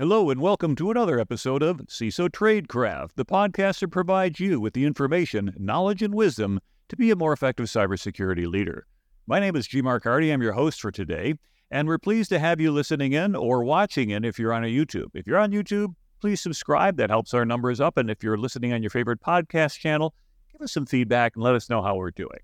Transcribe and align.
Hello, 0.00 0.30
and 0.30 0.40
welcome 0.40 0.76
to 0.76 0.92
another 0.92 1.18
episode 1.18 1.60
of 1.60 1.78
CISO 1.88 2.28
Tradecraft, 2.28 3.16
the 3.16 3.24
podcast 3.24 3.80
that 3.80 3.88
provides 3.88 4.38
you 4.38 4.60
with 4.60 4.72
the 4.72 4.84
information, 4.84 5.52
knowledge, 5.58 6.02
and 6.02 6.14
wisdom 6.14 6.60
to 6.88 6.94
be 6.94 7.10
a 7.10 7.16
more 7.16 7.32
effective 7.32 7.66
cybersecurity 7.66 8.46
leader. 8.46 8.86
My 9.26 9.40
name 9.40 9.56
is 9.56 9.66
G. 9.66 9.82
Mark 9.82 10.04
Hardy. 10.04 10.30
I'm 10.30 10.40
your 10.40 10.52
host 10.52 10.80
for 10.80 10.92
today, 10.92 11.34
and 11.72 11.88
we're 11.88 11.98
pleased 11.98 12.30
to 12.30 12.38
have 12.38 12.60
you 12.60 12.70
listening 12.70 13.12
in 13.12 13.34
or 13.34 13.64
watching 13.64 14.10
in 14.10 14.24
if 14.24 14.38
you're 14.38 14.52
on 14.52 14.62
a 14.62 14.68
YouTube. 14.68 15.08
If 15.14 15.26
you're 15.26 15.36
on 15.36 15.50
YouTube, 15.50 15.96
please 16.20 16.40
subscribe. 16.40 16.96
That 16.96 17.10
helps 17.10 17.34
our 17.34 17.44
numbers 17.44 17.80
up. 17.80 17.96
And 17.96 18.08
if 18.08 18.22
you're 18.22 18.38
listening 18.38 18.72
on 18.72 18.84
your 18.84 18.90
favorite 18.90 19.20
podcast 19.20 19.80
channel, 19.80 20.14
give 20.52 20.62
us 20.62 20.70
some 20.70 20.86
feedback 20.86 21.34
and 21.34 21.42
let 21.42 21.56
us 21.56 21.68
know 21.68 21.82
how 21.82 21.96
we're 21.96 22.12
doing. 22.12 22.38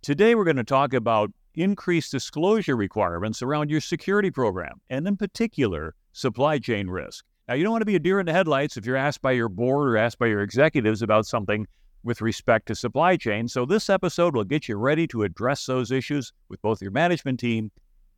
Today, 0.00 0.34
we're 0.34 0.44
going 0.44 0.56
to 0.56 0.64
talk 0.64 0.94
about 0.94 1.30
increased 1.56 2.10
disclosure 2.10 2.74
requirements 2.74 3.42
around 3.42 3.68
your 3.68 3.82
security 3.82 4.30
program, 4.30 4.80
and 4.88 5.06
in 5.06 5.18
particular, 5.18 5.94
supply 6.16 6.58
chain 6.58 6.88
risk. 6.88 7.24
Now, 7.46 7.54
you 7.54 7.62
don't 7.62 7.72
want 7.72 7.82
to 7.82 7.86
be 7.86 7.94
a 7.94 8.00
deer 8.00 8.18
in 8.18 8.26
the 8.26 8.32
headlights 8.32 8.76
if 8.76 8.86
you're 8.86 8.96
asked 8.96 9.20
by 9.20 9.32
your 9.32 9.50
board 9.50 9.88
or 9.88 9.96
asked 9.98 10.18
by 10.18 10.26
your 10.26 10.40
executives 10.40 11.02
about 11.02 11.26
something 11.26 11.66
with 12.02 12.22
respect 12.22 12.66
to 12.66 12.74
supply 12.74 13.16
chain. 13.16 13.46
So, 13.48 13.66
this 13.66 13.90
episode 13.90 14.34
will 14.34 14.44
get 14.44 14.66
you 14.66 14.76
ready 14.76 15.06
to 15.08 15.22
address 15.22 15.66
those 15.66 15.92
issues 15.92 16.32
with 16.48 16.60
both 16.62 16.80
your 16.80 16.90
management 16.90 17.38
team 17.38 17.70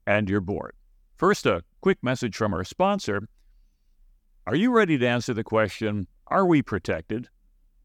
and 0.06 0.30
your 0.30 0.40
board. 0.40 0.74
First, 1.16 1.44
a 1.44 1.62
quick 1.80 1.98
message 2.02 2.36
from 2.36 2.54
our 2.54 2.64
sponsor. 2.64 3.28
Are 4.46 4.56
you 4.56 4.70
ready 4.70 4.96
to 4.96 5.06
answer 5.06 5.34
the 5.34 5.44
question 5.44 6.06
Are 6.28 6.46
we 6.46 6.62
protected? 6.62 7.28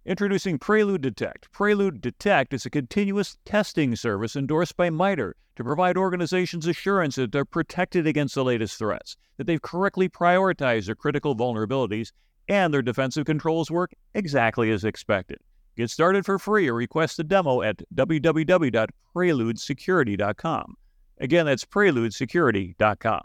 Introducing 0.05 0.59
Prelude 0.59 1.01
Detect. 1.01 1.49
Prelude 1.53 2.01
Detect 2.01 2.53
is 2.53 2.65
a 2.65 2.69
continuous 2.69 3.37
testing 3.45 3.95
service 3.95 4.35
endorsed 4.35 4.75
by 4.75 4.89
MITRE 4.89 5.37
to 5.55 5.63
provide 5.63 5.95
organizations 5.95 6.67
assurance 6.67 7.15
that 7.15 7.31
they're 7.31 7.45
protected 7.45 8.05
against 8.05 8.35
the 8.35 8.43
latest 8.43 8.77
threats, 8.77 9.15
that 9.37 9.47
they've 9.47 9.61
correctly 9.61 10.09
prioritized 10.09 10.87
their 10.87 10.95
critical 10.95 11.37
vulnerabilities, 11.37 12.11
and 12.49 12.73
their 12.73 12.81
defensive 12.81 13.25
controls 13.25 13.71
work 13.71 13.93
exactly 14.13 14.71
as 14.71 14.83
expected. 14.83 15.37
Get 15.77 15.89
started 15.89 16.25
for 16.25 16.37
free 16.37 16.67
or 16.67 16.73
request 16.73 17.17
a 17.19 17.23
demo 17.23 17.61
at 17.61 17.81
www.preludesecurity.com. 17.95 20.75
Again, 21.19 21.45
that's 21.45 21.63
preludesecurity.com. 21.63 23.21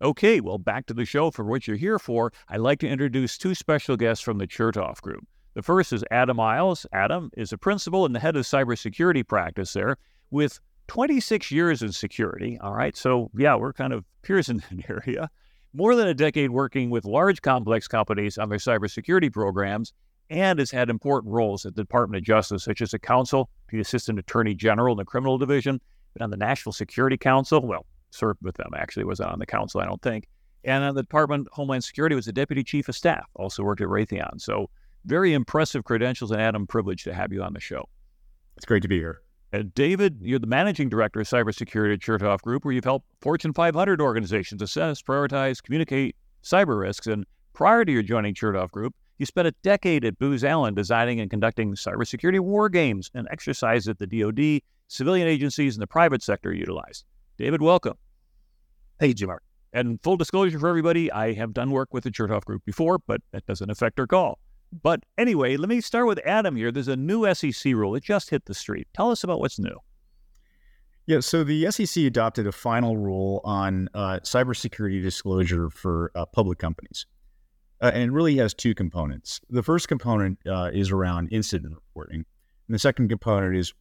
Okay, 0.00 0.40
well, 0.40 0.58
back 0.58 0.86
to 0.86 0.94
the 0.94 1.04
show 1.04 1.30
for 1.32 1.44
what 1.44 1.66
you're 1.66 1.76
here 1.76 1.98
for. 1.98 2.32
I'd 2.48 2.60
like 2.60 2.78
to 2.80 2.88
introduce 2.88 3.36
two 3.36 3.54
special 3.54 3.96
guests 3.96 4.22
from 4.22 4.38
the 4.38 4.46
Chertoff 4.46 5.00
Group. 5.00 5.26
The 5.54 5.62
first 5.62 5.92
is 5.92 6.04
Adam 6.12 6.38
Isles. 6.38 6.86
Adam 6.92 7.30
is 7.36 7.52
a 7.52 7.58
principal 7.58 8.06
and 8.06 8.14
the 8.14 8.20
head 8.20 8.36
of 8.36 8.44
cybersecurity 8.44 9.26
practice 9.26 9.72
there 9.72 9.96
with 10.30 10.60
26 10.86 11.50
years 11.50 11.82
in 11.82 11.90
security. 11.90 12.58
All 12.60 12.74
right, 12.74 12.96
so 12.96 13.28
yeah, 13.36 13.56
we're 13.56 13.72
kind 13.72 13.92
of 13.92 14.04
peers 14.22 14.48
in 14.48 14.58
that 14.70 14.88
area. 14.88 15.28
More 15.74 15.96
than 15.96 16.06
a 16.06 16.14
decade 16.14 16.50
working 16.50 16.90
with 16.90 17.04
large 17.04 17.42
complex 17.42 17.88
companies 17.88 18.38
on 18.38 18.48
their 18.48 18.58
cybersecurity 18.58 19.32
programs 19.32 19.92
and 20.30 20.60
has 20.60 20.70
had 20.70 20.90
important 20.90 21.32
roles 21.32 21.66
at 21.66 21.74
the 21.74 21.82
Department 21.82 22.18
of 22.18 22.24
Justice, 22.24 22.62
such 22.62 22.82
as 22.82 22.94
a 22.94 22.98
counsel, 23.00 23.50
the 23.70 23.80
Assistant 23.80 24.18
Attorney 24.20 24.54
General 24.54 24.92
in 24.92 24.98
the 24.98 25.04
Criminal 25.04 25.38
Division, 25.38 25.80
been 26.14 26.22
on 26.22 26.30
the 26.30 26.36
National 26.36 26.72
Security 26.72 27.16
Council, 27.16 27.60
well, 27.66 27.84
served 28.10 28.40
with 28.42 28.56
them 28.56 28.70
actually, 28.76 29.04
was 29.04 29.20
on 29.20 29.38
the 29.38 29.46
council, 29.46 29.80
I 29.80 29.86
don't 29.86 30.02
think. 30.02 30.28
And 30.64 30.84
on 30.84 30.94
the 30.94 31.02
Department 31.02 31.46
of 31.46 31.52
Homeland 31.52 31.84
Security 31.84 32.14
was 32.16 32.26
the 32.26 32.32
Deputy 32.32 32.64
Chief 32.64 32.88
of 32.88 32.96
Staff, 32.96 33.26
also 33.34 33.62
worked 33.62 33.80
at 33.80 33.88
Raytheon. 33.88 34.40
So 34.40 34.70
very 35.04 35.32
impressive 35.32 35.84
credentials, 35.84 36.30
and 36.30 36.40
Adam, 36.40 36.66
privileged 36.66 37.04
to 37.04 37.14
have 37.14 37.32
you 37.32 37.42
on 37.42 37.52
the 37.52 37.60
show. 37.60 37.88
It's 38.56 38.66
great 38.66 38.82
to 38.82 38.88
be 38.88 38.98
here. 38.98 39.22
And 39.52 39.72
David, 39.72 40.18
you're 40.20 40.38
the 40.38 40.46
managing 40.46 40.88
director 40.88 41.20
of 41.20 41.26
cybersecurity 41.26 41.94
at 41.94 42.00
Chertoff 42.00 42.42
Group, 42.42 42.64
where 42.64 42.74
you've 42.74 42.84
helped 42.84 43.06
Fortune 43.22 43.54
500 43.54 44.00
organizations 44.00 44.60
assess, 44.60 45.00
prioritize, 45.00 45.62
communicate 45.62 46.16
cyber 46.42 46.78
risks. 46.78 47.06
And 47.06 47.24
prior 47.54 47.84
to 47.84 47.90
your 47.90 48.02
joining 48.02 48.34
Chertoff 48.34 48.70
Group, 48.70 48.94
you 49.16 49.26
spent 49.26 49.48
a 49.48 49.54
decade 49.62 50.04
at 50.04 50.18
Booz 50.18 50.44
Allen 50.44 50.74
designing 50.74 51.20
and 51.20 51.30
conducting 51.30 51.74
cybersecurity 51.74 52.40
war 52.40 52.68
games 52.68 53.10
and 53.14 53.26
exercises 53.30 53.86
that 53.86 53.98
the 53.98 54.06
DoD, 54.06 54.60
civilian 54.88 55.26
agencies, 55.26 55.74
and 55.74 55.82
the 55.82 55.86
private 55.86 56.22
sector 56.22 56.52
utilized. 56.52 57.04
David, 57.38 57.62
welcome. 57.62 57.94
Hey, 58.98 59.14
Jim. 59.14 59.30
And 59.72 60.02
full 60.02 60.16
disclosure 60.16 60.58
for 60.58 60.68
everybody, 60.68 61.12
I 61.12 61.34
have 61.34 61.54
done 61.54 61.70
work 61.70 61.94
with 61.94 62.02
the 62.02 62.10
Chertoff 62.10 62.44
Group 62.44 62.64
before, 62.64 62.98
but 62.98 63.20
that 63.30 63.46
doesn't 63.46 63.70
affect 63.70 64.00
our 64.00 64.08
call. 64.08 64.40
But 64.82 65.04
anyway, 65.16 65.56
let 65.56 65.68
me 65.68 65.80
start 65.80 66.08
with 66.08 66.18
Adam 66.26 66.56
here. 66.56 66.72
There's 66.72 66.88
a 66.88 66.96
new 66.96 67.32
SEC 67.32 67.72
rule. 67.74 67.94
It 67.94 68.02
just 68.02 68.30
hit 68.30 68.46
the 68.46 68.54
street. 68.54 68.88
Tell 68.92 69.12
us 69.12 69.22
about 69.22 69.38
what's 69.38 69.56
new. 69.60 69.76
Yeah, 71.06 71.20
so 71.20 71.44
the 71.44 71.70
SEC 71.70 72.04
adopted 72.04 72.48
a 72.48 72.52
final 72.52 72.96
rule 72.96 73.40
on 73.44 73.88
uh, 73.94 74.18
cybersecurity 74.24 75.00
disclosure 75.00 75.70
for 75.70 76.10
uh, 76.16 76.26
public 76.26 76.58
companies. 76.58 77.06
Uh, 77.80 77.92
and 77.94 78.02
it 78.02 78.10
really 78.10 78.36
has 78.38 78.52
two 78.52 78.74
components. 78.74 79.40
The 79.48 79.62
first 79.62 79.86
component 79.86 80.38
uh, 80.44 80.70
is 80.72 80.90
around 80.90 81.28
incident 81.28 81.74
reporting, 81.74 82.24
and 82.66 82.74
the 82.74 82.80
second 82.80 83.08
component 83.08 83.56
is 83.56 83.72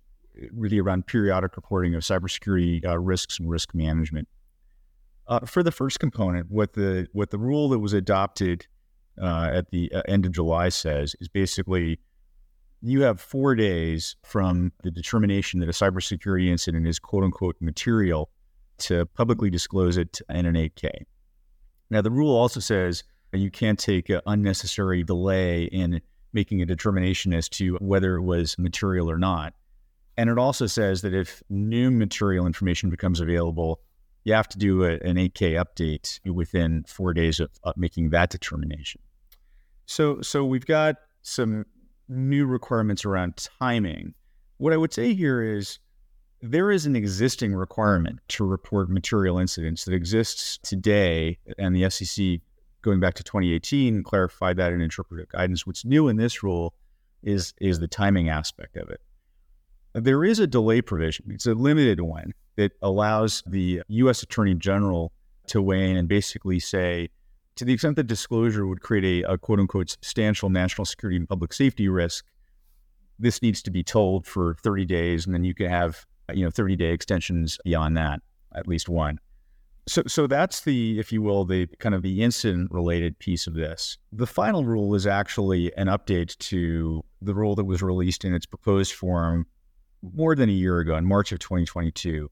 really 0.51 0.79
around 0.79 1.07
periodic 1.07 1.55
reporting 1.55 1.95
of 1.95 2.03
cybersecurity 2.03 2.85
uh, 2.85 2.97
risks 2.97 3.39
and 3.39 3.49
risk 3.49 3.73
management. 3.73 4.27
Uh, 5.27 5.41
for 5.41 5.61
the 5.61 5.71
first 5.71 5.99
component, 5.99 6.49
what 6.49 6.73
the 6.73 7.07
what 7.11 7.31
the 7.31 7.37
rule 7.37 7.69
that 7.69 7.79
was 7.79 7.93
adopted 7.93 8.65
uh, 9.21 9.49
at 9.51 9.69
the 9.71 9.91
uh, 9.91 10.01
end 10.07 10.25
of 10.25 10.31
July 10.31 10.69
says 10.69 11.15
is 11.19 11.27
basically 11.27 11.99
you 12.81 13.01
have 13.01 13.19
four 13.19 13.55
days 13.55 14.15
from 14.23 14.71
the 14.83 14.91
determination 14.91 15.59
that 15.59 15.67
a 15.67 15.73
cybersecurity 15.73 16.47
incident 16.47 16.87
is 16.87 16.99
quote 16.99 17.23
unquote 17.23 17.55
material 17.59 18.29
to 18.77 19.05
publicly 19.07 19.49
disclose 19.49 19.97
it 19.97 20.21
in 20.29 20.45
an 20.45 20.53
8K. 20.53 20.91
Now, 21.89 22.01
the 22.01 22.11
rule 22.11 22.35
also 22.35 22.59
says 22.59 23.03
you 23.33 23.49
can't 23.51 23.79
take 23.79 24.09
an 24.09 24.21
unnecessary 24.25 25.03
delay 25.03 25.63
in 25.63 26.01
making 26.33 26.61
a 26.61 26.65
determination 26.65 27.33
as 27.33 27.49
to 27.49 27.75
whether 27.81 28.15
it 28.15 28.21
was 28.21 28.57
material 28.57 29.09
or 29.09 29.17
not. 29.17 29.53
And 30.17 30.29
it 30.29 30.37
also 30.37 30.65
says 30.65 31.01
that 31.01 31.13
if 31.13 31.43
new 31.49 31.91
material 31.91 32.47
information 32.47 32.89
becomes 32.89 33.19
available, 33.19 33.81
you 34.23 34.33
have 34.33 34.49
to 34.49 34.57
do 34.57 34.83
a, 34.83 34.93
an 34.93 35.15
8K 35.15 35.63
update 35.63 36.19
within 36.29 36.83
four 36.87 37.13
days 37.13 37.39
of, 37.39 37.51
of 37.63 37.77
making 37.77 38.09
that 38.09 38.29
determination. 38.29 39.01
So, 39.85 40.21
so 40.21 40.43
we've 40.43 40.65
got 40.65 40.95
some 41.21 41.65
new 42.09 42.45
requirements 42.45 43.05
around 43.05 43.37
timing. 43.59 44.13
What 44.57 44.73
I 44.73 44.77
would 44.77 44.93
say 44.93 45.13
here 45.13 45.41
is 45.41 45.79
there 46.41 46.71
is 46.71 46.85
an 46.85 46.95
existing 46.95 47.53
requirement 47.55 48.19
to 48.29 48.45
report 48.45 48.89
material 48.89 49.39
incidents 49.39 49.85
that 49.85 49.93
exists 49.93 50.57
today, 50.57 51.37
and 51.57 51.75
the 51.75 51.89
SEC 51.89 52.41
going 52.81 52.99
back 52.99 53.15
to 53.15 53.23
2018 53.23 54.03
clarified 54.03 54.57
that 54.57 54.71
in 54.71 54.81
interpretive 54.81 55.29
guidance. 55.29 55.65
What's 55.65 55.85
new 55.85 56.07
in 56.07 56.17
this 56.17 56.43
rule 56.43 56.73
is 57.23 57.53
is 57.59 57.79
the 57.79 57.87
timing 57.87 58.29
aspect 58.29 58.77
of 58.77 58.89
it. 58.89 59.01
There 59.97 60.23
is 60.23 60.37
a 60.37 60.45
delay 60.45 60.83
provision. 60.83 61.25
It's 61.31 61.47
a 61.47 61.55
limited 61.55 62.01
one 62.01 62.35
that 62.55 62.73
allows 62.83 63.41
the 63.47 63.81
U.S. 63.87 64.21
Attorney 64.21 64.53
General 64.53 65.11
to 65.47 65.59
weigh 65.59 65.89
in 65.89 65.97
and 65.97 66.07
basically 66.07 66.59
say, 66.59 67.09
to 67.55 67.65
the 67.65 67.73
extent 67.73 67.95
that 67.95 68.05
disclosure 68.05 68.67
would 68.67 68.81
create 68.81 69.23
a, 69.25 69.31
a 69.31 69.37
quote 69.39 69.59
unquote 69.59 69.89
substantial 69.89 70.51
national 70.51 70.85
security 70.85 71.17
and 71.17 71.27
public 71.27 71.51
safety 71.51 71.89
risk, 71.89 72.25
this 73.17 73.41
needs 73.41 73.63
to 73.63 73.71
be 73.71 73.81
tolled 73.81 74.27
for 74.27 74.53
30 74.61 74.85
days, 74.85 75.25
and 75.25 75.33
then 75.33 75.43
you 75.43 75.55
can 75.55 75.67
have 75.67 76.05
you 76.31 76.45
know 76.45 76.51
30 76.51 76.75
day 76.75 76.91
extensions 76.91 77.57
beyond 77.65 77.97
that, 77.97 78.21
at 78.53 78.67
least 78.67 78.87
one. 78.87 79.19
So, 79.87 80.03
so 80.05 80.27
that's 80.27 80.61
the, 80.61 80.99
if 80.99 81.11
you 81.11 81.23
will, 81.23 81.43
the 81.43 81.65
kind 81.79 81.95
of 81.95 82.03
the 82.03 82.21
incident 82.21 82.69
related 82.71 83.17
piece 83.17 83.47
of 83.47 83.55
this. 83.55 83.97
The 84.11 84.27
final 84.27 84.63
rule 84.63 84.93
is 84.93 85.07
actually 85.07 85.75
an 85.75 85.87
update 85.87 86.37
to 86.37 87.03
the 87.19 87.33
rule 87.33 87.55
that 87.55 87.65
was 87.65 87.81
released 87.81 88.25
in 88.25 88.35
its 88.35 88.45
proposed 88.45 88.93
form 88.93 89.47
more 90.01 90.35
than 90.35 90.49
a 90.49 90.53
year 90.53 90.79
ago 90.79 90.95
in 90.95 91.05
March 91.05 91.31
of 91.31 91.39
2022. 91.39 92.29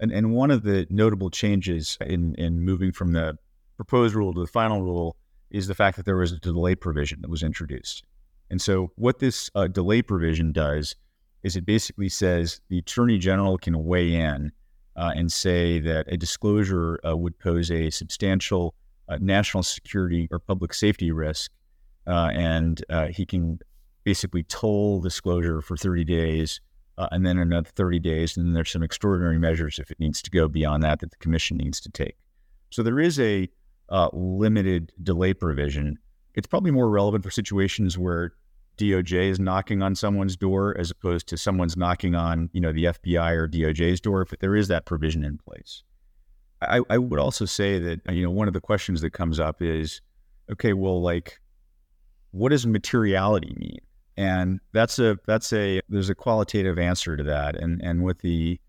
And, 0.00 0.12
and 0.12 0.32
one 0.32 0.50
of 0.50 0.62
the 0.62 0.86
notable 0.90 1.30
changes 1.30 1.98
in, 2.00 2.34
in 2.36 2.60
moving 2.60 2.92
from 2.92 3.12
the 3.12 3.36
proposed 3.76 4.14
rule 4.14 4.32
to 4.34 4.40
the 4.40 4.46
final 4.46 4.82
rule 4.82 5.16
is 5.50 5.66
the 5.66 5.74
fact 5.74 5.96
that 5.96 6.06
there 6.06 6.16
was 6.16 6.32
a 6.32 6.38
delay 6.38 6.74
provision 6.74 7.20
that 7.22 7.30
was 7.30 7.42
introduced. 7.42 8.04
And 8.50 8.60
so, 8.60 8.92
what 8.96 9.18
this 9.18 9.50
uh, 9.54 9.66
delay 9.66 10.02
provision 10.02 10.52
does 10.52 10.96
is 11.42 11.56
it 11.56 11.66
basically 11.66 12.08
says 12.08 12.60
the 12.68 12.78
attorney 12.78 13.18
general 13.18 13.58
can 13.58 13.84
weigh 13.84 14.14
in 14.14 14.52
uh, 14.96 15.12
and 15.14 15.32
say 15.32 15.78
that 15.78 16.06
a 16.12 16.16
disclosure 16.16 16.98
uh, 17.06 17.16
would 17.16 17.38
pose 17.38 17.70
a 17.70 17.90
substantial 17.90 18.74
uh, 19.08 19.18
national 19.20 19.62
security 19.62 20.28
or 20.30 20.38
public 20.38 20.74
safety 20.74 21.12
risk, 21.12 21.50
uh, 22.06 22.30
and 22.32 22.84
uh, 22.90 23.06
he 23.06 23.24
can 23.24 23.58
basically 24.04 24.42
toll 24.44 25.00
disclosure 25.00 25.60
for 25.60 25.76
30 25.76 26.04
days, 26.04 26.60
uh, 26.98 27.08
and 27.12 27.24
then 27.24 27.38
another 27.38 27.68
30 27.74 28.00
days, 28.00 28.36
and 28.36 28.44
then 28.44 28.52
there's 28.52 28.70
some 28.70 28.82
extraordinary 28.82 29.38
measures 29.38 29.78
if 29.78 29.90
it 29.90 30.00
needs 30.00 30.20
to 30.20 30.30
go 30.30 30.48
beyond 30.48 30.82
that 30.82 30.98
that 31.00 31.10
the 31.10 31.16
commission 31.16 31.56
needs 31.56 31.80
to 31.80 31.90
take. 31.90 32.16
So 32.70 32.82
there 32.82 33.00
is 33.00 33.18
a 33.18 33.48
limited 34.12 34.92
delay 35.02 35.32
provision. 35.32 35.98
It's 36.34 36.46
probably 36.46 36.72
more 36.72 36.90
relevant 36.90 37.24
for 37.24 37.30
situations 37.30 37.96
where 37.96 38.34
DOJ 38.76 39.30
is 39.30 39.40
knocking 39.40 39.82
on 39.82 39.94
someone's 39.94 40.36
door 40.36 40.76
as 40.78 40.90
opposed 40.90 41.26
to 41.28 41.36
someone's 41.36 41.76
knocking 41.76 42.14
on, 42.14 42.50
you 42.52 42.60
know, 42.60 42.72
the 42.72 42.84
FBI 42.84 43.32
or 43.32 43.48
DOJ's 43.48 44.00
door, 44.00 44.24
but 44.28 44.40
there 44.40 44.54
is 44.54 44.68
that 44.68 44.84
provision 44.84 45.24
in 45.24 45.38
place. 45.38 45.82
I, 46.60 46.80
I 46.90 46.98
would 46.98 47.20
also 47.20 47.44
say 47.44 47.78
that 47.78 48.00
you 48.12 48.24
know 48.24 48.30
one 48.30 48.48
of 48.48 48.54
the 48.54 48.60
questions 48.60 49.00
that 49.02 49.10
comes 49.10 49.38
up 49.38 49.62
is, 49.62 50.00
okay, 50.50 50.72
well, 50.72 51.00
like, 51.00 51.40
what 52.32 52.50
does 52.50 52.66
materiality 52.66 53.54
mean? 53.56 53.78
And 54.18 54.58
that's 54.72 54.98
a 54.98 55.16
that's 55.28 55.52
a 55.52 55.80
there's 55.88 56.10
a 56.10 56.14
qualitative 56.14 56.76
answer 56.76 57.16
to 57.16 57.22
that, 57.22 57.54
and 57.54 57.80
and 57.84 58.02
what 58.02 58.18
the 58.18 58.60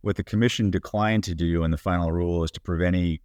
what 0.00 0.16
the 0.16 0.24
commission 0.24 0.68
declined 0.68 1.22
to 1.24 1.34
do 1.36 1.62
in 1.62 1.70
the 1.70 1.76
final 1.76 2.10
rule 2.10 2.42
is 2.42 2.50
to 2.50 2.60
prevent 2.60 2.96
any 2.96 3.20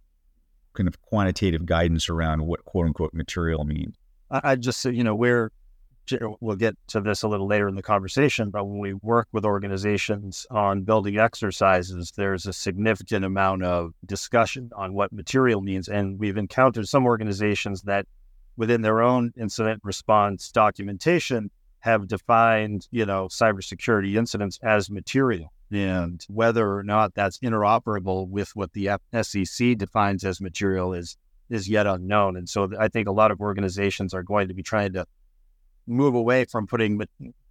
kind 0.74 0.86
of 0.86 1.02
quantitative 1.02 1.66
guidance 1.66 2.08
around 2.08 2.46
what 2.46 2.64
quote 2.66 2.86
unquote 2.86 3.12
material 3.12 3.64
means. 3.64 3.96
I, 4.30 4.54
just 4.54 4.84
you 4.84 5.02
know, 5.02 5.16
we're 5.16 5.50
we'll 6.38 6.54
get 6.54 6.76
to 6.86 7.00
this 7.00 7.24
a 7.24 7.28
little 7.28 7.48
later 7.48 7.66
in 7.66 7.74
the 7.74 7.82
conversation, 7.82 8.50
but 8.50 8.64
when 8.64 8.78
we 8.78 8.94
work 8.94 9.26
with 9.32 9.44
organizations 9.44 10.46
on 10.52 10.82
building 10.82 11.18
exercises, 11.18 12.12
there's 12.16 12.46
a 12.46 12.52
significant 12.52 13.24
amount 13.24 13.64
of 13.64 13.92
discussion 14.06 14.70
on 14.76 14.94
what 14.94 15.12
material 15.12 15.60
means. 15.60 15.88
And 15.88 16.16
we've 16.16 16.36
encountered 16.36 16.86
some 16.86 17.06
organizations 17.06 17.82
that 17.82 18.06
within 18.56 18.82
their 18.82 19.02
own 19.02 19.32
incident 19.36 19.80
response 19.82 20.52
documentation 20.52 21.50
have 21.82 22.06
defined, 22.08 22.86
you 22.90 23.04
know, 23.04 23.26
cybersecurity 23.26 24.16
incidents 24.16 24.58
as 24.62 24.88
material. 24.88 25.52
And 25.70 26.24
whether 26.28 26.76
or 26.76 26.82
not 26.82 27.14
that's 27.14 27.38
interoperable 27.38 28.28
with 28.28 28.54
what 28.54 28.72
the 28.72 28.90
SEC 29.22 29.76
defines 29.76 30.24
as 30.24 30.40
material 30.40 30.92
is 30.94 31.16
is 31.50 31.68
yet 31.68 31.86
unknown. 31.86 32.36
And 32.36 32.48
so 32.48 32.70
I 32.78 32.88
think 32.88 33.08
a 33.08 33.12
lot 33.12 33.30
of 33.30 33.40
organizations 33.40 34.14
are 34.14 34.22
going 34.22 34.48
to 34.48 34.54
be 34.54 34.62
trying 34.62 34.94
to 34.94 35.06
move 35.86 36.14
away 36.14 36.44
from 36.44 36.66
putting 36.66 37.02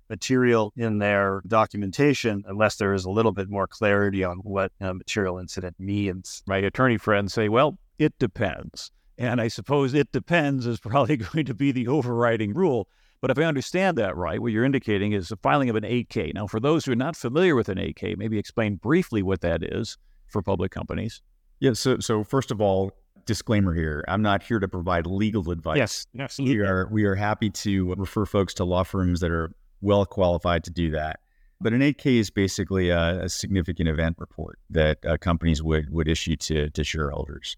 material 0.10 0.74
in 0.76 0.98
their 0.98 1.42
documentation 1.46 2.44
unless 2.48 2.78
there 2.78 2.94
is 2.94 3.06
a 3.06 3.10
little 3.10 3.32
bit 3.32 3.50
more 3.50 3.68
clarity 3.68 4.24
on 4.24 4.38
what 4.38 4.72
a 4.80 4.94
material 4.94 5.38
incident 5.38 5.76
means. 5.78 6.42
My 6.48 6.58
attorney 6.58 6.98
friends 6.98 7.34
say, 7.34 7.50
well, 7.50 7.78
it 8.00 8.18
depends. 8.18 8.92
And 9.18 9.40
I 9.40 9.50
suppose 9.50 9.94
it 9.94 10.12
depends 10.12 10.66
is 10.66 10.80
probably 10.80 11.18
going 11.34 11.46
to 11.46 11.54
be 11.54 11.72
the 11.72 11.88
overriding 11.88 12.54
rule. 12.54 12.88
But 13.22 13.30
if 13.30 13.38
I 13.38 13.44
understand 13.44 13.98
that 14.00 14.18
right, 14.18 14.42
what 14.42 14.52
you're 14.52 14.66
indicating 14.66 15.14
is 15.14 15.30
the 15.30 15.38
filing 15.38 15.70
of 15.70 15.76
an 15.76 15.84
8K. 15.84 16.34
Now, 16.34 16.48
for 16.48 16.60
those 16.60 16.86
who 16.86 16.92
are 16.92 16.96
not 16.96 17.16
familiar 17.16 17.56
with 17.56 17.70
an 17.70 17.78
8K, 17.78 18.18
maybe 18.18 18.40
explain 18.40 18.76
briefly 18.76 19.22
what 19.22 19.42
that 19.42 19.64
is 19.64 19.98
for 20.26 20.42
public 20.42 20.72
companies. 20.72 21.22
Yeah. 21.60 21.74
So, 21.74 22.00
so 22.00 22.24
first 22.24 22.50
of 22.50 22.60
all, 22.60 22.92
disclaimer 23.26 23.74
here. 23.74 24.04
I'm 24.08 24.24
not 24.24 24.42
here 24.42 24.60
to 24.60 24.68
provide 24.68 25.06
legal 25.06 25.52
advice. 25.52 25.78
Yes, 25.78 26.08
yes. 26.14 26.40
We 26.40 26.60
are 26.60 26.88
we 26.92 27.06
are 27.06 27.16
happy 27.16 27.50
to 27.50 27.94
refer 27.96 28.26
folks 28.26 28.54
to 28.56 28.64
law 28.64 28.84
firms 28.84 29.20
that 29.20 29.32
are 29.32 29.52
well 29.82 30.06
qualified 30.06 30.64
to 30.66 30.72
do 30.72 30.92
that. 30.92 31.20
But 31.60 31.74
an 31.74 31.82
8K 31.82 32.18
is 32.18 32.32
basically 32.32 32.90
a, 32.90 33.26
a 33.26 33.30
significant 33.30 33.88
event 33.88 34.18
report 34.20 34.58
that 34.72 35.06
uh, 35.06 35.18
companies 35.18 35.62
would 35.62 35.92
would 35.92 36.08
issue 36.08 36.36
to 36.38 36.70
to 36.72 36.84
shareholders, 36.84 37.56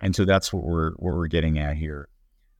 and 0.00 0.16
so 0.16 0.24
that's 0.24 0.52
what 0.52 0.64
we're 0.64 0.92
what 0.92 1.14
we're 1.14 1.26
getting 1.26 1.58
at 1.58 1.76
here. 1.76 2.08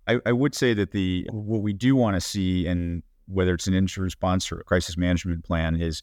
I, 0.06 0.20
I 0.26 0.32
would 0.32 0.54
say 0.54 0.74
that 0.74 0.92
the 0.92 1.26
what 1.30 1.62
we 1.62 1.72
do 1.72 1.96
want 1.96 2.16
to 2.16 2.20
see, 2.20 2.66
and 2.66 3.02
whether 3.26 3.54
it's 3.54 3.66
an 3.66 3.74
insurance 3.74 4.14
response 4.14 4.50
or 4.52 4.60
a 4.60 4.64
crisis 4.64 4.96
management 4.96 5.44
plan, 5.44 5.80
is 5.80 6.02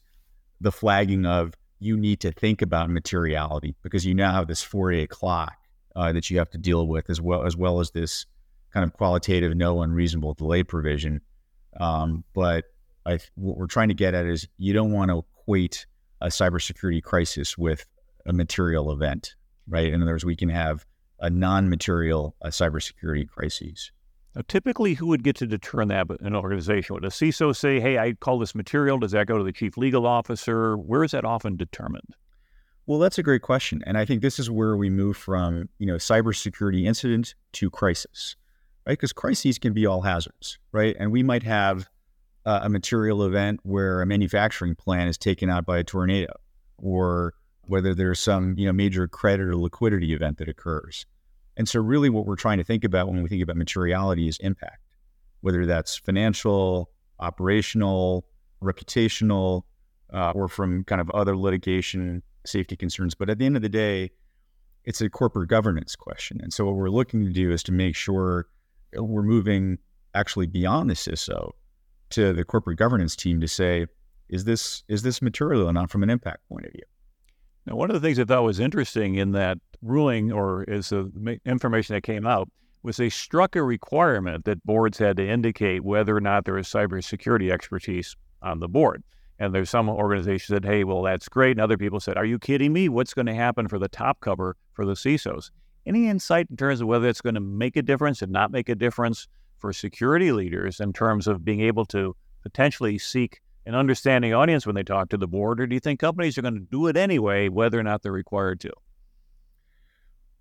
the 0.60 0.72
flagging 0.72 1.26
of 1.26 1.54
you 1.78 1.96
need 1.96 2.20
to 2.20 2.32
think 2.32 2.62
about 2.62 2.90
materiality 2.90 3.74
because 3.82 4.06
you 4.06 4.14
now 4.14 4.32
have 4.32 4.46
this 4.46 4.64
4A 4.64 5.08
clock 5.08 5.54
uh, 5.96 6.12
that 6.12 6.30
you 6.30 6.38
have 6.38 6.50
to 6.50 6.58
deal 6.58 6.86
with, 6.86 7.10
as 7.10 7.20
well 7.20 7.44
as 7.44 7.56
well 7.56 7.80
as 7.80 7.90
this 7.90 8.26
kind 8.72 8.84
of 8.84 8.92
qualitative 8.92 9.54
no 9.56 9.82
unreasonable 9.82 10.34
delay 10.34 10.62
provision. 10.62 11.20
Um, 11.78 12.24
but 12.34 12.64
I, 13.04 13.18
what 13.34 13.56
we're 13.56 13.66
trying 13.66 13.88
to 13.88 13.94
get 13.94 14.14
at 14.14 14.26
is 14.26 14.48
you 14.58 14.72
don't 14.72 14.92
want 14.92 15.10
to 15.10 15.24
equate 15.40 15.86
a 16.20 16.28
cybersecurity 16.28 17.02
crisis 17.02 17.58
with 17.58 17.84
a 18.26 18.32
material 18.32 18.92
event, 18.92 19.34
right? 19.68 19.92
In 19.92 20.02
other 20.02 20.12
words, 20.12 20.24
we 20.24 20.36
can 20.36 20.48
have 20.48 20.86
a 21.22 21.30
non-material 21.30 22.36
uh, 22.42 22.48
cybersecurity 22.48 23.26
crises. 23.28 23.90
Now, 24.34 24.42
typically, 24.48 24.94
who 24.94 25.06
would 25.06 25.22
get 25.22 25.36
to 25.36 25.46
determine 25.46 25.88
that 25.88 26.06
an 26.20 26.34
organization? 26.34 26.94
Would 26.94 27.04
a 27.04 27.08
CISO 27.08 27.54
say, 27.54 27.80
hey, 27.80 27.98
I 27.98 28.12
call 28.14 28.38
this 28.38 28.54
material? 28.54 28.98
Does 28.98 29.12
that 29.12 29.26
go 29.26 29.38
to 29.38 29.44
the 29.44 29.52
chief 29.52 29.76
legal 29.76 30.06
officer? 30.06 30.76
Where 30.76 31.04
is 31.04 31.12
that 31.12 31.24
often 31.24 31.56
determined? 31.56 32.16
Well, 32.86 32.98
that's 32.98 33.18
a 33.18 33.22
great 33.22 33.42
question. 33.42 33.82
And 33.86 33.96
I 33.96 34.04
think 34.04 34.22
this 34.22 34.38
is 34.38 34.50
where 34.50 34.76
we 34.76 34.90
move 34.90 35.16
from, 35.16 35.68
you 35.78 35.86
know, 35.86 35.96
cybersecurity 35.96 36.84
incident 36.84 37.34
to 37.52 37.70
crisis, 37.70 38.36
right? 38.86 38.94
Because 38.94 39.12
crises 39.12 39.58
can 39.58 39.72
be 39.72 39.86
all 39.86 40.00
hazards, 40.00 40.58
right? 40.72 40.96
And 40.98 41.12
we 41.12 41.22
might 41.22 41.44
have 41.44 41.88
uh, 42.44 42.60
a 42.62 42.68
material 42.68 43.22
event 43.22 43.60
where 43.62 44.02
a 44.02 44.06
manufacturing 44.06 44.74
plant 44.74 45.10
is 45.10 45.18
taken 45.18 45.48
out 45.48 45.64
by 45.64 45.78
a 45.78 45.84
tornado 45.84 46.32
or 46.78 47.34
whether 47.62 47.94
there's 47.94 48.18
some, 48.18 48.56
you 48.58 48.66
know, 48.66 48.72
major 48.72 49.06
credit 49.06 49.46
or 49.46 49.56
liquidity 49.56 50.12
event 50.12 50.38
that 50.38 50.48
occurs. 50.48 51.06
And 51.56 51.68
so 51.68 51.80
really 51.80 52.08
what 52.08 52.26
we're 52.26 52.36
trying 52.36 52.58
to 52.58 52.64
think 52.64 52.84
about 52.84 53.08
when 53.08 53.22
we 53.22 53.28
think 53.28 53.42
about 53.42 53.56
materiality 53.56 54.28
is 54.28 54.38
impact, 54.38 54.80
whether 55.40 55.66
that's 55.66 55.96
financial, 55.96 56.90
operational, 57.20 58.26
reputational, 58.62 59.62
uh, 60.12 60.32
or 60.34 60.48
from 60.48 60.84
kind 60.84 61.00
of 61.00 61.10
other 61.10 61.36
litigation 61.36 62.22
safety 62.46 62.76
concerns. 62.76 63.14
But 63.14 63.30
at 63.30 63.38
the 63.38 63.46
end 63.46 63.56
of 63.56 63.62
the 63.62 63.68
day, 63.68 64.10
it's 64.84 65.00
a 65.00 65.08
corporate 65.08 65.48
governance 65.48 65.94
question. 65.94 66.40
And 66.42 66.52
so 66.52 66.64
what 66.64 66.74
we're 66.74 66.90
looking 66.90 67.24
to 67.24 67.30
do 67.30 67.52
is 67.52 67.62
to 67.64 67.72
make 67.72 67.94
sure 67.94 68.46
we're 68.94 69.22
moving 69.22 69.78
actually 70.14 70.46
beyond 70.46 70.90
the 70.90 70.94
CISO 70.94 71.52
to 72.10 72.32
the 72.32 72.44
corporate 72.44 72.78
governance 72.78 73.16
team 73.16 73.40
to 73.40 73.48
say, 73.48 73.86
is 74.28 74.44
this 74.44 74.82
is 74.88 75.02
this 75.02 75.22
material 75.22 75.68
enough 75.68 75.90
from 75.90 76.02
an 76.02 76.10
impact 76.10 76.48
point 76.48 76.66
of 76.66 76.72
view? 76.72 76.82
Now, 77.66 77.76
one 77.76 77.90
of 77.90 77.94
the 77.94 78.00
things 78.00 78.18
I 78.18 78.24
thought 78.24 78.42
was 78.42 78.58
interesting 78.58 79.14
in 79.16 79.32
that 79.32 79.58
ruling, 79.82 80.32
or 80.32 80.64
is 80.64 80.90
the 80.90 81.38
information 81.44 81.94
that 81.94 82.02
came 82.02 82.26
out, 82.26 82.48
was 82.82 82.96
they 82.96 83.10
struck 83.10 83.54
a 83.54 83.62
requirement 83.62 84.44
that 84.44 84.64
boards 84.64 84.98
had 84.98 85.16
to 85.16 85.28
indicate 85.28 85.84
whether 85.84 86.16
or 86.16 86.20
not 86.20 86.44
there 86.44 86.54
was 86.54 86.66
cybersecurity 86.66 87.52
expertise 87.52 88.16
on 88.42 88.58
the 88.58 88.68
board. 88.68 89.02
And 89.38 89.54
there's 89.54 89.70
some 89.70 89.88
organizations 89.88 90.48
that, 90.48 90.64
hey, 90.64 90.84
well, 90.84 91.02
that's 91.02 91.28
great. 91.28 91.52
And 91.52 91.60
other 91.60 91.78
people 91.78 92.00
said, 92.00 92.16
are 92.16 92.24
you 92.24 92.38
kidding 92.38 92.72
me? 92.72 92.88
What's 92.88 93.14
going 93.14 93.26
to 93.26 93.34
happen 93.34 93.68
for 93.68 93.78
the 93.78 93.88
top 93.88 94.20
cover 94.20 94.56
for 94.74 94.84
the 94.84 94.94
CISOs? 94.94 95.50
Any 95.84 96.08
insight 96.08 96.46
in 96.50 96.56
terms 96.56 96.80
of 96.80 96.86
whether 96.86 97.08
it's 97.08 97.20
going 97.20 97.34
to 97.34 97.40
make 97.40 97.76
a 97.76 97.82
difference 97.82 98.22
and 98.22 98.30
not 98.30 98.52
make 98.52 98.68
a 98.68 98.74
difference 98.74 99.26
for 99.58 99.72
security 99.72 100.32
leaders 100.32 100.80
in 100.80 100.92
terms 100.92 101.26
of 101.26 101.44
being 101.44 101.60
able 101.60 101.84
to 101.86 102.14
potentially 102.42 102.98
seek 102.98 103.40
an 103.66 103.74
understanding 103.74 104.34
audience 104.34 104.66
when 104.66 104.74
they 104.74 104.82
talk 104.82 105.08
to 105.08 105.16
the 105.16 105.28
board? 105.28 105.60
Or 105.60 105.66
do 105.66 105.74
you 105.74 105.80
think 105.80 106.00
companies 106.00 106.36
are 106.38 106.42
going 106.42 106.54
to 106.54 106.60
do 106.60 106.86
it 106.88 106.96
anyway, 106.96 107.48
whether 107.48 107.78
or 107.78 107.82
not 107.82 108.02
they're 108.02 108.12
required 108.12 108.60
to? 108.60 108.72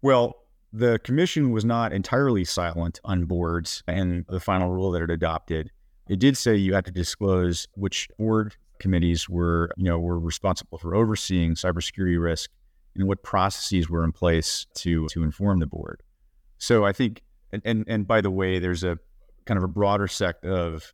Well, 0.01 0.35
the 0.73 0.99
commission 0.99 1.51
was 1.51 1.65
not 1.65 1.93
entirely 1.93 2.45
silent 2.45 2.99
on 3.03 3.25
boards 3.25 3.83
and 3.87 4.25
the 4.29 4.39
final 4.39 4.69
rule 4.69 4.91
that 4.91 5.01
it 5.01 5.09
adopted. 5.09 5.69
It 6.09 6.19
did 6.19 6.37
say 6.37 6.55
you 6.55 6.73
had 6.73 6.85
to 6.85 6.91
disclose 6.91 7.67
which 7.75 8.09
board 8.17 8.55
committees 8.79 9.29
were, 9.29 9.71
you 9.77 9.85
know, 9.85 9.99
were 9.99 10.19
responsible 10.19 10.77
for 10.77 10.95
overseeing 10.95 11.55
cybersecurity 11.55 12.21
risk 12.21 12.49
and 12.95 13.07
what 13.07 13.23
processes 13.23 13.89
were 13.89 14.03
in 14.03 14.11
place 14.11 14.65
to 14.75 15.07
to 15.07 15.23
inform 15.23 15.59
the 15.59 15.67
board. 15.67 16.01
So 16.57 16.85
I 16.85 16.91
think, 16.91 17.21
and 17.51 17.61
and, 17.63 17.85
and 17.87 18.07
by 18.07 18.21
the 18.21 18.31
way, 18.31 18.59
there's 18.59 18.83
a 18.83 18.97
kind 19.45 19.57
of 19.57 19.63
a 19.63 19.67
broader 19.67 20.07
set 20.07 20.43
of 20.43 20.93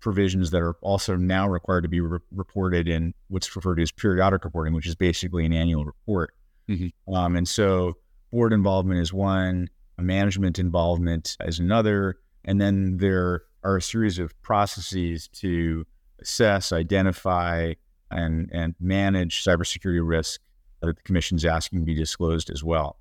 provisions 0.00 0.50
that 0.50 0.62
are 0.62 0.74
also 0.82 1.16
now 1.16 1.48
required 1.48 1.82
to 1.82 1.88
be 1.88 2.00
re- 2.00 2.20
reported 2.30 2.86
in 2.86 3.12
what's 3.28 3.54
referred 3.56 3.76
to 3.76 3.82
as 3.82 3.92
periodic 3.92 4.44
reporting, 4.44 4.72
which 4.72 4.86
is 4.86 4.94
basically 4.94 5.44
an 5.44 5.52
annual 5.52 5.84
report. 5.84 6.34
Mm-hmm. 6.68 7.14
Um, 7.14 7.36
and 7.36 7.48
so 7.48 7.96
board 8.30 8.52
involvement 8.52 9.00
is 9.00 9.12
one, 9.12 9.68
management 9.98 10.58
involvement 10.58 11.36
is 11.44 11.58
another, 11.58 12.18
and 12.44 12.60
then 12.60 12.98
there 12.98 13.42
are 13.64 13.76
a 13.76 13.82
series 13.82 14.18
of 14.18 14.40
processes 14.42 15.28
to 15.28 15.84
assess, 16.20 16.72
identify, 16.72 17.72
and, 18.10 18.48
and 18.52 18.74
manage 18.80 19.42
cybersecurity 19.42 20.06
risk 20.06 20.40
that 20.80 20.96
the 20.96 21.02
commission's 21.02 21.44
asking 21.44 21.80
to 21.80 21.84
be 21.84 21.94
disclosed 21.94 22.50
as 22.50 22.62
well. 22.62 22.98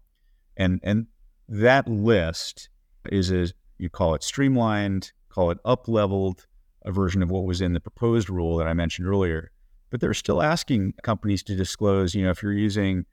And, 0.58 0.80
and 0.84 1.08
that 1.48 1.88
list 1.88 2.70
is 3.12 3.32
a, 3.32 3.48
you 3.78 3.90
call 3.90 4.16
it 4.16 4.24
streamlined, 4.24 5.12
call 5.30 5.52
it 5.52 5.60
up 5.66 5.88
leveled, 5.88 6.48
a 6.84 6.92
version 6.92 7.22
of 7.22 7.30
what 7.30 7.44
was 7.44 7.62
in 7.62 7.74
the 7.74 7.80
proposed 7.80 8.30
rule 8.30 8.58
that 8.58 8.68
I 8.68 8.74
mentioned 8.74 9.08
earlier. 9.08 9.52
But 9.90 10.02
they're 10.02 10.14
still 10.14 10.42
asking 10.42 10.94
companies 11.04 11.44
to 11.44 11.56
disclose, 11.56 12.16
you 12.16 12.24
know, 12.24 12.32
if 12.32 12.42
you're 12.42 12.54
using 12.54 13.06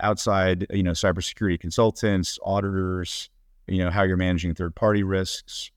outside, 0.00 0.66
you 0.70 0.82
know, 0.82 0.92
cybersecurity 0.92 1.58
consultants, 1.58 2.38
auditors, 2.42 3.30
you 3.66 3.78
know, 3.78 3.90
how 3.90 4.02
you're 4.02 4.16
managing 4.16 4.54
third 4.54 4.74
party 4.74 5.02
risks, 5.02 5.70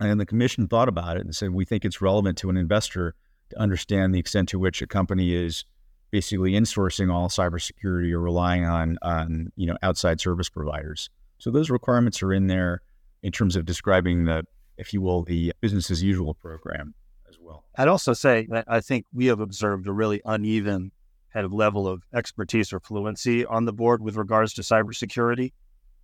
and 0.00 0.20
the 0.20 0.26
commission 0.26 0.68
thought 0.68 0.88
about 0.88 1.16
it 1.16 1.22
and 1.24 1.34
said, 1.34 1.50
we 1.50 1.64
think 1.64 1.84
it's 1.84 2.00
relevant 2.00 2.36
to 2.38 2.50
an 2.50 2.56
investor 2.56 3.14
to 3.50 3.58
understand 3.58 4.14
the 4.14 4.18
extent 4.18 4.48
to 4.50 4.58
which 4.58 4.82
a 4.82 4.86
company 4.86 5.34
is 5.34 5.64
basically 6.10 6.52
insourcing 6.52 7.12
all 7.12 7.28
cybersecurity 7.28 8.12
or 8.12 8.20
relying 8.20 8.64
on, 8.64 8.98
on 9.02 9.52
you 9.56 9.66
know, 9.66 9.76
outside 9.82 10.20
service 10.20 10.48
providers. 10.48 11.08
So 11.38 11.50
those 11.50 11.70
requirements 11.70 12.22
are 12.22 12.32
in 12.32 12.46
there 12.46 12.82
in 13.22 13.32
terms 13.32 13.56
of 13.56 13.64
describing 13.64 14.24
the, 14.24 14.44
if 14.76 14.92
you 14.92 15.00
will, 15.00 15.22
the 15.22 15.52
business 15.60 15.90
as 15.90 16.02
usual 16.02 16.34
program 16.34 16.94
as 17.28 17.38
well. 17.40 17.64
I'd 17.76 17.88
also 17.88 18.12
say 18.12 18.46
that 18.50 18.66
I 18.68 18.80
think 18.80 19.06
we 19.12 19.26
have 19.26 19.40
observed 19.40 19.86
a 19.88 19.92
really 19.92 20.20
uneven 20.24 20.92
kind 21.36 21.52
a 21.52 21.54
level 21.54 21.86
of 21.86 22.02
expertise 22.14 22.72
or 22.72 22.80
fluency 22.80 23.44
on 23.44 23.66
the 23.66 23.72
board 23.72 24.02
with 24.02 24.16
regards 24.16 24.54
to 24.54 24.62
cybersecurity. 24.62 25.52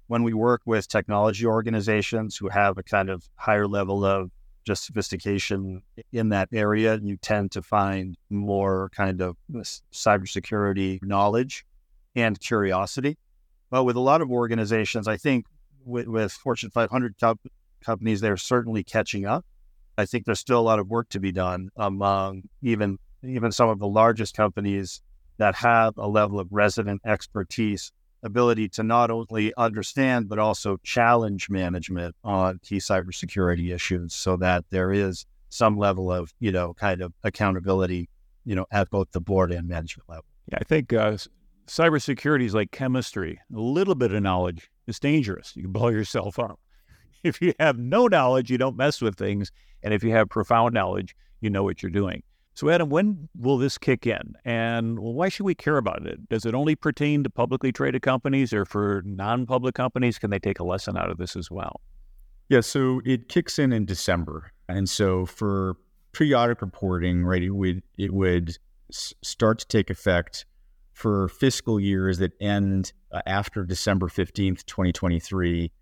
When 0.07 0.25
we 0.25 0.35
work 0.35 0.61
with 0.67 0.89
technology 0.89 1.47
organizations 1.47 2.37
who 2.37 2.51
have 2.51 2.77
a 2.77 2.83
kind 2.83 3.09
of 3.09 3.25
higher 3.37 3.67
level 3.67 4.05
of 4.05 4.31
just 4.67 4.85
sophistication 4.85 5.83
in 6.13 6.29
that 6.29 6.51
area, 6.53 7.01
you 7.03 7.17
tend 7.17 7.51
to 7.53 7.63
find 7.63 8.17
more 8.29 8.91
kind 8.95 9.23
of 9.23 9.37
cybersecurity 9.93 11.03
knowledge 11.03 11.65
and 12.15 12.39
curiosity. 12.39 13.17
But 13.71 13.85
with 13.85 13.97
a 13.97 14.01
lot 14.01 14.21
of 14.21 14.31
organizations, 14.31 15.09
I 15.09 15.17
think 15.17 15.47
with, 15.87 16.09
with 16.09 16.33
Fortune 16.33 16.71
500 16.71 17.15
co- 17.19 17.39
companies, 17.83 18.21
they're 18.21 18.37
certainly 18.37 18.85
catching 18.85 19.25
up. 19.25 19.47
I 19.97 20.05
think 20.05 20.27
there's 20.27 20.41
still 20.41 20.61
a 20.61 20.61
lot 20.61 20.79
of 20.79 20.91
work 20.91 21.09
to 21.11 21.21
be 21.21 21.33
done 21.33 21.71
among 21.77 22.43
even 22.61 22.99
even 23.25 23.53
some 23.53 23.69
of 23.69 23.79
the 23.79 23.87
largest 23.87 24.35
companies 24.35 25.01
that 25.39 25.55
have 25.55 25.97
a 25.97 26.07
level 26.07 26.39
of 26.39 26.49
resident 26.51 27.01
expertise, 27.05 27.93
ability 28.23 28.69
to 28.69 28.83
not 28.83 29.11
only 29.11 29.53
understand 29.57 30.29
but 30.29 30.39
also 30.39 30.77
challenge 30.85 31.51
management 31.51 32.15
on 32.25 32.61
key 32.63 32.79
cybersecurity 32.79 33.75
issues, 33.75 34.15
so 34.15 34.37
that 34.37 34.65
there 34.71 34.93
is 34.93 35.27
some 35.49 35.77
level 35.77 36.11
of 36.11 36.33
you 36.41 36.53
know 36.53 36.75
kind 36.75 37.03
of 37.03 37.13
accountability, 37.25 38.09
you 38.45 38.55
know, 38.55 38.67
at 38.71 38.91
both 38.91 39.11
the 39.13 39.21
board 39.21 39.53
and 39.53 39.69
management 39.69 40.09
level. 40.09 40.25
Yeah, 40.51 40.59
I 40.61 40.65
think 40.65 40.93
uh, 40.93 41.17
cybersecurity 41.67 42.45
is 42.45 42.55
like 42.55 42.71
chemistry. 42.71 43.39
A 43.55 43.59
little 43.59 43.95
bit 43.95 44.13
of 44.13 44.23
knowledge 44.23 44.71
is 44.87 44.99
dangerous. 44.99 45.53
You 45.55 45.63
can 45.63 45.73
blow 45.73 45.89
yourself 45.89 46.39
up. 46.39 46.59
If 47.23 47.41
you 47.41 47.55
have 47.61 47.79
no 47.79 48.09
knowledge, 48.09 48.51
you 48.51 48.59
don't 48.59 48.77
mess 48.77 49.01
with 49.01 49.17
things. 49.17 49.53
And 49.83 49.95
if 49.95 50.03
you 50.03 50.11
have 50.11 50.29
profound 50.29 50.75
knowledge, 50.75 51.15
you 51.41 51.51
know 51.51 51.63
what 51.63 51.83
you're 51.83 51.91
doing. 51.91 52.23
So, 52.55 52.69
Adam, 52.69 52.91
when 52.91 53.29
will 53.39 53.57
this 53.57 53.79
kick 53.79 54.07
in? 54.07 54.35
And 54.45 54.99
why 54.99 55.31
should 55.31 55.45
we 55.45 55.55
care 55.55 55.79
about 55.79 56.07
it? 56.07 56.29
Does 56.29 56.45
it 56.45 56.55
only 56.55 56.77
pertain 56.77 57.25
to 57.25 57.31
publicly 57.31 57.73
traded 57.73 58.03
companies 58.03 58.53
or 58.53 58.67
for 58.67 59.03
non 59.07 59.47
public 59.47 59.75
companies? 59.75 60.19
Can 60.19 60.31
they 60.31 60.39
take 60.39 60.61
a 60.61 60.65
lesson 60.65 60.97
out 60.97 61.11
of 61.11 61.17
this 61.17 61.35
as 61.35 61.51
well? 61.51 61.81
Yeah, 62.51 62.61
so 62.61 63.01
it 63.07 63.31
kicks 63.31 63.59
in 63.59 63.73
in 63.73 63.87
December. 63.87 64.53
And 64.69 64.89
so 64.89 65.25
for 65.25 65.77
periodic 66.13 66.61
reporting, 66.61 67.25
right, 67.25 67.43
it 67.43 67.51
would, 67.51 67.83
it 67.97 68.13
would 68.13 68.59
start 68.91 69.61
to 69.61 69.67
take 69.69 69.89
effect 69.89 70.45
for 70.93 71.29
fiscal 71.29 71.81
years 71.81 72.19
that 72.19 72.33
end 72.39 72.93
uh, 73.13 73.23
after 73.25 73.65
December 73.65 74.09
15th, 74.09 74.67
2023. 74.67 75.73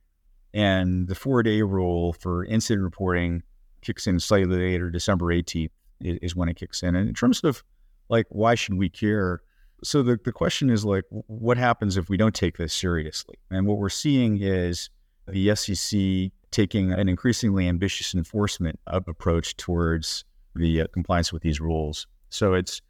And 0.54 1.08
the 1.08 1.16
four 1.16 1.42
day 1.42 1.62
rule 1.62 2.12
for 2.12 2.44
incident 2.44 2.84
reporting 2.84 3.42
kicks 3.80 4.06
in 4.06 4.20
slightly 4.20 4.56
later, 4.56 4.90
December 4.90 5.26
18th 5.26 5.70
is, 6.00 6.36
when 6.36 6.48
it 6.48 6.56
kicks 6.56 6.82
in. 6.82 6.94
And 6.94 7.08
in 7.08 7.14
terms 7.14 7.42
of 7.44 7.62
like, 8.08 8.26
why 8.30 8.54
should 8.54 8.74
we 8.74 8.88
care? 8.88 9.42
So 9.82 10.02
the, 10.02 10.18
the 10.24 10.32
question 10.32 10.70
is 10.70 10.84
like, 10.84 11.04
what 11.10 11.56
happens 11.56 11.96
if 11.96 12.08
we 12.08 12.16
don't 12.16 12.34
take 12.34 12.58
this 12.58 12.74
seriously? 12.74 13.36
And 13.50 13.66
what 13.66 13.78
we're 13.78 13.88
seeing 13.88 14.40
is 14.40 14.90
the 15.26 15.54
SEC 15.54 16.32
taking 16.50 16.92
an 16.92 17.08
increasingly 17.08 17.68
ambitious 17.68 18.14
enforcement 18.14 18.78
approach 18.86 19.56
towards 19.56 20.24
the 20.54 20.82
uh, 20.82 20.86
compliance 20.92 21.32
with 21.32 21.42
these 21.42 21.60
rules. 21.60 22.06
So 22.28 22.54
it's 22.54 22.82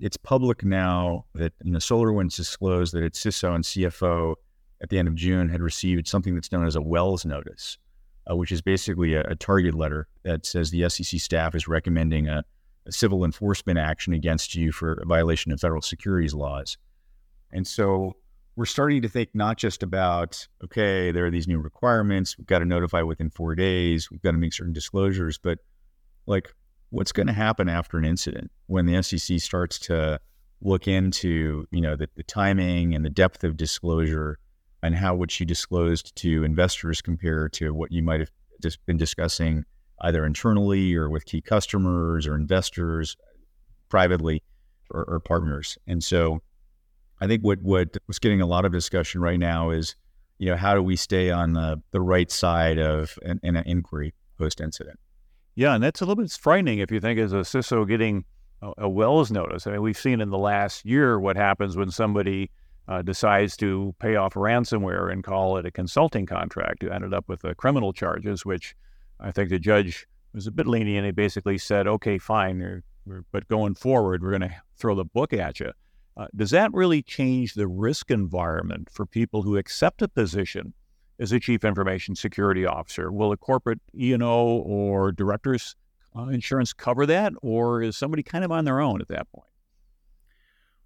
it's 0.00 0.16
public 0.16 0.64
now 0.64 1.24
that 1.34 1.52
you 1.62 1.70
know 1.70 1.78
SolarWinds 1.78 2.34
disclosed 2.34 2.94
that 2.94 3.04
its 3.04 3.22
CISO 3.22 3.54
and 3.54 3.64
CFO 3.64 4.34
at 4.82 4.88
the 4.88 4.98
end 4.98 5.08
of 5.08 5.14
June 5.14 5.48
had 5.48 5.62
received 5.62 6.08
something 6.08 6.34
that's 6.34 6.50
known 6.50 6.66
as 6.66 6.76
a 6.76 6.82
Wells 6.82 7.24
notice, 7.24 7.78
uh, 8.30 8.36
which 8.36 8.50
is 8.50 8.60
basically 8.60 9.14
a, 9.14 9.22
a, 9.22 9.34
target 9.36 9.74
letter 9.74 10.08
that 10.24 10.46
says 10.46 10.70
the 10.70 10.88
SEC 10.88 11.20
staff 11.20 11.54
is 11.54 11.68
recommending 11.68 12.28
a, 12.28 12.44
a, 12.86 12.92
civil 12.92 13.24
enforcement 13.24 13.78
action 13.78 14.12
against 14.12 14.54
you 14.54 14.72
for 14.72 14.94
a 14.94 15.06
violation 15.06 15.52
of 15.52 15.60
federal 15.60 15.82
securities 15.82 16.34
laws. 16.34 16.76
And 17.52 17.66
so 17.66 18.16
we're 18.56 18.66
starting 18.66 19.02
to 19.02 19.08
think 19.08 19.30
not 19.34 19.58
just 19.58 19.82
about 19.82 20.46
okay, 20.62 21.10
there 21.10 21.26
are 21.26 21.30
these 21.30 21.48
new 21.48 21.58
requirements, 21.58 22.38
we've 22.38 22.46
got 22.46 22.60
to 22.60 22.64
notify 22.64 23.02
within 23.02 23.30
four 23.30 23.54
days, 23.54 24.10
we've 24.10 24.22
got 24.22 24.32
to 24.32 24.38
make 24.38 24.52
certain 24.52 24.72
disclosures, 24.72 25.38
but 25.38 25.58
like 26.26 26.52
what's 26.90 27.12
going 27.12 27.26
to 27.26 27.32
happen 27.32 27.68
after 27.68 27.98
an 27.98 28.04
incident 28.04 28.50
when 28.66 28.86
the 28.86 29.02
SEC 29.02 29.40
starts 29.40 29.78
to 29.78 30.20
look 30.60 30.88
into 30.88 31.66
you 31.70 31.80
know 31.80 31.96
the, 31.96 32.08
the 32.16 32.22
timing 32.22 32.94
and 32.94 33.04
the 33.04 33.10
depth 33.10 33.44
of 33.44 33.56
disclosure 33.56 34.38
and 34.82 34.94
how 34.94 35.14
what 35.14 35.38
you 35.38 35.46
disclosed 35.46 36.14
to 36.16 36.44
investors 36.44 37.02
compare 37.02 37.48
to 37.48 37.72
what 37.74 37.90
you 37.92 38.02
might 38.02 38.20
have 38.20 38.30
just 38.62 38.84
been 38.86 38.96
discussing 38.96 39.64
either 40.00 40.24
internally 40.24 40.94
or 40.94 41.08
with 41.08 41.24
key 41.24 41.40
customers 41.40 42.26
or 42.26 42.34
investors 42.34 43.16
privately 43.88 44.42
or, 44.90 45.04
or 45.04 45.20
partners 45.20 45.78
and 45.86 46.02
so 46.02 46.40
i 47.20 47.26
think 47.26 47.42
what 47.42 47.60
what 47.62 47.96
was 48.06 48.18
getting 48.18 48.40
a 48.40 48.46
lot 48.46 48.64
of 48.64 48.72
discussion 48.72 49.20
right 49.20 49.38
now 49.38 49.70
is 49.70 49.96
you 50.38 50.50
know 50.50 50.56
how 50.56 50.74
do 50.74 50.82
we 50.82 50.96
stay 50.96 51.30
on 51.30 51.52
the, 51.52 51.80
the 51.92 52.00
right 52.00 52.30
side 52.30 52.78
of 52.78 53.18
an, 53.22 53.40
an 53.42 53.56
inquiry 53.56 54.12
post 54.36 54.60
incident 54.60 54.98
yeah, 55.56 55.74
and 55.74 55.82
that's 55.82 56.00
a 56.00 56.04
little 56.04 56.22
bit 56.22 56.32
frightening 56.32 56.80
if 56.80 56.90
you 56.90 57.00
think 57.00 57.18
as 57.18 57.32
a 57.32 57.36
CISO 57.36 57.86
getting 57.86 58.24
a, 58.60 58.72
a 58.78 58.88
Wells 58.88 59.30
notice. 59.30 59.66
I 59.66 59.72
mean, 59.72 59.82
we've 59.82 59.98
seen 59.98 60.20
in 60.20 60.30
the 60.30 60.38
last 60.38 60.84
year 60.84 61.18
what 61.20 61.36
happens 61.36 61.76
when 61.76 61.90
somebody 61.90 62.50
uh, 62.88 63.02
decides 63.02 63.56
to 63.58 63.94
pay 64.00 64.16
off 64.16 64.34
ransomware 64.34 65.12
and 65.12 65.22
call 65.22 65.56
it 65.56 65.64
a 65.66 65.70
consulting 65.70 66.26
contract, 66.26 66.82
who 66.82 66.90
ended 66.90 67.14
up 67.14 67.28
with 67.28 67.40
the 67.42 67.54
criminal 67.54 67.92
charges, 67.92 68.44
which 68.44 68.74
I 69.20 69.30
think 69.30 69.50
the 69.50 69.58
judge 69.58 70.06
was 70.32 70.46
a 70.46 70.50
bit 70.50 70.66
lenient. 70.66 71.06
He 71.06 71.12
basically 71.12 71.58
said, 71.58 71.86
okay, 71.86 72.18
fine, 72.18 72.82
but 73.32 73.48
going 73.48 73.74
forward, 73.74 74.22
we're 74.22 74.30
going 74.30 74.42
to 74.42 74.54
throw 74.76 74.94
the 74.94 75.04
book 75.04 75.32
at 75.32 75.60
you. 75.60 75.72
Uh, 76.16 76.26
does 76.36 76.50
that 76.50 76.72
really 76.72 77.02
change 77.02 77.54
the 77.54 77.66
risk 77.66 78.10
environment 78.10 78.88
for 78.90 79.04
people 79.04 79.42
who 79.42 79.56
accept 79.56 80.00
a 80.02 80.08
position 80.08 80.72
as 81.18 81.32
a 81.32 81.40
chief 81.40 81.64
information 81.64 82.14
security 82.14 82.64
officer? 82.64 83.10
Will 83.10 83.32
a 83.32 83.36
corporate 83.36 83.80
E&O 83.98 84.46
or 84.58 85.12
director's 85.12 85.74
uh, 86.16 86.28
insurance 86.28 86.72
cover 86.72 87.06
that, 87.06 87.32
or 87.42 87.82
is 87.82 87.96
somebody 87.96 88.22
kind 88.22 88.44
of 88.44 88.52
on 88.52 88.64
their 88.64 88.80
own 88.80 89.00
at 89.00 89.08
that 89.08 89.30
point? 89.32 89.48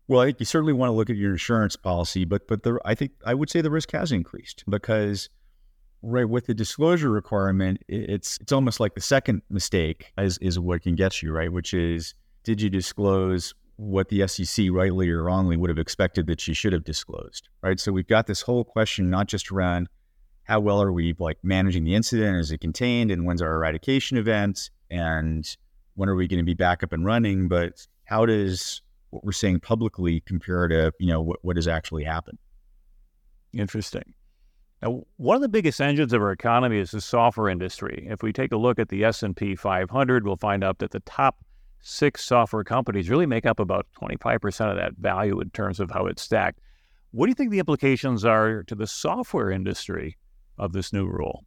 Well, 0.06 0.20
I 0.20 0.26
think 0.26 0.40
you 0.40 0.46
certainly 0.46 0.72
want 0.72 0.88
to 0.88 0.94
look 0.94 1.10
at 1.10 1.16
your 1.16 1.32
insurance 1.32 1.76
policy, 1.76 2.24
but 2.24 2.48
but 2.48 2.62
the, 2.62 2.80
I 2.82 2.94
think 2.94 3.12
I 3.26 3.34
would 3.34 3.50
say 3.50 3.60
the 3.60 3.70
risk 3.70 3.92
has 3.92 4.10
increased 4.10 4.64
because 4.66 5.28
right 6.02 6.28
with 6.28 6.46
the 6.46 6.54
disclosure 6.54 7.10
requirement, 7.10 7.82
it's 7.88 8.38
it's 8.40 8.52
almost 8.52 8.80
like 8.80 8.94
the 8.94 9.00
second 9.00 9.42
mistake 9.50 10.12
is 10.18 10.38
is 10.38 10.58
what 10.58 10.82
can 10.82 10.94
get 10.94 11.22
you 11.22 11.32
right, 11.32 11.52
which 11.52 11.74
is 11.74 12.14
did 12.44 12.60
you 12.60 12.70
disclose 12.70 13.54
what 13.76 14.08
the 14.08 14.26
SEC 14.26 14.66
rightly 14.70 15.08
or 15.08 15.22
wrongly 15.22 15.56
would 15.56 15.70
have 15.70 15.78
expected 15.78 16.26
that 16.26 16.46
you 16.48 16.54
should 16.54 16.72
have 16.72 16.82
disclosed, 16.82 17.48
right? 17.62 17.78
So 17.78 17.92
we've 17.92 18.08
got 18.08 18.26
this 18.26 18.42
whole 18.42 18.64
question 18.64 19.08
not 19.08 19.28
just 19.28 19.52
around 19.52 19.88
how 20.42 20.58
well 20.58 20.82
are 20.82 20.92
we 20.92 21.14
like 21.18 21.38
managing 21.42 21.84
the 21.84 21.94
incident? 21.94 22.38
Is 22.38 22.50
it 22.50 22.60
contained? 22.60 23.10
And 23.10 23.24
when's 23.24 23.42
our 23.42 23.54
eradication 23.54 24.16
event? 24.16 24.70
And 24.90 25.46
when 25.94 26.08
are 26.08 26.14
we 26.14 26.26
going 26.26 26.38
to 26.38 26.44
be 26.44 26.54
back 26.54 26.82
up 26.82 26.92
and 26.92 27.04
running? 27.04 27.48
But 27.48 27.86
how 28.04 28.26
does 28.26 28.82
what 29.10 29.24
we're 29.24 29.32
saying 29.32 29.60
publicly 29.60 30.20
compare 30.20 30.66
to 30.68 30.92
you 30.98 31.08
know 31.08 31.20
what, 31.20 31.38
what 31.42 31.56
has 31.56 31.68
actually 31.68 32.04
happened? 32.04 32.38
Interesting. 33.52 34.14
Now, 34.82 35.02
one 35.16 35.36
of 35.36 35.42
the 35.42 35.48
biggest 35.48 35.80
engines 35.80 36.12
of 36.12 36.22
our 36.22 36.30
economy 36.30 36.78
is 36.78 36.92
the 36.92 37.00
software 37.00 37.48
industry. 37.48 38.06
If 38.08 38.22
we 38.22 38.32
take 38.32 38.52
a 38.52 38.56
look 38.56 38.78
at 38.78 38.88
the 38.88 39.04
S&P 39.04 39.56
500, 39.56 40.24
we'll 40.24 40.36
find 40.36 40.62
out 40.62 40.78
that 40.78 40.92
the 40.92 41.00
top 41.00 41.44
six 41.80 42.24
software 42.24 42.64
companies 42.64 43.10
really 43.10 43.26
make 43.26 43.46
up 43.46 43.58
about 43.58 43.86
25% 44.00 44.70
of 44.70 44.76
that 44.76 44.92
value 44.96 45.40
in 45.40 45.50
terms 45.50 45.80
of 45.80 45.90
how 45.90 46.06
it's 46.06 46.22
stacked. 46.22 46.60
What 47.10 47.26
do 47.26 47.30
you 47.30 47.34
think 47.34 47.50
the 47.50 47.58
implications 47.58 48.24
are 48.24 48.62
to 48.64 48.74
the 48.74 48.86
software 48.86 49.50
industry 49.50 50.16
of 50.58 50.72
this 50.72 50.92
new 50.92 51.06
rule? 51.06 51.44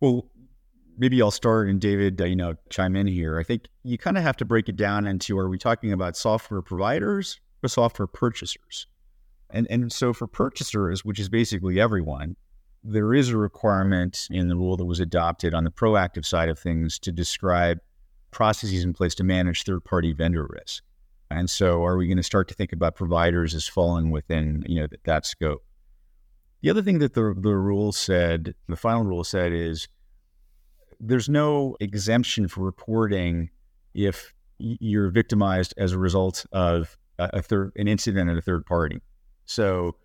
Well, 0.00 0.30
maybe 0.96 1.20
I'll 1.20 1.30
start 1.30 1.68
and 1.68 1.80
David, 1.80 2.20
uh, 2.20 2.24
you 2.24 2.36
know, 2.36 2.54
chime 2.70 2.96
in 2.96 3.06
here. 3.06 3.38
I 3.38 3.42
think 3.42 3.64
you 3.82 3.98
kind 3.98 4.16
of 4.16 4.22
have 4.22 4.36
to 4.38 4.44
break 4.44 4.68
it 4.68 4.76
down 4.76 5.06
into 5.06 5.38
are 5.38 5.48
we 5.48 5.58
talking 5.58 5.92
about 5.92 6.16
software 6.16 6.62
providers 6.62 7.40
or 7.62 7.68
software 7.68 8.06
purchasers? 8.06 8.86
And 9.52 9.66
and 9.70 9.92
so 9.92 10.12
for 10.12 10.26
purchasers, 10.26 11.04
which 11.04 11.18
is 11.18 11.28
basically 11.28 11.80
everyone, 11.80 12.36
there 12.82 13.14
is 13.14 13.28
a 13.28 13.36
requirement 13.36 14.26
in 14.30 14.48
the 14.48 14.56
rule 14.56 14.76
that 14.76 14.84
was 14.84 15.00
adopted 15.00 15.54
on 15.54 15.64
the 15.64 15.70
proactive 15.70 16.24
side 16.24 16.48
of 16.48 16.58
things 16.58 16.98
to 17.00 17.12
describe 17.12 17.78
processes 18.30 18.84
in 18.84 18.92
place 18.92 19.14
to 19.16 19.24
manage 19.24 19.64
third-party 19.64 20.12
vendor 20.12 20.46
risk. 20.48 20.82
And 21.30 21.50
so 21.50 21.84
are 21.84 21.96
we 21.96 22.06
going 22.06 22.16
to 22.16 22.22
start 22.22 22.48
to 22.48 22.54
think 22.54 22.72
about 22.72 22.94
providers 22.96 23.54
as 23.54 23.68
falling 23.68 24.10
within, 24.10 24.64
you 24.66 24.80
know, 24.80 24.86
that, 24.86 25.04
that 25.04 25.26
scope? 25.26 25.64
The 26.62 26.70
other 26.70 26.82
thing 26.82 26.98
that 26.98 27.14
the, 27.14 27.34
the 27.36 27.54
rule 27.54 27.92
said, 27.92 28.54
the 28.68 28.76
final 28.76 29.04
rule 29.04 29.24
said, 29.24 29.52
is 29.52 29.88
there's 30.98 31.28
no 31.28 31.76
exemption 31.80 32.48
for 32.48 32.62
reporting 32.62 33.50
if 33.94 34.34
you're 34.58 35.10
victimized 35.10 35.72
as 35.76 35.92
a 35.92 35.98
result 35.98 36.46
of 36.52 36.96
a, 37.18 37.30
a 37.34 37.42
third, 37.42 37.72
an 37.76 37.88
incident 37.88 38.28
at 38.30 38.36
a 38.36 38.42
third 38.42 38.66
party. 38.66 39.00
So, 39.50 39.96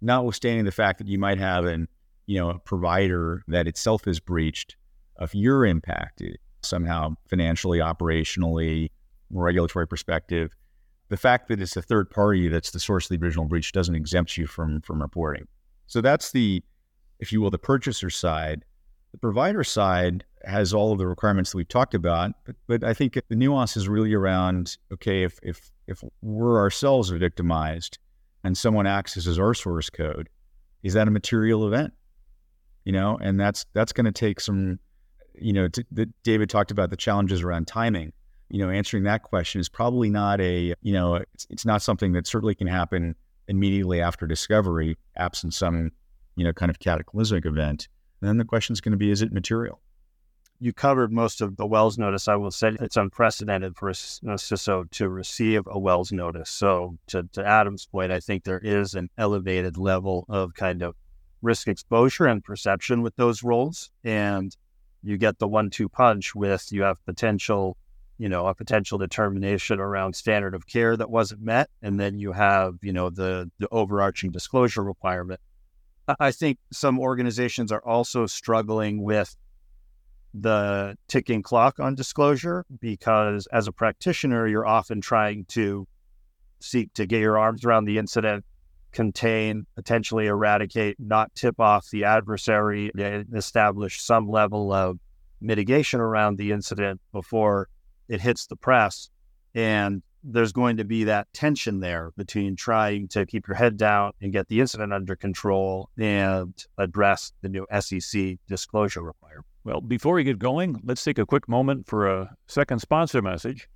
notwithstanding 0.00 0.64
the 0.64 0.72
fact 0.72 0.98
that 0.98 1.06
you 1.06 1.20
might 1.20 1.38
have 1.38 1.64
an, 1.66 1.86
you 2.26 2.36
know, 2.36 2.50
a 2.50 2.58
provider 2.58 3.44
that 3.46 3.68
itself 3.68 4.08
is 4.08 4.18
breached, 4.18 4.76
if 5.20 5.36
you're 5.36 5.64
impacted 5.64 6.38
somehow 6.62 7.14
financially, 7.28 7.78
operationally, 7.78 8.90
regulatory 9.30 9.86
perspective, 9.86 10.50
the 11.10 11.16
fact 11.16 11.46
that 11.46 11.60
it's 11.60 11.76
a 11.76 11.82
third 11.82 12.10
party 12.10 12.48
that's 12.48 12.72
the 12.72 12.80
source 12.80 13.08
of 13.08 13.16
the 13.16 13.24
original 13.24 13.44
breach 13.44 13.70
doesn't 13.70 13.94
exempt 13.94 14.36
you 14.36 14.48
from 14.48 14.80
from 14.80 15.00
reporting. 15.00 15.46
So 15.86 16.00
that's 16.00 16.32
the, 16.32 16.64
if 17.20 17.32
you 17.32 17.40
will, 17.40 17.50
the 17.50 17.58
purchaser 17.58 18.10
side. 18.10 18.64
The 19.12 19.18
provider 19.18 19.62
side 19.62 20.24
has 20.42 20.74
all 20.74 20.90
of 20.90 20.98
the 20.98 21.06
requirements 21.06 21.52
that 21.52 21.56
we've 21.56 21.68
talked 21.68 21.94
about, 21.94 22.32
but, 22.44 22.56
but 22.66 22.82
I 22.82 22.94
think 22.94 23.16
the 23.28 23.36
nuance 23.36 23.76
is 23.76 23.88
really 23.88 24.12
around 24.12 24.76
okay, 24.92 25.22
if 25.22 25.38
if 25.44 25.70
if 25.86 26.02
we're 26.20 26.58
ourselves 26.58 27.12
are 27.12 27.18
victimized 27.18 27.98
and 28.48 28.56
someone 28.56 28.86
accesses 28.86 29.38
our 29.38 29.52
source 29.52 29.90
code, 29.90 30.30
is 30.82 30.94
that 30.94 31.06
a 31.06 31.10
material 31.10 31.66
event? 31.66 31.92
You 32.86 32.92
know, 32.92 33.18
and 33.20 33.38
that's 33.38 33.66
that's 33.74 33.92
going 33.92 34.06
to 34.06 34.12
take 34.12 34.40
some, 34.40 34.78
you 35.34 35.52
know, 35.52 35.68
t- 35.68 35.84
the, 35.92 36.08
David 36.22 36.48
talked 36.48 36.70
about 36.70 36.88
the 36.88 36.96
challenges 36.96 37.42
around 37.42 37.66
timing. 37.66 38.10
You 38.48 38.64
know, 38.64 38.70
answering 38.70 39.04
that 39.04 39.22
question 39.22 39.60
is 39.60 39.68
probably 39.68 40.08
not 40.08 40.40
a, 40.40 40.74
you 40.80 40.94
know, 40.94 41.16
it's, 41.16 41.46
it's 41.50 41.66
not 41.66 41.82
something 41.82 42.12
that 42.14 42.26
certainly 42.26 42.54
can 42.54 42.68
happen 42.68 43.14
immediately 43.48 44.00
after 44.00 44.26
discovery, 44.26 44.96
absent 45.14 45.52
some, 45.52 45.92
you 46.36 46.44
know, 46.44 46.54
kind 46.54 46.70
of 46.70 46.78
cataclysmic 46.78 47.44
event. 47.44 47.88
And 48.22 48.30
then 48.30 48.38
the 48.38 48.46
question 48.46 48.72
is 48.72 48.80
going 48.80 48.92
to 48.92 48.98
be, 48.98 49.10
is 49.10 49.20
it 49.20 49.30
material? 49.30 49.82
You 50.60 50.72
covered 50.72 51.12
most 51.12 51.40
of 51.40 51.56
the 51.56 51.66
Wells 51.66 51.98
notice. 51.98 52.26
I 52.26 52.34
will 52.34 52.50
say 52.50 52.76
it's 52.80 52.96
unprecedented 52.96 53.76
for 53.76 53.88
a 53.90 53.92
CISO 53.92 54.90
to 54.90 55.08
receive 55.08 55.62
a 55.66 55.78
Wells 55.78 56.10
notice. 56.10 56.50
So, 56.50 56.98
to, 57.08 57.28
to 57.32 57.46
Adam's 57.46 57.86
point, 57.86 58.10
I 58.10 58.18
think 58.18 58.42
there 58.42 58.58
is 58.58 58.94
an 58.94 59.08
elevated 59.16 59.76
level 59.76 60.24
of 60.28 60.54
kind 60.54 60.82
of 60.82 60.96
risk 61.42 61.68
exposure 61.68 62.26
and 62.26 62.42
perception 62.42 63.02
with 63.02 63.14
those 63.14 63.44
roles. 63.44 63.90
And 64.02 64.56
you 65.04 65.16
get 65.16 65.38
the 65.38 65.46
one 65.46 65.70
two 65.70 65.88
punch 65.88 66.34
with 66.34 66.72
you 66.72 66.82
have 66.82 67.04
potential 67.06 67.76
you 68.18 68.28
know, 68.28 68.48
a 68.48 68.54
potential 68.54 68.98
determination 68.98 69.78
around 69.78 70.14
standard 70.16 70.54
of 70.54 70.66
care 70.66 70.96
that 70.96 71.08
wasn't 71.08 71.40
met, 71.40 71.70
and 71.82 72.00
then 72.00 72.18
you 72.18 72.32
have, 72.32 72.74
you 72.82 72.92
know, 72.92 73.10
the 73.10 73.50
the 73.58 73.68
overarching 73.70 74.32
disclosure 74.32 74.82
requirement. 74.82 75.40
I 76.18 76.32
think 76.32 76.58
some 76.72 76.98
organizations 76.98 77.70
are 77.70 77.84
also 77.84 78.26
struggling 78.26 79.02
with 79.02 79.36
the 80.34 80.96
ticking 81.08 81.42
clock 81.42 81.80
on 81.80 81.94
disclosure 81.94 82.64
because 82.80 83.46
as 83.52 83.66
a 83.66 83.72
practitioner, 83.72 84.46
you're 84.46 84.66
often 84.66 85.00
trying 85.00 85.44
to 85.46 85.86
seek 86.60 86.92
to 86.94 87.06
get 87.06 87.20
your 87.20 87.38
arms 87.38 87.64
around 87.64 87.84
the 87.84 87.98
incident, 87.98 88.44
contain, 88.92 89.66
potentially 89.74 90.26
eradicate, 90.26 90.96
not 90.98 91.34
tip 91.34 91.60
off 91.60 91.88
the 91.90 92.04
adversary, 92.04 92.90
establish 93.34 94.00
some 94.02 94.28
level 94.28 94.72
of 94.72 94.98
mitigation 95.40 96.00
around 96.00 96.36
the 96.36 96.52
incident 96.52 97.00
before 97.12 97.68
it 98.08 98.20
hits 98.20 98.46
the 98.46 98.56
press. 98.56 99.10
And 99.54 100.02
there's 100.24 100.52
going 100.52 100.76
to 100.78 100.84
be 100.84 101.04
that 101.04 101.32
tension 101.32 101.80
there 101.80 102.10
between 102.16 102.56
trying 102.56 103.08
to 103.08 103.24
keep 103.24 103.46
your 103.46 103.54
head 103.54 103.76
down 103.76 104.12
and 104.20 104.32
get 104.32 104.48
the 104.48 104.60
incident 104.60 104.92
under 104.92 105.14
control 105.16 105.88
and 105.96 106.52
address 106.76 107.32
the 107.40 107.48
new 107.48 107.66
SEC 107.80 108.38
disclosure 108.48 109.02
requirement. 109.02 109.46
Well, 109.68 109.82
before 109.82 110.14
we 110.14 110.24
get 110.24 110.38
going, 110.38 110.80
let's 110.82 111.04
take 111.04 111.18
a 111.18 111.26
quick 111.26 111.46
moment 111.46 111.86
for 111.86 112.06
a 112.06 112.34
second 112.46 112.78
sponsor 112.78 113.20
message. 113.20 113.68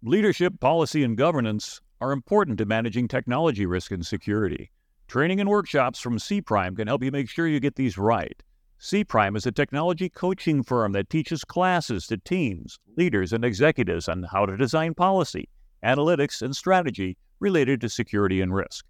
Leadership, 0.00 0.60
policy, 0.60 1.02
and 1.02 1.16
governance 1.16 1.80
are 2.00 2.12
important 2.12 2.58
to 2.58 2.64
managing 2.64 3.08
technology 3.08 3.66
risk 3.66 3.90
and 3.90 4.06
security. 4.06 4.70
Training 5.08 5.40
and 5.40 5.50
workshops 5.50 5.98
from 5.98 6.18
Cprime 6.18 6.76
can 6.76 6.86
help 6.86 7.02
you 7.02 7.10
make 7.10 7.28
sure 7.28 7.48
you 7.48 7.58
get 7.58 7.74
these 7.74 7.98
right. 7.98 8.40
Cprime 8.78 9.36
is 9.36 9.44
a 9.44 9.50
technology 9.50 10.08
coaching 10.08 10.62
firm 10.62 10.92
that 10.92 11.10
teaches 11.10 11.42
classes 11.42 12.06
to 12.06 12.18
teams, 12.18 12.78
leaders, 12.96 13.32
and 13.32 13.44
executives 13.44 14.08
on 14.08 14.22
how 14.22 14.46
to 14.46 14.56
design 14.56 14.94
policy, 14.94 15.48
analytics, 15.84 16.40
and 16.40 16.54
strategy 16.54 17.16
related 17.40 17.80
to 17.80 17.88
security 17.88 18.40
and 18.40 18.54
risk. 18.54 18.84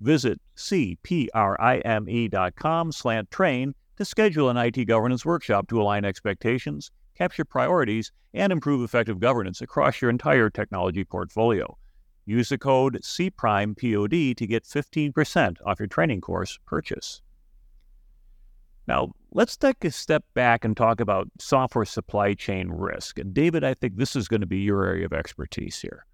Visit 0.00 0.40
cprime.com 0.56 1.02
slant 2.92 3.30
train 3.30 3.74
to 3.98 4.04
schedule 4.04 4.48
an 4.48 4.56
IT 4.56 4.84
governance 4.84 5.26
workshop 5.26 5.66
to 5.66 5.82
align 5.82 6.04
expectations, 6.04 6.92
capture 7.16 7.44
priorities, 7.44 8.12
and 8.32 8.52
improve 8.52 8.84
effective 8.84 9.18
governance 9.18 9.60
across 9.60 10.00
your 10.00 10.08
entire 10.08 10.48
technology 10.48 11.04
portfolio. 11.04 11.76
Use 12.24 12.48
the 12.48 12.58
code 12.58 13.00
CPRIMEPOD 13.02 14.36
to 14.36 14.46
get 14.46 14.62
15% 14.62 15.56
off 15.66 15.80
your 15.80 15.88
training 15.88 16.20
course 16.20 16.60
purchase. 16.64 17.20
Now, 18.86 19.10
let's 19.32 19.56
take 19.56 19.84
a 19.84 19.90
step 19.90 20.24
back 20.32 20.64
and 20.64 20.76
talk 20.76 21.00
about 21.00 21.28
software 21.40 21.84
supply 21.84 22.34
chain 22.34 22.68
risk. 22.68 23.18
And 23.18 23.34
David, 23.34 23.64
I 23.64 23.74
think 23.74 23.96
this 23.96 24.14
is 24.14 24.28
going 24.28 24.42
to 24.42 24.46
be 24.46 24.58
your 24.58 24.84
area 24.84 25.06
of 25.06 25.12
expertise 25.12 25.80
here. 25.80 26.06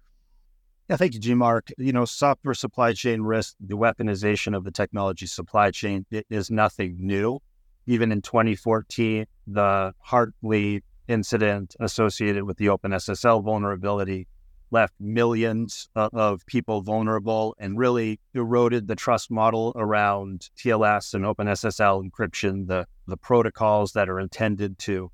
Yeah, 0.89 0.97
thank 0.97 1.13
you, 1.13 1.19
G. 1.19 1.35
Mark. 1.35 1.69
You 1.77 1.93
know, 1.93 2.05
software 2.05 2.55
supply 2.55 2.93
chain 2.93 3.21
risk, 3.21 3.55
the 3.59 3.77
weaponization 3.77 4.55
of 4.57 4.63
the 4.63 4.71
technology 4.71 5.27
supply 5.27 5.69
chain, 5.69 6.07
it 6.09 6.25
is 6.31 6.49
nothing 6.49 6.97
new. 6.99 7.39
Even 7.87 8.11
in 8.11 8.21
2014, 8.21 9.25
the 9.47 9.93
Heartbleed 10.07 10.81
incident 11.07 11.75
associated 11.79 12.43
with 12.43 12.57
the 12.57 12.67
OpenSSL 12.67 13.43
vulnerability 13.43 14.27
left 14.71 14.93
millions 14.99 15.87
of 15.95 16.45
people 16.47 16.81
vulnerable 16.81 17.55
and 17.59 17.77
really 17.77 18.19
eroded 18.33 18.87
the 18.87 18.95
trust 18.95 19.29
model 19.29 19.71
around 19.75 20.49
TLS 20.57 21.13
and 21.13 21.23
OpenSSL 21.23 22.09
encryption, 22.09 22.67
the, 22.67 22.87
the 23.07 23.17
protocols 23.17 23.93
that 23.93 24.09
are 24.09 24.19
intended 24.19 24.77
to 24.79 25.11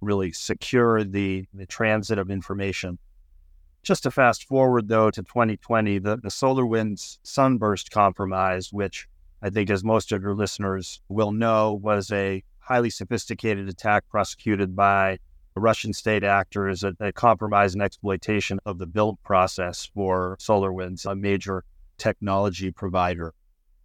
really 0.00 0.32
secure 0.32 1.04
the, 1.04 1.46
the 1.52 1.66
transit 1.66 2.18
of 2.18 2.30
information. 2.30 2.98
Just 3.82 4.04
to 4.04 4.10
fast 4.10 4.44
forward 4.44 4.88
though 4.88 5.10
to 5.10 5.22
2020, 5.22 5.98
the, 5.98 6.16
the 6.16 6.28
SolarWinds 6.28 7.18
Sunburst 7.22 7.90
compromise, 7.90 8.72
which 8.72 9.08
I 9.42 9.50
think, 9.50 9.70
as 9.70 9.82
most 9.82 10.12
of 10.12 10.22
your 10.22 10.34
listeners 10.34 11.00
will 11.08 11.32
know, 11.32 11.72
was 11.72 12.12
a 12.12 12.42
highly 12.58 12.90
sophisticated 12.90 13.68
attack 13.68 14.04
prosecuted 14.08 14.76
by 14.76 15.18
Russian 15.56 15.92
state 15.92 16.24
actors 16.24 16.84
a, 16.84 16.94
a 17.00 17.12
compromise 17.12 17.74
and 17.74 17.82
exploitation 17.82 18.60
of 18.64 18.78
the 18.78 18.86
build 18.86 19.22
process 19.22 19.90
for 19.94 20.36
SolarWinds, 20.40 21.10
a 21.10 21.14
major 21.14 21.64
technology 21.98 22.70
provider, 22.70 23.34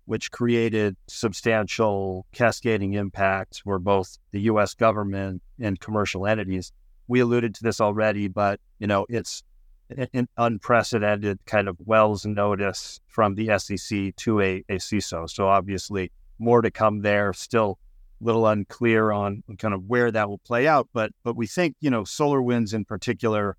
which 0.05 0.31
created 0.31 0.95
substantial 1.07 2.25
cascading 2.31 2.93
impacts 2.93 3.59
for 3.59 3.79
both 3.79 4.17
the 4.31 4.41
U.S. 4.41 4.73
government 4.73 5.41
and 5.59 5.79
commercial 5.79 6.27
entities. 6.27 6.71
We 7.07 7.19
alluded 7.19 7.55
to 7.55 7.63
this 7.63 7.81
already, 7.81 8.27
but 8.27 8.59
you 8.79 8.87
know 8.87 9.05
it's 9.09 9.43
an 9.89 10.27
unprecedented 10.37 11.39
kind 11.45 11.67
of 11.67 11.77
Wells 11.85 12.25
notice 12.25 12.99
from 13.07 13.35
the 13.35 13.57
SEC 13.57 14.15
to 14.15 14.41
a, 14.41 14.63
a 14.69 14.75
CISO. 14.75 15.29
So 15.29 15.47
obviously 15.47 16.11
more 16.39 16.61
to 16.61 16.71
come 16.71 17.01
there. 17.01 17.33
Still 17.33 17.77
a 18.21 18.23
little 18.23 18.47
unclear 18.47 19.11
on 19.11 19.43
kind 19.57 19.73
of 19.73 19.83
where 19.85 20.11
that 20.11 20.27
will 20.29 20.39
play 20.39 20.67
out. 20.67 20.89
But 20.93 21.11
but 21.23 21.35
we 21.35 21.47
think 21.47 21.75
you 21.81 21.89
know 21.89 22.03
SolarWinds 22.03 22.73
in 22.73 22.85
particular 22.85 23.57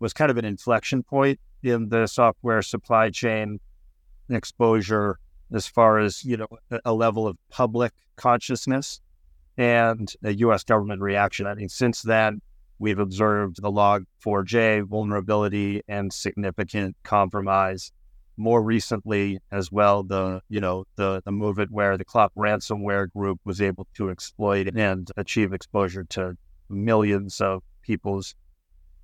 was 0.00 0.12
kind 0.12 0.30
of 0.30 0.36
an 0.36 0.44
inflection 0.44 1.02
point 1.02 1.38
in 1.62 1.88
the 1.88 2.06
software 2.06 2.62
supply 2.62 3.10
chain 3.10 3.60
exposure 4.30 5.18
as 5.52 5.66
far 5.66 5.98
as 5.98 6.24
you 6.24 6.36
know 6.36 6.48
a 6.84 6.92
level 6.92 7.26
of 7.26 7.36
public 7.50 7.92
consciousness 8.16 9.00
and 9.56 10.14
a 10.22 10.32
U.S. 10.34 10.62
government 10.64 11.02
reaction. 11.02 11.46
I 11.46 11.54
mean, 11.54 11.68
since 11.68 12.02
then 12.02 12.40
we've 12.78 12.98
observed 12.98 13.62
the 13.62 13.70
Log4j 13.70 14.86
vulnerability 14.86 15.82
and 15.88 16.12
significant 16.12 16.96
compromise 17.02 17.92
more 18.38 18.62
recently 18.62 19.40
as 19.50 19.72
well 19.72 20.04
the 20.04 20.40
you 20.48 20.60
know 20.60 20.84
the 20.94 21.20
the 21.24 21.32
MOVEit 21.32 21.70
where 21.70 21.98
the 21.98 22.04
Clop 22.04 22.32
ransomware 22.36 23.10
group 23.12 23.40
was 23.44 23.60
able 23.60 23.86
to 23.94 24.10
exploit 24.10 24.68
and 24.76 25.10
achieve 25.16 25.52
exposure 25.52 26.04
to 26.04 26.36
millions 26.68 27.40
of 27.40 27.62
people's 27.82 28.34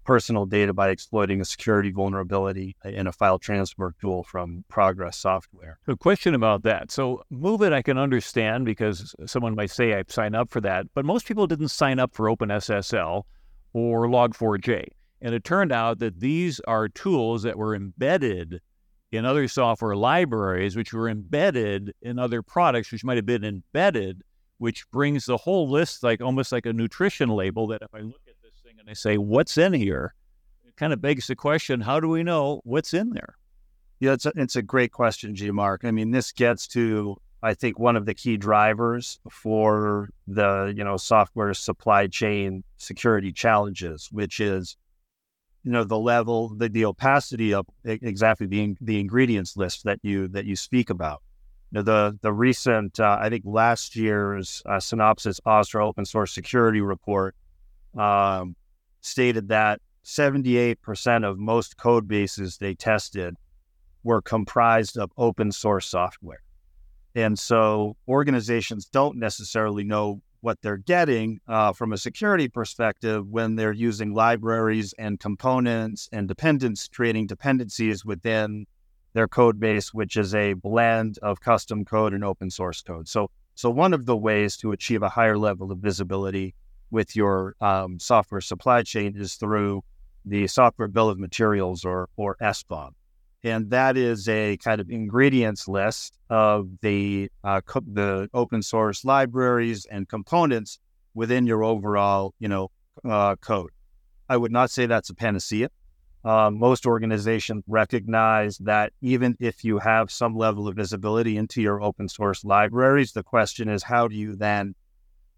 personal 0.04 0.44
data 0.46 0.72
by 0.72 0.90
exploiting 0.90 1.40
a 1.40 1.44
security 1.44 1.90
vulnerability 1.90 2.76
in 2.84 3.06
a 3.06 3.12
file 3.12 3.38
transfer 3.38 3.94
tool 4.00 4.22
from 4.22 4.62
Progress 4.68 5.16
Software. 5.16 5.78
A 5.88 5.96
question 5.96 6.34
about 6.34 6.62
that. 6.62 6.90
So 6.90 7.24
MOVEit 7.32 7.72
I 7.72 7.82
can 7.82 7.98
understand 7.98 8.66
because 8.66 9.14
someone 9.26 9.54
might 9.54 9.70
say 9.70 9.94
I 9.94 10.04
signed 10.06 10.36
up 10.36 10.50
for 10.50 10.60
that, 10.60 10.86
but 10.94 11.04
most 11.04 11.26
people 11.26 11.46
didn't 11.46 11.68
sign 11.68 11.98
up 11.98 12.14
for 12.14 12.26
OpenSSL 12.26 13.22
or 13.74 14.06
Log4j. 14.06 14.86
And 15.20 15.34
it 15.34 15.44
turned 15.44 15.72
out 15.72 15.98
that 15.98 16.20
these 16.20 16.60
are 16.60 16.88
tools 16.88 17.42
that 17.42 17.58
were 17.58 17.74
embedded 17.74 18.60
in 19.12 19.24
other 19.24 19.46
software 19.48 19.96
libraries, 19.96 20.76
which 20.76 20.92
were 20.92 21.08
embedded 21.08 21.92
in 22.02 22.18
other 22.18 22.42
products, 22.42 22.90
which 22.90 23.04
might 23.04 23.16
have 23.16 23.26
been 23.26 23.44
embedded, 23.44 24.22
which 24.58 24.88
brings 24.90 25.26
the 25.26 25.36
whole 25.36 25.68
list 25.68 26.02
like 26.02 26.20
almost 26.20 26.52
like 26.52 26.66
a 26.66 26.72
nutrition 26.72 27.28
label. 27.28 27.66
That 27.66 27.82
if 27.82 27.94
I 27.94 28.00
look 28.00 28.22
at 28.28 28.34
this 28.42 28.54
thing 28.64 28.76
and 28.78 28.88
I 28.88 28.94
say, 28.94 29.18
what's 29.18 29.58
in 29.58 29.72
here? 29.72 30.14
It 30.66 30.76
kind 30.76 30.92
of 30.92 31.00
begs 31.00 31.26
the 31.26 31.36
question, 31.36 31.80
how 31.80 32.00
do 32.00 32.08
we 32.08 32.22
know 32.22 32.60
what's 32.64 32.94
in 32.94 33.10
there? 33.10 33.36
Yeah, 34.00 34.12
it's 34.12 34.26
a, 34.26 34.32
it's 34.36 34.56
a 34.56 34.62
great 34.62 34.92
question, 34.92 35.34
G. 35.34 35.50
Mark. 35.50 35.84
I 35.84 35.90
mean, 35.90 36.10
this 36.10 36.32
gets 36.32 36.66
to 36.68 37.16
I 37.44 37.52
think 37.52 37.78
one 37.78 37.94
of 37.94 38.06
the 38.06 38.14
key 38.14 38.38
drivers 38.38 39.20
for 39.30 40.08
the 40.26 40.72
you 40.74 40.82
know 40.82 40.96
software 40.96 41.52
supply 41.52 42.06
chain 42.06 42.64
security 42.78 43.32
challenges, 43.32 44.08
which 44.10 44.40
is 44.40 44.78
you 45.62 45.70
know 45.70 45.84
the 45.84 45.98
level, 45.98 46.54
the, 46.56 46.70
the 46.70 46.86
opacity 46.86 47.52
of 47.52 47.66
exactly 47.84 48.46
the 48.46 48.74
the 48.80 48.98
ingredients 48.98 49.58
list 49.58 49.84
that 49.84 49.98
you 50.02 50.26
that 50.28 50.46
you 50.46 50.56
speak 50.56 50.88
about. 50.88 51.22
You 51.70 51.76
know, 51.76 51.82
the 51.82 52.18
the 52.22 52.32
recent, 52.32 52.98
uh, 52.98 53.18
I 53.20 53.28
think 53.28 53.44
last 53.44 53.94
year's 53.94 54.62
uh, 54.64 54.78
Synopsys 54.78 55.38
OSSRA 55.46 55.82
Open 55.82 56.06
Source 56.06 56.32
Security 56.32 56.80
Report 56.80 57.36
um, 57.94 58.56
stated 59.02 59.48
that 59.48 59.82
78% 60.02 61.28
of 61.28 61.38
most 61.38 61.76
code 61.76 62.08
bases 62.08 62.56
they 62.56 62.74
tested 62.74 63.36
were 64.02 64.22
comprised 64.22 64.96
of 64.96 65.10
open 65.18 65.52
source 65.52 65.86
software. 65.86 66.40
And 67.14 67.38
so 67.38 67.96
organizations 68.08 68.86
don't 68.86 69.16
necessarily 69.16 69.84
know 69.84 70.20
what 70.40 70.60
they're 70.60 70.76
getting 70.76 71.40
uh, 71.48 71.72
from 71.72 71.92
a 71.92 71.96
security 71.96 72.48
perspective 72.48 73.26
when 73.28 73.56
they're 73.56 73.72
using 73.72 74.12
libraries 74.12 74.92
and 74.98 75.18
components 75.18 76.08
and 76.12 76.28
dependence 76.28 76.88
creating 76.88 77.26
dependencies 77.26 78.04
within 78.04 78.66
their 79.14 79.28
code 79.28 79.58
base, 79.58 79.94
which 79.94 80.16
is 80.16 80.34
a 80.34 80.52
blend 80.54 81.18
of 81.22 81.40
custom 81.40 81.84
code 81.84 82.12
and 82.12 82.24
open 82.24 82.50
source 82.50 82.82
code. 82.82 83.08
So, 83.08 83.30
so 83.54 83.70
one 83.70 83.94
of 83.94 84.06
the 84.06 84.16
ways 84.16 84.56
to 84.58 84.72
achieve 84.72 85.02
a 85.02 85.08
higher 85.08 85.38
level 85.38 85.72
of 85.72 85.78
visibility 85.78 86.54
with 86.90 87.16
your 87.16 87.54
um, 87.60 87.98
software 87.98 88.40
supply 88.40 88.82
chain 88.82 89.14
is 89.16 89.34
through 89.34 89.82
the 90.26 90.46
software 90.46 90.88
bill 90.88 91.08
of 91.08 91.18
materials 91.18 91.84
or 91.84 92.08
or 92.16 92.36
SBOM 92.40 92.92
and 93.44 93.70
that 93.70 93.96
is 93.96 94.26
a 94.28 94.56
kind 94.56 94.80
of 94.80 94.90
ingredients 94.90 95.68
list 95.68 96.18
of 96.30 96.68
the 96.80 97.30
uh, 97.44 97.60
co- 97.60 97.82
the 97.86 98.28
open 98.32 98.62
source 98.62 99.04
libraries 99.04 99.86
and 99.90 100.08
components 100.08 100.78
within 101.14 101.46
your 101.46 101.62
overall 101.62 102.34
you 102.40 102.48
know 102.48 102.70
uh, 103.08 103.36
code. 103.36 103.70
I 104.28 104.38
would 104.38 104.52
not 104.52 104.70
say 104.70 104.86
that's 104.86 105.10
a 105.10 105.14
panacea. 105.14 105.68
Uh, 106.24 106.50
most 106.50 106.86
organizations 106.86 107.62
recognize 107.68 108.56
that 108.58 108.94
even 109.02 109.36
if 109.40 109.62
you 109.62 109.78
have 109.78 110.10
some 110.10 110.34
level 110.34 110.66
of 110.66 110.74
visibility 110.74 111.36
into 111.36 111.60
your 111.60 111.82
open 111.82 112.08
source 112.08 112.42
libraries, 112.44 113.12
the 113.12 113.22
question 113.22 113.68
is 113.68 113.82
how 113.82 114.08
do 114.08 114.16
you 114.16 114.34
then 114.34 114.74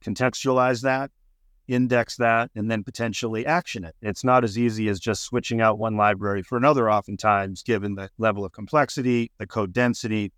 contextualize 0.05 0.83
that 0.83 1.11
index 1.69 2.17
that, 2.17 2.51
and 2.55 2.71
then 2.71 2.85
potentially 2.85 3.45
action 3.47 3.85
it. 3.85 3.95
It's 4.01 4.25
not 4.25 4.45
as 4.45 4.59
easy 4.59 4.89
as 4.89 5.01
just 5.01 5.23
switching 5.23 5.61
out 5.61 5.79
one 5.79 5.97
library 5.97 6.43
for 6.43 6.57
another, 6.57 6.91
oftentimes, 6.91 7.63
given 7.63 7.95
the 7.95 8.11
level 8.19 8.45
of 8.45 8.53
complexity, 8.53 9.31
the 9.39 9.47
code 9.47 9.73
density, 9.73 10.33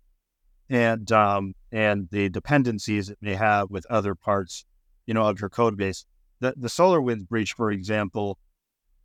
and 0.69 1.11
um, 1.11 1.53
and 1.71 2.07
the 2.11 2.29
dependencies 2.29 3.09
it 3.09 3.17
may 3.21 3.35
have 3.35 3.69
with 3.69 3.85
other 3.87 4.15
parts, 4.15 4.65
you 5.05 5.13
know, 5.13 5.23
of 5.23 5.39
your 5.39 5.49
code 5.49 5.77
base. 5.77 6.05
The 6.39 6.53
the 6.57 6.67
SolarWinds 6.67 7.27
breach, 7.27 7.53
for 7.53 7.71
example, 7.71 8.39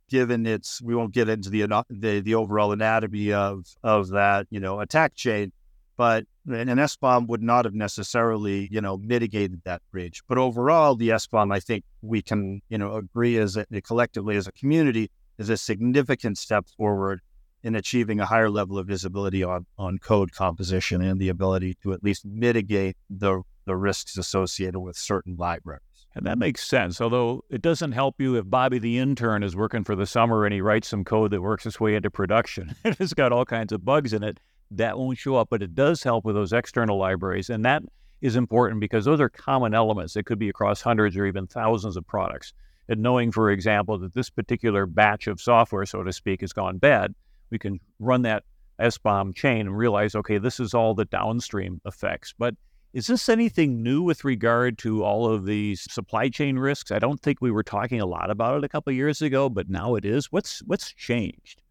given 0.09 0.45
its 0.45 0.81
we 0.81 0.95
won't 0.95 1.13
get 1.13 1.29
into 1.29 1.49
the 1.49 1.65
the, 1.89 2.21
the 2.21 2.35
overall 2.35 2.71
anatomy 2.71 3.33
of 3.33 3.65
of 3.83 4.09
that 4.09 4.47
you 4.49 4.59
know 4.59 4.79
attack 4.79 5.15
chain, 5.15 5.51
but 5.97 6.25
an 6.47 6.67
SBOM 6.67 7.27
would 7.27 7.41
not 7.41 7.65
have 7.65 7.73
necessarily, 7.73 8.67
you 8.71 8.81
know, 8.81 8.97
mitigated 8.97 9.61
that 9.65 9.81
breach. 9.91 10.21
But 10.27 10.37
overall, 10.37 10.95
the 10.95 11.09
SBOM, 11.09 11.53
I 11.53 11.59
think 11.59 11.83
we 12.01 12.21
can, 12.21 12.61
you 12.69 12.77
know, 12.77 12.95
agree 12.95 13.37
as 13.37 13.57
a, 13.57 13.65
collectively 13.81 14.35
as 14.35 14.47
a 14.47 14.51
community 14.51 15.09
is 15.37 15.49
a 15.49 15.57
significant 15.57 16.37
step 16.37 16.65
forward 16.77 17.21
in 17.63 17.75
achieving 17.75 18.19
a 18.19 18.25
higher 18.25 18.49
level 18.49 18.77
of 18.77 18.85
visibility 18.85 19.43
on, 19.43 19.65
on 19.77 19.97
code 19.97 20.31
composition 20.31 21.01
and 21.01 21.19
the 21.19 21.29
ability 21.29 21.75
to 21.81 21.93
at 21.93 22.03
least 22.03 22.23
mitigate 22.25 22.95
the, 23.09 23.41
the 23.65 23.75
risks 23.75 24.17
associated 24.17 24.79
with 24.79 24.95
certain 24.95 25.35
libraries. 25.35 25.81
And 26.13 26.25
that 26.27 26.37
makes 26.37 26.65
sense. 26.65 27.01
Although 27.01 27.43
it 27.49 27.61
doesn't 27.61 27.93
help 27.93 28.21
you 28.21 28.35
if 28.35 28.49
Bobby 28.49 28.77
the 28.77 28.99
intern 28.99 29.41
is 29.41 29.55
working 29.55 29.83
for 29.83 29.95
the 29.95 30.05
summer 30.05 30.45
and 30.45 30.53
he 30.53 30.61
writes 30.61 30.87
some 30.87 31.03
code 31.03 31.31
that 31.31 31.41
works 31.41 31.65
its 31.65 31.79
way 31.79 31.95
into 31.95 32.11
production. 32.11 32.75
it's 32.85 33.13
got 33.13 33.31
all 33.31 33.45
kinds 33.45 33.73
of 33.73 33.83
bugs 33.83 34.13
in 34.13 34.23
it 34.23 34.39
that 34.71 34.97
won't 34.97 35.17
show 35.17 35.35
up, 35.35 35.49
but 35.49 35.61
it 35.61 35.75
does 35.75 36.03
help 36.03 36.25
with 36.25 36.35
those 36.35 36.53
external 36.53 36.97
libraries. 36.97 37.49
And 37.49 37.63
that 37.65 37.83
is 38.21 38.35
important 38.35 38.81
because 38.81 39.05
those 39.05 39.21
are 39.21 39.29
common 39.29 39.73
elements 39.73 40.13
that 40.13 40.25
could 40.25 40.39
be 40.39 40.49
across 40.49 40.81
hundreds 40.81 41.15
or 41.15 41.25
even 41.25 41.47
thousands 41.47 41.97
of 41.97 42.07
products. 42.07 42.53
And 42.87 43.01
knowing, 43.01 43.31
for 43.31 43.51
example, 43.51 43.97
that 43.99 44.13
this 44.13 44.29
particular 44.29 44.85
batch 44.85 45.27
of 45.27 45.41
software, 45.41 45.85
so 45.85 46.03
to 46.03 46.13
speak, 46.13 46.41
has 46.41 46.53
gone 46.53 46.77
bad, 46.77 47.13
we 47.49 47.59
can 47.59 47.79
run 47.99 48.21
that 48.23 48.43
SBOM 48.79 49.35
chain 49.35 49.61
and 49.61 49.77
realize, 49.77 50.15
okay, 50.15 50.37
this 50.37 50.59
is 50.59 50.73
all 50.73 50.93
the 50.93 51.05
downstream 51.05 51.81
effects. 51.85 52.33
But 52.37 52.55
is 52.93 53.07
this 53.07 53.27
anything 53.27 53.83
new 53.83 54.01
with 54.01 54.23
regard 54.23 54.77
to 54.79 55.03
all 55.03 55.29
of 55.29 55.45
these 55.45 55.81
supply 55.91 56.29
chain 56.29 56.57
risks? 56.57 56.91
I 56.91 56.99
don't 56.99 57.21
think 57.21 57.41
we 57.41 57.51
were 57.51 57.63
talking 57.63 57.99
a 57.99 58.05
lot 58.05 58.29
about 58.29 58.57
it 58.57 58.63
a 58.63 58.69
couple 58.69 58.93
years 58.93 59.21
ago, 59.21 59.49
but 59.49 59.69
now 59.69 59.95
it 59.95 60.05
is. 60.05 60.31
What's 60.31 60.59
what's 60.59 60.93
changed? 60.93 61.61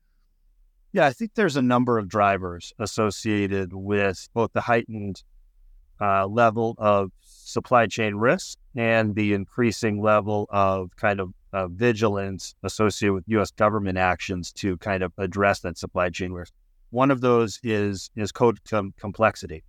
Yeah, 0.94 1.06
I 1.06 1.12
think 1.12 1.34
there's 1.34 1.56
a 1.56 1.62
number 1.62 1.98
of 1.98 2.08
drivers 2.08 2.72
associated 2.78 3.72
with 3.72 4.28
both 4.32 4.52
the 4.52 4.60
heightened 4.60 5.24
uh, 6.00 6.24
level 6.28 6.76
of 6.78 7.10
supply 7.20 7.88
chain 7.88 8.14
risk 8.14 8.58
and 8.76 9.16
the 9.16 9.32
increasing 9.32 10.00
level 10.00 10.46
of 10.50 10.94
kind 10.94 11.18
of 11.18 11.34
uh, 11.52 11.66
vigilance 11.66 12.54
associated 12.62 13.12
with 13.12 13.24
U.S. 13.26 13.50
government 13.50 13.98
actions 13.98 14.52
to 14.52 14.76
kind 14.76 15.02
of 15.02 15.12
address 15.18 15.58
that 15.60 15.76
supply 15.78 16.10
chain 16.10 16.30
risk. 16.30 16.52
One 16.90 17.10
of 17.10 17.20
those 17.20 17.58
is 17.64 18.08
is 18.14 18.30
code 18.30 18.60
com- 18.62 18.94
complexity. 18.96 19.64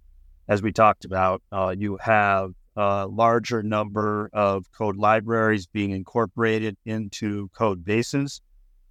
As 0.48 0.62
we 0.62 0.72
talked 0.72 1.06
about, 1.06 1.42
uh, 1.52 1.74
you 1.76 1.98
have 2.02 2.52
a 2.76 3.08
larger 3.08 3.64
number 3.64 4.30
of 4.32 4.72
code 4.74 4.98
libraries 4.98 5.66
being 5.66 5.90
incorporated 5.90 6.78
into 6.86 7.50
code 7.58 7.84
bases 7.84 8.42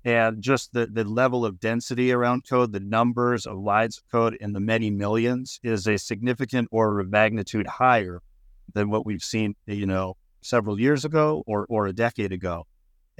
and 0.05 0.43
just 0.43 0.73
the, 0.75 0.87
the 0.87 1.05
level 1.05 1.47
of 1.47 1.59
density 1.59 2.13
around 2.13 2.47
code, 2.47 2.73
the 2.73 2.81
numbers 2.81 3.47
of 3.47 3.59
lines 3.59 3.99
of 3.99 4.11
code 4.11 4.35
in 4.35 4.53
the 4.53 4.61
many 4.61 4.91
millions 4.91 5.59
is 5.63 5.87
a 5.87 5.97
significant 5.97 6.69
order 6.71 7.01
of 7.01 7.11
magnitude 7.11 7.67
higher 7.67 8.21
than 8.75 8.91
what 8.91 9.07
we've 9.07 9.23
seen, 9.23 9.55
you 9.67 9.87
know, 9.87 10.17
several 10.43 10.79
years 10.79 11.05
ago 11.05 11.43
or, 11.47 11.65
or 11.71 11.87
a 11.87 11.93
decade 11.93 12.33
ago. 12.33 12.67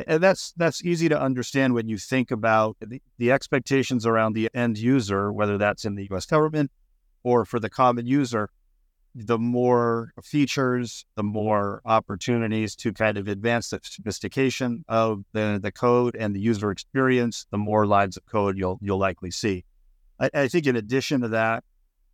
And 0.07 0.23
that's 0.23 0.53
that's 0.57 0.85
easy 0.85 1.09
to 1.09 1.21
understand 1.21 1.73
when 1.73 1.89
you 1.89 1.99
think 1.99 2.33
about 2.33 2.77
the, 2.81 3.01
the 3.17 3.31
expectations 3.31 4.05
around 4.05 4.33
the 4.33 4.51
end 4.53 4.77
user, 4.77 5.33
whether 5.33 5.57
that's 5.57 5.85
in 5.85 5.95
the 5.95 6.09
US 6.11 6.27
government 6.27 6.73
or 7.23 7.45
for 7.45 7.61
the 7.61 7.71
common 7.71 8.05
user 8.05 8.51
the 9.15 9.39
more 9.39 10.13
features, 10.23 11.07
the 11.15 11.23
more 11.23 11.81
opportunities 11.85 12.75
to 12.77 12.93
kind 12.93 13.17
of 13.17 13.29
advance 13.29 13.71
the 13.71 13.81
sophistication 13.83 14.85
of 14.89 15.25
the, 15.33 15.61
the 15.63 15.71
code 15.71 16.17
and 16.17 16.35
the 16.35 16.41
user 16.41 16.71
experience, 16.71 17.47
the 17.51 17.59
more 17.59 17.87
lines 17.87 18.17
of 18.17 18.27
code 18.27 18.59
you'll 18.59 18.79
you'll 18.83 18.99
likely 18.99 19.31
see. 19.31 19.65
I, 20.19 20.31
I 20.35 20.49
think 20.49 20.67
in 20.67 20.77
addition 20.77 21.21
to 21.21 21.29
that, 21.29 21.63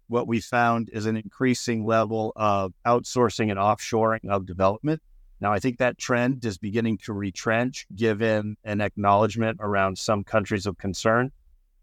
what 0.09 0.27
we 0.27 0.41
found 0.41 0.91
is 0.93 1.07
an 1.07 1.17
increasing 1.17 1.87
level 1.87 2.33
of 2.37 2.73
outsourcing 2.87 3.51
and 3.51 3.59
offshoring 3.59 4.29
of 4.29 4.45
development. 4.45 5.01
Now, 5.41 5.53
I 5.55 5.59
think 5.59 5.79
that 5.79 5.97
trend 5.97 6.45
is 6.45 6.59
beginning 6.59 6.99
to 7.05 7.15
retrench 7.15 7.87
given 7.95 8.57
an 8.63 8.83
acknowledgement 8.83 9.59
around 9.61 9.97
some 9.97 10.23
countries 10.23 10.67
of 10.67 10.77
concern 10.77 11.33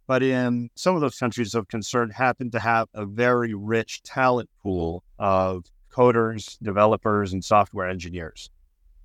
but 0.07 0.23
in 0.23 0.69
some 0.75 0.95
of 0.95 1.01
those 1.01 1.19
countries 1.19 1.53
of 1.53 1.67
concern 1.67 2.09
happen 2.09 2.49
to 2.51 2.59
have 2.59 2.87
a 2.93 3.05
very 3.05 3.53
rich 3.53 4.01
talent 4.03 4.49
pool 4.63 5.03
of 5.19 5.65
coders, 5.91 6.57
developers, 6.63 7.33
and 7.33 7.43
software 7.43 7.87
engineers. 7.87 8.49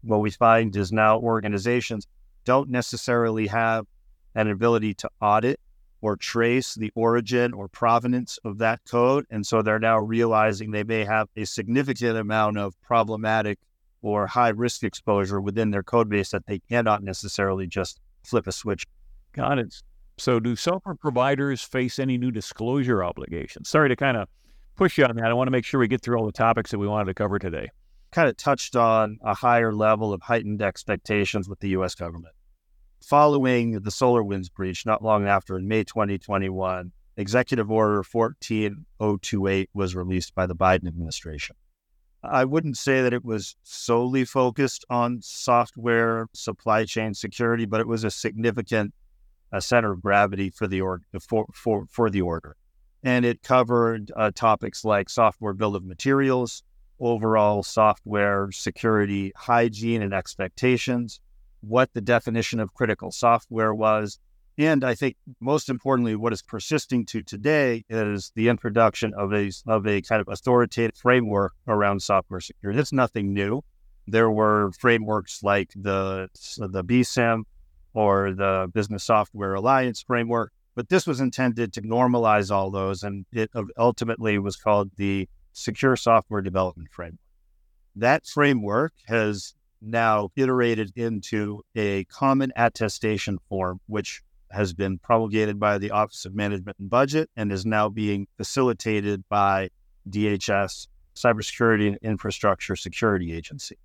What 0.02 0.20
we 0.20 0.30
find 0.30 0.74
is 0.76 0.92
now 0.92 1.18
organizations 1.18 2.06
don't 2.44 2.70
necessarily 2.70 3.48
have 3.48 3.86
an 4.34 4.48
ability 4.48 4.94
to 4.94 5.10
audit 5.20 5.60
or 6.00 6.16
trace 6.16 6.74
the 6.74 6.90
origin 6.94 7.52
or 7.52 7.68
provenance 7.68 8.38
of 8.44 8.58
that 8.58 8.80
code. 8.88 9.24
And 9.30 9.46
so 9.46 9.62
they're 9.62 9.78
now 9.78 9.98
realizing 9.98 10.70
they 10.70 10.82
may 10.82 11.04
have 11.04 11.28
a 11.36 11.44
significant 11.44 12.18
amount 12.18 12.58
of 12.58 12.80
problematic 12.82 13.58
or 14.02 14.26
high 14.26 14.48
risk 14.48 14.82
exposure 14.82 15.40
within 15.40 15.70
their 15.70 15.84
code 15.84 16.08
base 16.08 16.30
that 16.30 16.46
they 16.46 16.58
cannot 16.58 17.04
necessarily 17.04 17.68
just 17.68 18.00
flip 18.24 18.48
a 18.48 18.52
switch. 18.52 18.84
Got 19.32 19.60
it. 19.60 19.82
So, 20.18 20.38
do 20.38 20.54
software 20.56 20.94
providers 20.94 21.62
face 21.62 21.98
any 21.98 22.18
new 22.18 22.30
disclosure 22.30 23.02
obligations? 23.02 23.68
Sorry 23.68 23.88
to 23.88 23.96
kind 23.96 24.16
of 24.16 24.28
push 24.76 24.98
you 24.98 25.04
on 25.04 25.16
that. 25.16 25.26
I 25.26 25.32
want 25.32 25.48
to 25.48 25.52
make 25.52 25.64
sure 25.64 25.80
we 25.80 25.88
get 25.88 26.02
through 26.02 26.18
all 26.18 26.26
the 26.26 26.32
topics 26.32 26.70
that 26.70 26.78
we 26.78 26.86
wanted 26.86 27.06
to 27.06 27.14
cover 27.14 27.38
today. 27.38 27.70
Kind 28.10 28.28
of 28.28 28.36
touched 28.36 28.76
on 28.76 29.18
a 29.22 29.34
higher 29.34 29.72
level 29.72 30.12
of 30.12 30.22
heightened 30.22 30.60
expectations 30.62 31.48
with 31.48 31.60
the 31.60 31.70
U.S. 31.70 31.94
government. 31.94 32.34
Following 33.02 33.72
the 33.72 33.90
SolarWinds 33.90 34.52
breach, 34.52 34.86
not 34.86 35.02
long 35.02 35.26
after 35.26 35.58
in 35.58 35.66
May 35.66 35.82
2021, 35.82 36.92
Executive 37.16 37.70
Order 37.70 38.02
14028 38.02 39.70
was 39.74 39.94
released 39.94 40.34
by 40.34 40.46
the 40.46 40.54
Biden 40.54 40.86
administration. 40.86 41.56
I 42.22 42.44
wouldn't 42.44 42.76
say 42.76 43.02
that 43.02 43.12
it 43.12 43.24
was 43.24 43.56
solely 43.64 44.24
focused 44.24 44.84
on 44.88 45.20
software 45.22 46.28
supply 46.32 46.84
chain 46.84 47.14
security, 47.14 47.66
but 47.66 47.80
it 47.80 47.88
was 47.88 48.04
a 48.04 48.10
significant 48.10 48.94
a 49.52 49.60
center 49.60 49.92
of 49.92 50.02
gravity 50.02 50.50
for 50.50 50.66
the 50.66 50.80
org 50.80 51.02
for, 51.20 51.46
for, 51.54 51.86
for 51.90 52.10
the 52.10 52.22
order. 52.22 52.56
And 53.02 53.24
it 53.24 53.42
covered 53.42 54.10
uh, 54.16 54.30
topics 54.34 54.84
like 54.84 55.10
software 55.10 55.52
bill 55.52 55.76
of 55.76 55.84
materials, 55.84 56.62
overall 57.00 57.62
software 57.62 58.50
security 58.52 59.32
hygiene 59.36 60.02
and 60.02 60.14
expectations, 60.14 61.20
what 61.60 61.92
the 61.92 62.00
definition 62.00 62.60
of 62.60 62.74
critical 62.74 63.10
software 63.10 63.74
was. 63.74 64.18
And 64.58 64.84
I 64.84 64.94
think 64.94 65.16
most 65.40 65.68
importantly, 65.68 66.14
what 66.14 66.32
is 66.32 66.42
persisting 66.42 67.06
to 67.06 67.22
today 67.22 67.84
is 67.88 68.32
the 68.36 68.48
introduction 68.48 69.12
of 69.14 69.32
a, 69.32 69.50
of 69.66 69.86
a 69.86 70.02
kind 70.02 70.20
of 70.20 70.28
authoritative 70.28 70.96
framework 70.96 71.54
around 71.66 72.02
software 72.02 72.40
security. 72.40 72.78
It's 72.78 72.92
nothing 72.92 73.32
new. 73.32 73.62
There 74.06 74.30
were 74.30 74.72
frameworks 74.78 75.42
like 75.42 75.70
the, 75.74 76.28
the 76.58 76.84
BSIMM 76.84 77.44
or 77.94 78.32
the 78.32 78.70
Business 78.72 79.04
Software 79.04 79.54
Alliance 79.54 80.02
framework, 80.02 80.52
but 80.74 80.88
this 80.88 81.06
was 81.06 81.20
intended 81.20 81.72
to 81.74 81.82
normalize 81.82 82.50
all 82.50 82.70
those. 82.70 83.02
And 83.02 83.26
it 83.32 83.50
ultimately 83.78 84.38
was 84.38 84.56
called 84.56 84.90
the 84.96 85.28
Secure 85.52 85.96
Software 85.96 86.40
Development 86.40 86.88
Framework. 86.90 87.18
That 87.96 88.26
framework 88.26 88.92
has 89.06 89.54
now 89.82 90.30
iterated 90.36 90.92
into 90.96 91.62
a 91.74 92.04
common 92.04 92.52
attestation 92.56 93.38
form, 93.48 93.80
which 93.86 94.22
has 94.50 94.72
been 94.72 94.98
promulgated 94.98 95.58
by 95.58 95.78
the 95.78 95.90
Office 95.90 96.24
of 96.24 96.34
Management 96.34 96.78
and 96.78 96.88
Budget 96.88 97.30
and 97.36 97.52
is 97.52 97.66
now 97.66 97.88
being 97.88 98.26
facilitated 98.36 99.24
by 99.28 99.68
DHS, 100.08 100.88
Cybersecurity 101.14 101.88
and 101.88 101.98
Infrastructure 102.02 102.76
Security 102.76 103.32
Agency. 103.32 103.76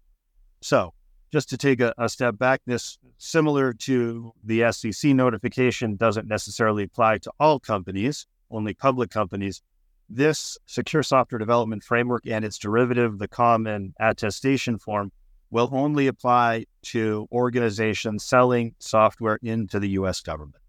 So, 0.61 0.93
just 1.31 1.49
to 1.49 1.57
take 1.57 1.79
a, 1.79 1.93
a, 1.97 2.07
step 2.07 2.37
back, 2.37 2.61
this 2.65 2.97
similar 3.17 3.73
to 3.73 4.31
the 4.43 4.71
SEC 4.71 5.11
notification 5.11 5.95
doesn't 5.95 6.27
necessarily 6.27 6.83
apply 6.83 7.17
to 7.19 7.31
all 7.39 7.59
companies, 7.59 8.27
only 8.49 8.73
public 8.73 9.09
companies. 9.09 9.61
This 10.09 10.57
secure 10.65 11.03
software 11.03 11.39
development 11.39 11.83
framework 11.83 12.25
and 12.25 12.45
its 12.45 12.57
derivative, 12.57 13.19
the 13.19 13.27
common 13.27 13.93
attestation 13.99 14.77
form, 14.77 15.11
will 15.49 15.69
only 15.71 16.07
apply 16.07 16.65
to 16.83 17.27
organizations 17.31 18.23
selling 18.23 18.73
software 18.79 19.39
into 19.41 19.79
the 19.79 19.89
US 19.89 20.21
government. 20.21 20.63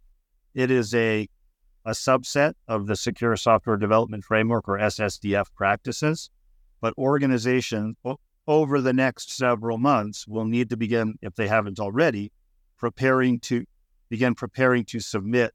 It 0.55 0.71
is 0.71 0.95
a, 0.95 1.29
a 1.85 1.91
subset 1.93 2.55
of 2.67 2.87
the 2.87 2.97
Secure 2.97 3.37
Software 3.37 3.77
Development 3.77 4.25
Framework 4.25 4.69
or 4.69 4.79
SSDF 4.79 5.47
practices, 5.55 6.31
but 6.81 6.95
organizations 6.99 7.97
oh, 8.05 8.19
over 8.49 8.81
the 8.81 8.95
next 8.95 9.37
several 9.37 9.77
months 9.77 10.27
will 10.27 10.47
need 10.47 10.71
to 10.71 10.77
begin, 10.77 11.17
if 11.21 11.35
they 11.37 11.47
haven't 11.47 11.79
already, 11.79 12.33
preparing 12.79 13.39
to 13.39 13.65
begin 14.09 14.35
preparing 14.35 14.85
to 14.87 14.99
submit 14.99 15.55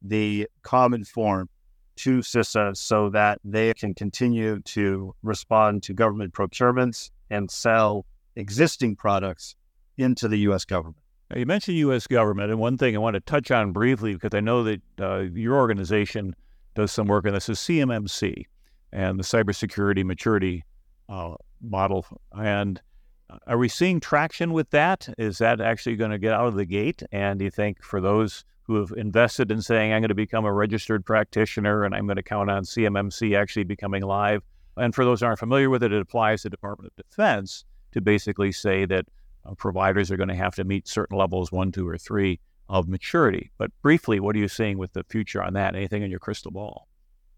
the 0.00 0.48
common 0.62 1.04
form 1.04 1.50
to 1.96 2.20
CISA 2.20 2.74
so 2.74 3.10
that 3.10 3.38
they 3.44 3.74
can 3.74 3.92
continue 3.92 4.58
to 4.60 5.14
respond 5.22 5.82
to 5.82 5.92
government 5.92 6.32
procurements 6.32 7.10
and 7.28 7.50
sell 7.50 8.06
existing 8.36 8.96
products 8.96 9.54
into 9.98 10.26
the 10.26 10.38
U.S. 10.38 10.64
government. 10.64 10.96
Now, 11.30 11.38
you 11.38 11.44
mentioned 11.44 11.76
U.S. 11.76 12.06
government, 12.06 12.50
and 12.50 12.58
one 12.58 12.78
thing 12.78 12.96
I 12.96 12.98
want 13.00 13.14
to 13.14 13.20
touch 13.20 13.50
on 13.50 13.72
briefly 13.72 14.14
because 14.14 14.34
I 14.34 14.40
know 14.40 14.64
that 14.64 14.80
uh, 14.98 15.18
your 15.34 15.56
organization 15.56 16.34
does 16.74 16.90
some 16.90 17.06
work 17.06 17.26
on 17.26 17.34
this 17.34 17.50
is 17.50 17.58
CMMC 17.58 18.46
and 18.92 19.18
the 19.18 19.24
cybersecurity 19.24 20.04
maturity 20.04 20.64
uh, 21.10 21.34
model. 21.60 22.06
And 22.32 22.80
uh, 23.28 23.38
are 23.46 23.58
we 23.58 23.68
seeing 23.68 24.00
traction 24.00 24.52
with 24.52 24.70
that? 24.70 25.08
Is 25.18 25.38
that 25.38 25.60
actually 25.60 25.96
going 25.96 26.10
to 26.10 26.18
get 26.18 26.32
out 26.32 26.46
of 26.46 26.54
the 26.54 26.66
gate? 26.66 27.02
And 27.12 27.38
do 27.38 27.44
you 27.44 27.50
think 27.50 27.82
for 27.82 28.00
those 28.00 28.44
who 28.62 28.76
have 28.76 28.92
invested 28.96 29.50
in 29.50 29.62
saying, 29.62 29.92
I'm 29.92 30.00
going 30.00 30.08
to 30.08 30.14
become 30.14 30.44
a 30.44 30.52
registered 30.52 31.04
practitioner 31.04 31.84
and 31.84 31.94
I'm 31.94 32.06
going 32.06 32.16
to 32.16 32.22
count 32.22 32.50
on 32.50 32.62
CMMC 32.62 33.36
actually 33.36 33.64
becoming 33.64 34.02
live, 34.02 34.42
and 34.76 34.94
for 34.94 35.04
those 35.04 35.22
aren't 35.22 35.38
familiar 35.38 35.68
with 35.68 35.82
it, 35.82 35.92
it 35.92 36.00
applies 36.00 36.42
to 36.42 36.46
the 36.46 36.50
Department 36.50 36.92
of 36.96 37.04
Defense 37.04 37.64
to 37.92 38.00
basically 38.00 38.52
say 38.52 38.84
that 38.86 39.06
uh, 39.44 39.54
providers 39.54 40.10
are 40.10 40.16
going 40.16 40.28
to 40.28 40.34
have 40.34 40.54
to 40.54 40.64
meet 40.64 40.86
certain 40.86 41.16
levels 41.16 41.50
one, 41.50 41.72
two, 41.72 41.88
or 41.88 41.98
three 41.98 42.38
of 42.68 42.88
maturity. 42.88 43.50
But 43.58 43.72
briefly, 43.82 44.20
what 44.20 44.36
are 44.36 44.38
you 44.38 44.48
seeing 44.48 44.78
with 44.78 44.92
the 44.92 45.04
future 45.04 45.42
on 45.42 45.54
that? 45.54 45.74
Anything 45.74 46.02
in 46.02 46.10
your 46.10 46.20
crystal 46.20 46.52
ball? 46.52 46.86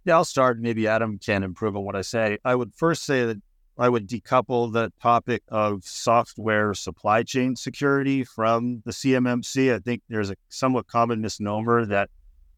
Yeah, 0.05 0.15
I'll 0.15 0.25
start. 0.25 0.61
Maybe 0.61 0.87
Adam 0.87 1.19
can 1.19 1.43
improve 1.43 1.77
on 1.77 1.85
what 1.85 1.97
I 1.97 2.03
say. 2.03 2.39
I 2.45 2.55
would 2.55 2.75
first 2.75 3.05
say 3.05 3.25
that 3.25 3.41
I 3.79 3.89
would 3.89 4.09
decouple 4.09 4.73
the 4.73 4.93
topic 5.01 5.43
of 5.49 5.85
software 5.85 6.75
supply 6.75 7.23
chain 7.23 7.57
security 7.57 8.23
from 8.23 8.83
the 8.85 8.93
CMMC. 8.93 9.75
I 9.75 9.79
think 9.79 10.03
there's 10.09 10.31
a 10.31 10.37
somewhat 10.49 10.87
common 10.87 11.21
misnomer 11.21 11.87
that 11.87 12.11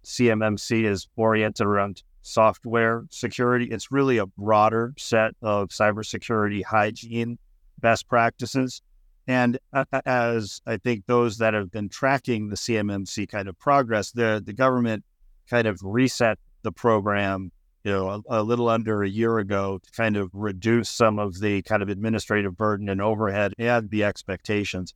CMMC 0.04 0.84
is 0.84 1.08
oriented 1.16 1.66
around 1.66 2.02
software 2.22 3.04
security. 3.10 3.66
It's 3.66 3.92
really 3.92 4.18
a 4.18 4.26
broader 4.26 4.94
set 4.98 5.34
of 5.42 5.68
cybersecurity 5.68 6.64
hygiene 6.64 7.38
best 7.80 8.08
practices. 8.08 8.82
And 9.26 9.58
as 10.04 10.60
I 10.66 10.76
think 10.76 11.06
those 11.06 11.38
that 11.38 11.54
have 11.54 11.70
been 11.70 11.88
tracking 11.88 12.48
the 12.48 12.56
CMMC 12.56 13.28
kind 13.28 13.48
of 13.48 13.58
progress, 13.58 14.10
the 14.10 14.42
the 14.44 14.52
government 14.52 15.04
kind 15.48 15.66
of 15.66 15.80
reset 15.82 16.38
the 16.62 16.72
program, 16.72 17.52
you 17.84 17.92
know, 17.92 18.08
a, 18.08 18.40
a, 18.40 18.42
little 18.42 18.68
under 18.68 19.02
a 19.02 19.08
year 19.08 19.38
ago 19.38 19.78
to 19.78 19.90
kind 19.92 20.16
of 20.16 20.30
reduce 20.32 20.88
some 20.88 21.18
of 21.18 21.38
the 21.38 21.60
kind 21.62 21.82
of 21.82 21.90
administrative 21.90 22.56
burden 22.56 22.88
and 22.88 23.00
overhead 23.00 23.52
and 23.58 23.90
the 23.90 24.04
expectations. 24.04 24.94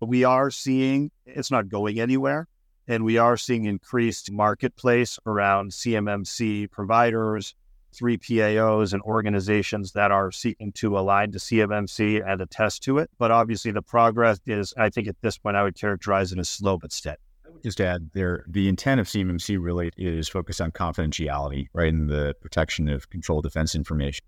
But 0.00 0.10
we 0.10 0.22
are 0.22 0.50
seeing 0.50 1.10
it's 1.24 1.50
not 1.50 1.70
going 1.70 1.98
anywhere, 1.98 2.46
and 2.86 3.04
we 3.04 3.16
are 3.16 3.38
seeing 3.38 3.64
increased 3.64 4.30
marketplace 4.30 5.18
around 5.24 5.70
CMMC 5.70 6.70
providers, 6.70 7.54
3PAOs 7.94 8.92
and 8.92 9.00
organizations 9.02 9.92
that 9.92 10.10
are 10.10 10.30
seeking 10.30 10.72
to 10.72 10.98
align 10.98 11.32
to 11.32 11.38
CMMC 11.38 12.22
and 12.26 12.40
attest 12.42 12.82
to 12.82 12.98
it. 12.98 13.10
But 13.18 13.30
obviously, 13.30 13.70
the 13.70 13.82
progress 13.82 14.40
is, 14.46 14.74
I 14.76 14.90
think 14.90 15.08
at 15.08 15.16
this 15.22 15.38
point, 15.38 15.56
I 15.56 15.62
would 15.62 15.78
characterize 15.78 16.32
it 16.32 16.38
as 16.38 16.50
slow 16.50 16.76
but 16.76 16.92
steady. 16.92 17.20
Just 17.62 17.80
add 17.80 18.10
there, 18.14 18.44
the 18.48 18.68
intent 18.68 19.00
of 19.00 19.06
CMMC 19.06 19.58
really 19.60 19.90
is 19.96 20.28
focused 20.28 20.60
on 20.60 20.70
confidentiality, 20.70 21.68
right, 21.72 21.92
and 21.92 22.08
the 22.08 22.34
protection 22.40 22.88
of 22.88 23.08
controlled 23.10 23.44
defense 23.44 23.74
information. 23.74 24.24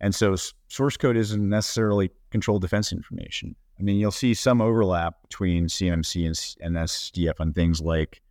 And 0.00 0.14
so 0.14 0.36
source 0.68 0.96
code 0.96 1.16
isn't 1.16 1.48
necessarily 1.48 2.10
controlled 2.30 2.62
defense 2.62 2.92
information. 2.92 3.56
I 3.78 3.82
mean, 3.82 3.96
you'll 3.96 4.10
see 4.10 4.34
some 4.34 4.60
overlap 4.60 5.22
between 5.22 5.66
CMMC 5.66 6.56
and, 6.60 6.76
SDF 6.76 7.34
on 7.40 7.52
things 7.52 7.80
like, 7.80 8.22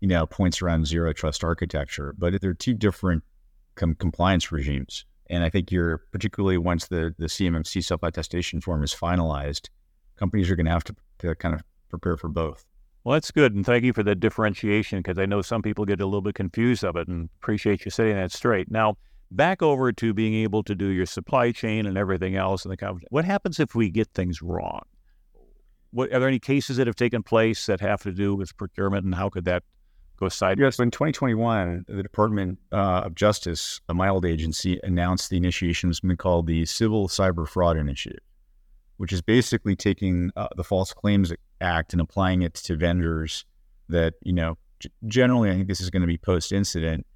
you 0.00 0.08
know, 0.08 0.26
points 0.26 0.62
around 0.62 0.86
zero 0.86 1.12
trust 1.12 1.42
architecture, 1.42 2.14
but 2.16 2.40
they're 2.40 2.54
two 2.54 2.74
different 2.74 3.22
com- 3.74 3.94
compliance 3.96 4.52
regimes. 4.52 5.04
And 5.30 5.44
I 5.44 5.50
think 5.50 5.70
you're 5.70 5.98
particularly 6.10 6.58
once 6.58 6.86
the, 6.86 7.14
the 7.18 7.26
CMMC 7.26 7.84
self 7.84 8.02
attestation 8.02 8.60
form 8.60 8.82
is 8.82 8.94
finalized, 8.94 9.68
companies 10.16 10.50
are 10.50 10.56
going 10.56 10.66
to 10.66 10.72
have 10.72 10.84
to 10.84 11.34
kind 11.36 11.54
of 11.54 11.62
prepare 11.88 12.16
for 12.16 12.28
both. 12.28 12.64
Well, 13.08 13.14
that's 13.14 13.30
good. 13.30 13.54
And 13.54 13.64
thank 13.64 13.84
you 13.84 13.94
for 13.94 14.02
the 14.02 14.14
differentiation 14.14 14.98
because 14.98 15.18
I 15.18 15.24
know 15.24 15.40
some 15.40 15.62
people 15.62 15.86
get 15.86 15.98
a 16.02 16.04
little 16.04 16.20
bit 16.20 16.34
confused 16.34 16.84
of 16.84 16.94
it 16.96 17.08
and 17.08 17.30
appreciate 17.40 17.86
you 17.86 17.90
setting 17.90 18.16
that 18.16 18.32
straight. 18.32 18.70
Now, 18.70 18.98
back 19.30 19.62
over 19.62 19.92
to 19.92 20.12
being 20.12 20.34
able 20.34 20.62
to 20.64 20.74
do 20.74 20.88
your 20.88 21.06
supply 21.06 21.50
chain 21.52 21.86
and 21.86 21.96
everything 21.96 22.36
else 22.36 22.66
in 22.66 22.70
the 22.70 22.76
company. 22.76 23.06
What 23.08 23.24
happens 23.24 23.58
if 23.60 23.74
we 23.74 23.88
get 23.88 24.08
things 24.12 24.42
wrong? 24.42 24.82
What, 25.90 26.12
are 26.12 26.18
there 26.18 26.28
any 26.28 26.38
cases 26.38 26.76
that 26.76 26.86
have 26.86 26.96
taken 26.96 27.22
place 27.22 27.64
that 27.64 27.80
have 27.80 28.02
to 28.02 28.12
do 28.12 28.34
with 28.34 28.54
procurement 28.58 29.06
and 29.06 29.14
how 29.14 29.30
could 29.30 29.46
that 29.46 29.62
go 30.18 30.28
sideways. 30.28 30.64
Yes, 30.64 30.78
in 30.78 30.90
2021, 30.90 31.86
the 31.88 32.02
Department 32.02 32.58
uh, 32.72 33.04
of 33.06 33.14
Justice, 33.14 33.80
a 33.88 33.94
mild 33.94 34.26
agency, 34.26 34.78
announced 34.82 35.30
the 35.30 35.38
initiation 35.38 35.88
of 35.88 35.96
something 35.96 36.18
called 36.18 36.46
the 36.46 36.66
Civil 36.66 37.08
Cyber 37.08 37.48
Fraud 37.48 37.78
Initiative, 37.78 38.20
which 38.98 39.14
is 39.14 39.22
basically 39.22 39.76
taking 39.76 40.30
uh, 40.36 40.48
the 40.56 40.64
False 40.64 40.92
Claims 40.92 41.32
Act 41.60 41.92
and 41.92 42.00
applying 42.00 42.42
it 42.42 42.54
to 42.54 42.76
vendors 42.76 43.44
that, 43.88 44.14
you 44.22 44.32
know, 44.32 44.58
g- 44.80 44.90
generally, 45.06 45.50
I 45.50 45.54
think 45.54 45.68
this 45.68 45.80
is 45.80 45.90
going 45.90 46.02
to 46.02 46.06
be 46.06 46.18
post 46.18 46.52
incident 46.52 47.06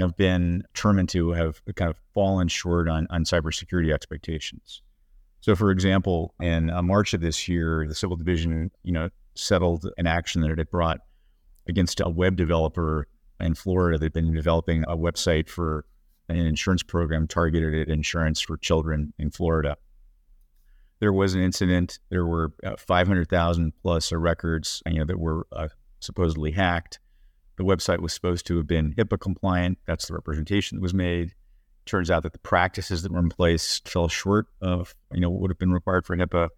have 0.00 0.16
been 0.16 0.62
determined 0.74 1.08
to 1.10 1.32
have 1.32 1.62
kind 1.74 1.90
of 1.90 1.96
fallen 2.12 2.48
short 2.48 2.88
on, 2.88 3.06
on 3.10 3.24
cybersecurity 3.24 3.92
expectations. 3.92 4.82
So, 5.40 5.54
for 5.54 5.70
example, 5.70 6.34
in 6.40 6.70
uh, 6.70 6.82
March 6.82 7.14
of 7.14 7.20
this 7.20 7.48
year, 7.48 7.86
the 7.88 7.94
Civil 7.94 8.16
Division, 8.16 8.70
you 8.82 8.92
know, 8.92 9.10
settled 9.34 9.88
an 9.96 10.06
action 10.06 10.40
that 10.42 10.50
it 10.50 10.58
had 10.58 10.70
brought 10.70 11.00
against 11.68 12.00
a 12.00 12.08
web 12.08 12.36
developer 12.36 13.06
in 13.40 13.54
Florida 13.54 13.98
that 13.98 14.06
had 14.06 14.12
been 14.12 14.34
developing 14.34 14.84
a 14.88 14.96
website 14.96 15.48
for 15.48 15.84
an 16.28 16.36
insurance 16.38 16.82
program 16.82 17.26
targeted 17.28 17.74
at 17.74 17.88
insurance 17.88 18.40
for 18.40 18.56
children 18.56 19.12
in 19.18 19.30
Florida. 19.30 19.76
There 21.00 21.12
was 21.12 21.34
an 21.34 21.42
incident. 21.42 21.98
There 22.08 22.26
were 22.26 22.52
uh, 22.64 22.76
500,000 22.76 23.72
plus 23.82 24.12
records 24.12 24.82
you 24.86 24.98
know, 24.98 25.04
that 25.04 25.18
were 25.18 25.46
uh, 25.52 25.68
supposedly 26.00 26.52
hacked. 26.52 27.00
The 27.56 27.64
website 27.64 28.00
was 28.00 28.12
supposed 28.12 28.46
to 28.46 28.56
have 28.56 28.66
been 28.66 28.94
HIPAA 28.94 29.18
compliant. 29.18 29.78
That's 29.86 30.06
the 30.06 30.14
representation 30.14 30.76
that 30.76 30.82
was 30.82 30.94
made. 30.94 31.34
Turns 31.84 32.10
out 32.10 32.22
that 32.24 32.32
the 32.32 32.38
practices 32.40 33.02
that 33.02 33.12
were 33.12 33.18
in 33.18 33.28
place 33.28 33.80
fell 33.84 34.08
short 34.08 34.46
of 34.60 34.94
you 35.12 35.20
know 35.20 35.30
what 35.30 35.40
would 35.40 35.50
have 35.52 35.58
been 35.58 35.72
required 35.72 36.04
for 36.04 36.16
HIPAA 36.16 36.48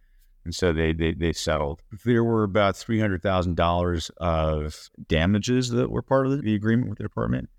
and 0.49 0.55
so 0.55 0.73
they 0.73 0.95
they, 0.95 1.13
they 1.13 1.35
settled. 1.35 1.83
There 2.07 2.25
were 2.25 2.43
about 2.43 2.75
three 2.75 2.99
hundred 2.99 3.23
thousand 3.23 3.57
dollars 3.57 4.11
of 4.17 4.89
damages 5.07 5.69
that 5.71 5.91
were 5.91 6.01
part 6.01 6.27
of 6.27 6.43
the 6.43 6.55
agreement 6.55 6.89
with 6.89 6.97
the 6.97 7.05
department. 7.05 7.51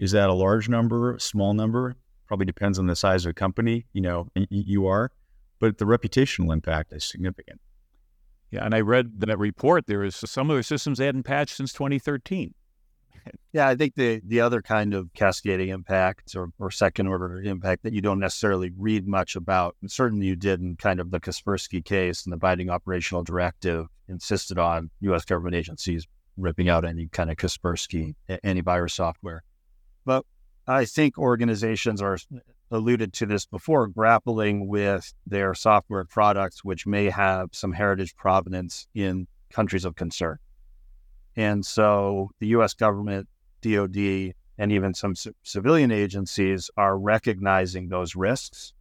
Is 0.00 0.10
that 0.10 0.28
a 0.28 0.34
large 0.34 0.68
number, 0.68 1.16
small 1.20 1.54
number? 1.54 1.94
Probably 2.26 2.44
depends 2.44 2.76
on 2.78 2.86
the 2.86 2.96
size 2.96 3.24
of 3.24 3.30
the 3.30 3.34
company. 3.34 3.86
You 3.92 4.00
know, 4.00 4.28
you 4.50 4.86
are, 4.88 5.12
but 5.60 5.78
the 5.78 5.84
reputational 5.84 6.52
impact 6.52 6.92
is 6.92 7.04
significant. 7.04 7.60
Yeah, 8.50 8.64
and 8.64 8.74
I 8.74 8.80
read 8.80 9.20
that 9.20 9.38
report. 9.38 9.86
There 9.86 10.04
is 10.04 10.16
some 10.16 10.48
of 10.50 10.56
their 10.56 10.62
systems 10.62 10.98
they 10.98 11.06
hadn't 11.06 11.24
patched 11.24 11.56
since 11.56 11.72
2013. 11.72 12.54
Yeah, 13.52 13.68
I 13.68 13.74
think 13.74 13.94
the 13.94 14.22
the 14.24 14.40
other 14.40 14.62
kind 14.62 14.94
of 14.94 15.12
cascading 15.12 15.68
impact 15.68 16.34
or, 16.34 16.50
or 16.58 16.70
second 16.70 17.08
order 17.08 17.40
impact 17.42 17.82
that 17.82 17.92
you 17.92 18.00
don't 18.00 18.20
necessarily 18.20 18.70
read 18.76 19.06
much 19.06 19.36
about, 19.36 19.76
and 19.82 19.90
certainly 19.90 20.26
you 20.26 20.36
did 20.36 20.60
in 20.60 20.76
kind 20.76 21.00
of 21.00 21.10
the 21.10 21.20
Kaspersky 21.20 21.84
case 21.84 22.24
and 22.24 22.32
the 22.32 22.38
binding 22.38 22.70
operational 22.70 23.22
directive 23.22 23.86
insisted 24.08 24.58
on 24.58 24.90
U.S. 25.00 25.24
government 25.24 25.56
agencies 25.56 26.06
ripping 26.38 26.68
out 26.68 26.84
any 26.84 27.08
kind 27.08 27.30
of 27.30 27.36
Kaspersky 27.36 28.14
antivirus 28.28 28.92
software. 28.92 29.42
But 30.04 30.24
I 30.66 30.84
think 30.84 31.18
organizations 31.18 32.00
are 32.00 32.18
alluded 32.70 33.12
to 33.14 33.26
this 33.26 33.46
before, 33.46 33.86
grappling 33.86 34.68
with 34.68 35.12
their 35.26 35.54
software 35.54 36.04
products, 36.04 36.64
which 36.64 36.86
may 36.86 37.06
have 37.06 37.48
some 37.52 37.72
heritage 37.72 38.14
provenance 38.16 38.86
in 38.94 39.26
countries 39.50 39.84
of 39.84 39.96
concern. 39.96 40.38
And 41.36 41.64
so 41.64 42.30
the 42.40 42.48
US 42.48 42.74
government, 42.74 43.28
DoD, 43.62 44.34
and 44.58 44.72
even 44.72 44.92
some 44.92 45.14
c- 45.14 45.30
civilian 45.42 45.90
agencies 45.90 46.70
are 46.76 46.98
recognizing 46.98 47.88
those 47.88 48.16
risks. 48.16 48.72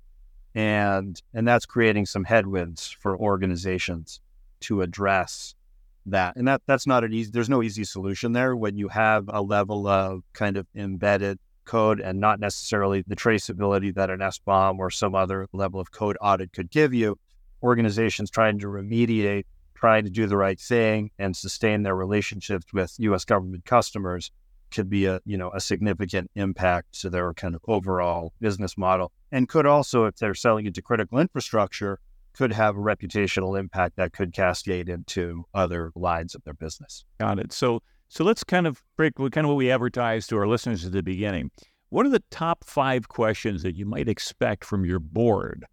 And, 0.56 1.22
and 1.34 1.48
that's 1.48 1.68
creating 1.68 2.08
some 2.08 2.24
headwinds 2.24 2.90
for 2.90 3.16
organizations 3.18 4.20
to 4.62 4.82
address 4.82 5.54
that. 6.08 6.36
And 6.36 6.48
that, 6.48 6.62
that's 6.66 6.88
not 6.88 7.04
an 7.04 7.14
easy, 7.14 7.30
there's 7.32 7.50
no 7.50 7.62
easy 7.62 7.84
solution 7.84 8.34
there 8.34 8.56
when 8.56 8.76
you 8.76 8.88
have 8.88 9.26
a 9.28 9.42
level 9.42 9.88
of 9.88 10.24
kind 10.34 10.58
of 10.58 10.66
embedded 10.76 11.38
code 11.68 12.00
and 12.00 12.20
not 12.20 12.40
necessarily 12.40 13.04
the 13.06 13.16
traceability 13.16 13.94
that 13.94 14.10
an 14.10 14.20
SBOM 14.20 14.80
or 14.80 14.90
some 14.90 15.14
other 15.14 15.48
level 15.54 15.80
of 15.80 15.92
code 15.92 16.18
audit 16.20 16.52
could 16.54 16.72
give 16.72 16.94
you. 16.94 17.20
Organizations 17.62 18.32
trying 18.32 18.58
to 18.60 18.68
remediate 18.68 19.44
trying 19.78 20.04
to 20.04 20.10
do 20.10 20.26
the 20.26 20.38
right 20.38 20.60
thing 20.60 21.12
and 21.20 21.36
sustain 21.36 21.84
their 21.84 21.96
relationships 21.96 22.66
with 22.74 22.96
U.S. 22.98 23.24
government 23.26 23.64
customers 23.66 24.32
could 24.72 24.90
be 24.90 25.06
a 25.06 25.22
you 25.24 25.38
know 25.38 25.52
a 25.54 25.62
significant 25.62 26.30
impact 26.36 27.00
to 27.02 27.10
their 27.10 27.34
kind 27.34 27.56
of 27.56 27.62
overall 27.68 28.34
business 28.42 28.78
model, 28.78 29.12
and 29.32 29.48
could 29.48 29.66
also, 29.66 30.06
if 30.06 30.16
they're 30.18 30.34
selling 30.34 30.66
into 30.66 30.82
critical 30.82 31.20
infrastructure, 31.20 32.00
could 32.34 32.52
have 32.52 32.76
a 32.76 32.80
reputational 32.80 33.58
impact 33.58 33.96
that 33.96 34.14
could 34.14 34.34
cascade 34.34 34.90
into 34.90 35.46
other 35.54 35.92
lines 35.96 36.36
of 36.36 36.44
their 36.44 36.54
business. 36.54 37.06
Got 37.20 37.40
it. 37.40 37.54
So 37.54 37.82
so 38.10 38.24
let's 38.24 38.44
kind 38.44 38.68
of 38.68 38.84
break 38.96 39.16
kind 39.16 39.38
of 39.38 39.48
what 39.48 39.56
we 39.56 39.72
advertised 39.72 40.30
to 40.30 40.38
our 40.38 40.48
listeners 40.48 40.86
at 40.86 40.92
the 40.92 41.04
beginning. 41.04 41.52
What 41.90 42.06
are 42.06 42.10
the 42.10 42.24
top 42.32 42.64
five 42.64 43.08
questions 43.08 43.64
that 43.64 43.76
you 43.76 43.86
might 43.86 44.10
expect 44.10 44.66
from 44.66 44.86
your 44.86 45.00
board 45.00 45.66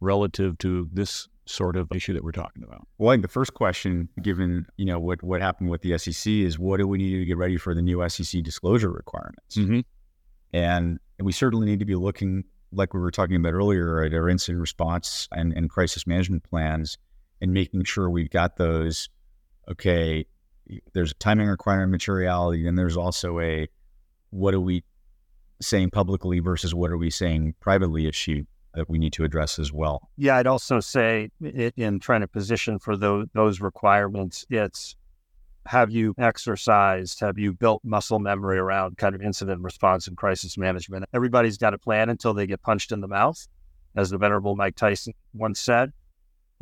relative 0.00 0.58
to 0.58 0.88
this 0.92 1.28
sort 1.46 1.76
of 1.76 1.88
issue 1.92 2.12
that 2.12 2.24
we're 2.24 2.32
talking 2.32 2.62
about? 2.62 2.86
Well, 2.98 3.10
I 3.10 3.14
think 3.14 3.22
the 3.22 3.28
first 3.28 3.54
question, 3.54 4.08
given 4.20 4.66
you 4.76 4.84
know 4.84 4.98
what 4.98 5.22
what 5.22 5.40
happened 5.40 5.70
with 5.70 5.82
the 5.82 5.96
SEC, 5.98 6.30
is 6.30 6.58
what 6.58 6.78
do 6.78 6.86
we 6.86 6.98
need 6.98 7.18
to 7.18 7.24
get 7.24 7.36
ready 7.36 7.56
for 7.56 7.74
the 7.74 7.82
new 7.82 8.06
SEC 8.08 8.42
disclosure 8.42 8.90
requirements? 8.90 9.56
Mm-hmm. 9.56 9.80
And 10.52 10.98
we 11.18 11.32
certainly 11.32 11.66
need 11.66 11.78
to 11.78 11.86
be 11.86 11.94
looking, 11.94 12.44
like 12.72 12.92
we 12.92 13.00
were 13.00 13.10
talking 13.10 13.36
about 13.36 13.54
earlier, 13.54 14.02
at 14.02 14.12
our 14.12 14.28
incident 14.28 14.60
response 14.60 15.28
and, 15.32 15.52
and 15.54 15.70
crisis 15.70 16.06
management 16.06 16.44
plans, 16.44 16.98
and 17.40 17.52
making 17.52 17.84
sure 17.84 18.10
we've 18.10 18.30
got 18.30 18.56
those. 18.56 19.08
Okay, 19.70 20.26
there's 20.92 21.12
a 21.12 21.14
timing 21.14 21.48
requirement, 21.48 21.90
materiality, 21.90 22.66
and 22.66 22.78
there's 22.78 22.96
also 22.96 23.40
a 23.40 23.68
what 24.30 24.54
are 24.54 24.60
we 24.60 24.84
saying 25.60 25.90
publicly 25.90 26.40
versus 26.40 26.74
what 26.74 26.90
are 26.90 26.98
we 26.98 27.10
saying 27.10 27.54
privately 27.60 28.06
issue 28.06 28.44
that 28.74 28.88
we 28.88 28.98
need 28.98 29.12
to 29.12 29.24
address 29.24 29.58
as 29.58 29.72
well. 29.72 30.08
Yeah, 30.16 30.36
I'd 30.36 30.46
also 30.46 30.80
say 30.80 31.30
in 31.76 32.00
trying 32.00 32.22
to 32.22 32.28
position 32.28 32.78
for 32.78 32.96
those, 32.96 33.26
those 33.34 33.60
requirements, 33.60 34.46
it's 34.48 34.96
have 35.66 35.90
you 35.90 36.14
exercised, 36.18 37.20
have 37.20 37.38
you 37.38 37.52
built 37.52 37.82
muscle 37.84 38.18
memory 38.18 38.58
around 38.58 38.96
kind 38.96 39.14
of 39.14 39.22
incident 39.22 39.60
response 39.62 40.08
and 40.08 40.16
crisis 40.16 40.58
management? 40.58 41.04
Everybody's 41.12 41.58
got 41.58 41.74
a 41.74 41.78
plan 41.78 42.08
until 42.08 42.34
they 42.34 42.46
get 42.46 42.62
punched 42.62 42.92
in 42.92 43.00
the 43.00 43.08
mouth, 43.08 43.46
as 43.94 44.10
the 44.10 44.18
venerable 44.18 44.56
Mike 44.56 44.74
Tyson 44.74 45.12
once 45.34 45.60
said. 45.60 45.92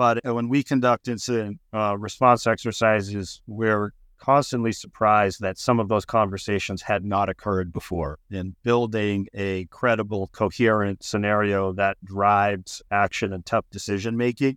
But 0.00 0.24
when 0.24 0.48
we 0.48 0.62
conduct 0.62 1.08
incident 1.08 1.60
uh, 1.74 1.94
response 1.98 2.46
exercises, 2.46 3.42
we're 3.46 3.92
constantly 4.16 4.72
surprised 4.72 5.42
that 5.42 5.58
some 5.58 5.78
of 5.78 5.88
those 5.88 6.06
conversations 6.06 6.80
had 6.80 7.04
not 7.04 7.28
occurred 7.28 7.70
before. 7.70 8.18
And 8.30 8.54
building 8.62 9.26
a 9.34 9.66
credible, 9.66 10.28
coherent 10.28 11.02
scenario 11.02 11.74
that 11.74 11.98
drives 12.02 12.80
action 12.90 13.34
and 13.34 13.44
tough 13.44 13.66
decision 13.70 14.16
making 14.16 14.56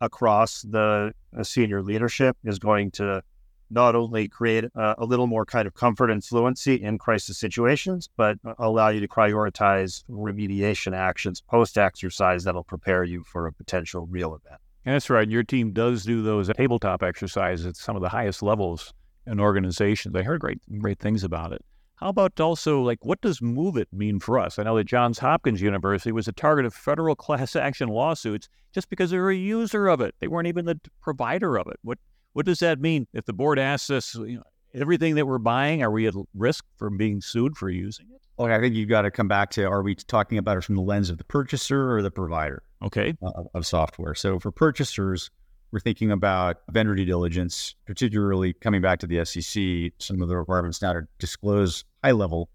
across 0.00 0.62
the 0.62 1.12
uh, 1.38 1.44
senior 1.44 1.80
leadership 1.80 2.36
is 2.42 2.58
going 2.58 2.90
to 2.98 3.22
not 3.70 3.94
only 3.94 4.26
create 4.26 4.64
a, 4.64 4.96
a, 4.98 5.04
little 5.04 5.28
more 5.28 5.46
kind 5.46 5.68
of 5.68 5.74
comfort 5.74 6.10
and 6.10 6.24
fluency 6.24 6.82
in 6.82 6.98
crisis 6.98 7.38
situations, 7.38 8.08
but 8.16 8.38
allow 8.58 8.88
you 8.88 8.98
to 8.98 9.08
prioritize 9.08 10.02
remediation 10.10 10.96
actions 10.96 11.40
post 11.40 11.78
exercise 11.78 12.42
that'll 12.42 12.64
prepare 12.64 13.04
you 13.04 13.22
for 13.22 13.46
a 13.46 13.52
potential 13.52 14.08
real 14.10 14.34
event. 14.34 14.60
And 14.84 14.94
that's 14.94 15.08
right. 15.10 15.28
Your 15.28 15.42
team 15.42 15.72
does 15.72 16.04
do 16.04 16.22
those 16.22 16.50
tabletop 16.54 17.02
exercises 17.02 17.66
at 17.66 17.76
some 17.76 17.96
of 17.96 18.02
the 18.02 18.08
highest 18.08 18.42
levels 18.42 18.92
in 19.26 19.40
organizations. 19.40 20.14
I 20.14 20.22
heard 20.22 20.40
great 20.40 20.60
great 20.78 20.98
things 20.98 21.24
about 21.24 21.52
it. 21.52 21.64
How 21.96 22.08
about 22.08 22.38
also 22.38 22.82
like 22.82 23.04
what 23.04 23.20
does 23.20 23.40
MOVEit 23.40 23.86
mean 23.92 24.20
for 24.20 24.38
us? 24.38 24.58
I 24.58 24.64
know 24.64 24.76
that 24.76 24.84
Johns 24.84 25.18
Hopkins 25.18 25.62
University 25.62 26.12
was 26.12 26.28
a 26.28 26.32
target 26.32 26.66
of 26.66 26.74
federal 26.74 27.14
class 27.24 27.56
action 27.56 27.88
lawsuits 27.88 28.48
just 28.74 28.90
because 28.90 29.10
they 29.10 29.18
were 29.18 29.30
a 29.30 29.36
user 29.36 29.88
of 29.88 30.00
it. 30.00 30.14
They 30.20 30.28
weren't 30.28 30.48
even 30.48 30.66
the 30.66 30.78
provider 31.00 31.56
of 31.56 31.66
it. 31.68 31.78
What 31.82 31.98
what 32.32 32.46
does 32.46 32.58
that 32.58 32.80
mean? 32.80 33.06
If 33.12 33.24
the 33.24 33.32
board 33.32 33.58
asks 33.58 33.90
us, 33.90 34.14
you 34.16 34.36
know, 34.36 34.42
everything 34.74 35.14
that 35.14 35.26
we're 35.26 35.38
buying, 35.38 35.82
are 35.82 35.90
we 35.90 36.06
at 36.06 36.14
risk 36.34 36.64
from 36.76 36.96
being 36.96 37.20
sued 37.20 37.56
for 37.56 37.70
using 37.70 38.06
it? 38.12 38.20
Well, 38.36 38.52
I 38.52 38.58
think 38.58 38.74
you've 38.74 38.88
got 38.88 39.02
to 39.02 39.12
come 39.12 39.28
back 39.28 39.50
to 39.50 39.64
are 39.64 39.82
we 39.82 39.94
talking 39.94 40.38
about 40.38 40.58
it 40.58 40.64
from 40.64 40.74
the 40.74 40.82
lens 40.82 41.08
of 41.08 41.18
the 41.18 41.24
purchaser 41.24 41.96
or 41.96 42.02
the 42.02 42.10
provider? 42.10 42.64
Okay. 42.84 43.14
Of, 43.22 43.48
of 43.54 43.66
software. 43.66 44.14
So 44.14 44.38
for 44.38 44.52
purchasers, 44.52 45.30
we're 45.72 45.80
thinking 45.80 46.12
about 46.12 46.58
vendor 46.70 46.94
due 46.94 47.04
diligence, 47.04 47.74
particularly 47.86 48.52
coming 48.52 48.80
back 48.80 49.00
to 49.00 49.06
the 49.06 49.24
SEC, 49.24 49.92
some 49.98 50.22
of 50.22 50.28
the 50.28 50.36
requirements 50.36 50.80
now 50.80 50.92
to 50.92 51.02
disclose 51.18 51.84
high 52.04 52.12
level 52.12 52.48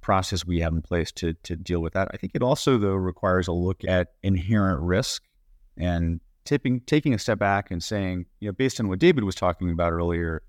process 0.00 0.44
we 0.46 0.60
have 0.60 0.72
in 0.72 0.82
place 0.82 1.12
to, 1.12 1.34
to 1.42 1.56
deal 1.56 1.80
with 1.80 1.92
that. 1.92 2.08
I 2.12 2.16
think 2.16 2.32
it 2.34 2.42
also, 2.42 2.78
though, 2.78 2.94
requires 2.94 3.48
a 3.48 3.52
look 3.52 3.84
at 3.84 4.12
inherent 4.22 4.80
risk 4.80 5.22
and 5.76 6.20
tipping, 6.44 6.80
taking 6.80 7.14
a 7.14 7.18
step 7.18 7.38
back 7.38 7.70
and 7.70 7.82
saying, 7.82 8.26
you 8.40 8.48
know, 8.48 8.52
based 8.52 8.80
on 8.80 8.88
what 8.88 8.98
David 8.98 9.24
was 9.24 9.34
talking 9.34 9.70
about 9.70 9.92
earlier, 9.92 10.42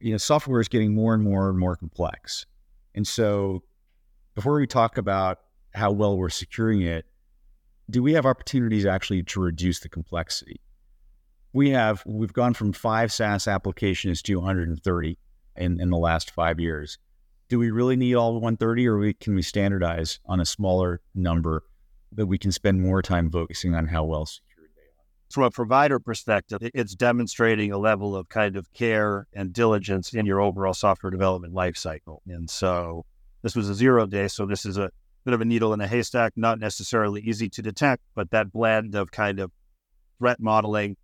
you 0.00 0.12
know, 0.12 0.16
software 0.18 0.60
is 0.60 0.68
getting 0.68 0.94
more 0.94 1.14
and 1.14 1.22
more 1.22 1.48
and 1.48 1.58
more 1.58 1.76
complex. 1.76 2.46
And 2.94 3.06
so 3.06 3.62
before 4.34 4.54
we 4.54 4.66
talk 4.66 4.98
about 4.98 5.40
how 5.74 5.90
well 5.90 6.16
we're 6.16 6.30
securing 6.30 6.82
it, 6.82 7.04
do 7.90 8.02
we 8.02 8.12
have 8.12 8.26
opportunities 8.26 8.84
actually 8.84 9.22
to 9.22 9.40
reduce 9.40 9.80
the 9.80 9.88
complexity? 9.88 10.60
We 11.52 11.70
have 11.70 12.02
we've 12.04 12.32
gone 12.32 12.54
from 12.54 12.72
five 12.72 13.10
SaaS 13.10 13.48
applications 13.48 14.20
to 14.22 14.36
130 14.36 15.18
in, 15.56 15.80
in 15.80 15.90
the 15.90 15.96
last 15.96 16.30
five 16.30 16.60
years. 16.60 16.98
Do 17.48 17.58
we 17.58 17.70
really 17.70 17.96
need 17.96 18.14
all 18.14 18.34
130 18.34 18.86
or 18.86 18.98
we, 18.98 19.14
can 19.14 19.34
we 19.34 19.42
standardize 19.42 20.20
on 20.26 20.38
a 20.38 20.44
smaller 20.44 21.00
number 21.14 21.64
that 22.12 22.26
we 22.26 22.36
can 22.36 22.52
spend 22.52 22.82
more 22.82 23.00
time 23.00 23.30
focusing 23.30 23.74
on 23.74 23.86
how 23.86 24.04
well 24.04 24.26
secured 24.26 24.68
they 24.76 24.82
are? 24.82 25.06
From 25.30 25.44
a 25.44 25.50
provider 25.50 25.98
perspective, 25.98 26.58
it's 26.62 26.94
demonstrating 26.94 27.72
a 27.72 27.78
level 27.78 28.14
of 28.14 28.28
kind 28.28 28.56
of 28.56 28.70
care 28.74 29.26
and 29.32 29.50
diligence 29.50 30.12
in 30.12 30.26
your 30.26 30.42
overall 30.42 30.74
software 30.74 31.10
development 31.10 31.54
lifecycle. 31.54 32.18
And 32.26 32.50
so 32.50 33.06
this 33.40 33.56
was 33.56 33.70
a 33.70 33.74
zero 33.74 34.06
day, 34.06 34.28
so 34.28 34.44
this 34.44 34.66
is 34.66 34.76
a 34.76 34.90
bit 35.28 35.34
of 35.34 35.42
a 35.42 35.44
needle 35.44 35.74
in 35.74 35.80
a 35.82 35.86
haystack, 35.86 36.32
not 36.36 36.58
necessarily 36.58 37.20
easy 37.20 37.50
to 37.50 37.60
detect, 37.60 38.02
but 38.14 38.30
that 38.30 38.50
blend 38.50 38.94
of 38.94 39.10
kind 39.10 39.38
of 39.38 39.52
threat 40.18 40.40
modeling, 40.40 40.96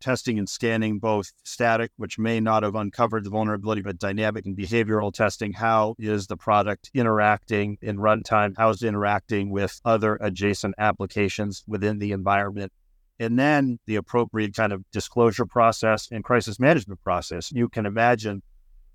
testing 0.00 0.38
and 0.38 0.50
scanning, 0.50 0.98
both 0.98 1.32
static, 1.44 1.90
which 1.96 2.18
may 2.18 2.40
not 2.40 2.62
have 2.62 2.74
uncovered 2.74 3.24
the 3.24 3.30
vulnerability, 3.30 3.80
but 3.80 3.98
dynamic 3.98 4.44
and 4.44 4.54
behavioral 4.54 5.10
testing. 5.10 5.54
How 5.54 5.94
is 5.98 6.26
the 6.26 6.36
product 6.36 6.90
interacting 6.92 7.78
in 7.80 7.96
runtime? 7.96 8.52
How 8.58 8.68
is 8.68 8.82
it 8.82 8.88
interacting 8.88 9.48
with 9.48 9.80
other 9.82 10.18
adjacent 10.20 10.74
applications 10.76 11.64
within 11.66 12.00
the 12.00 12.12
environment? 12.12 12.72
And 13.18 13.38
then 13.38 13.78
the 13.86 13.96
appropriate 13.96 14.54
kind 14.54 14.74
of 14.74 14.84
disclosure 14.90 15.46
process 15.46 16.06
and 16.12 16.22
crisis 16.22 16.60
management 16.60 17.02
process. 17.02 17.50
You 17.50 17.70
can 17.70 17.86
imagine 17.86 18.42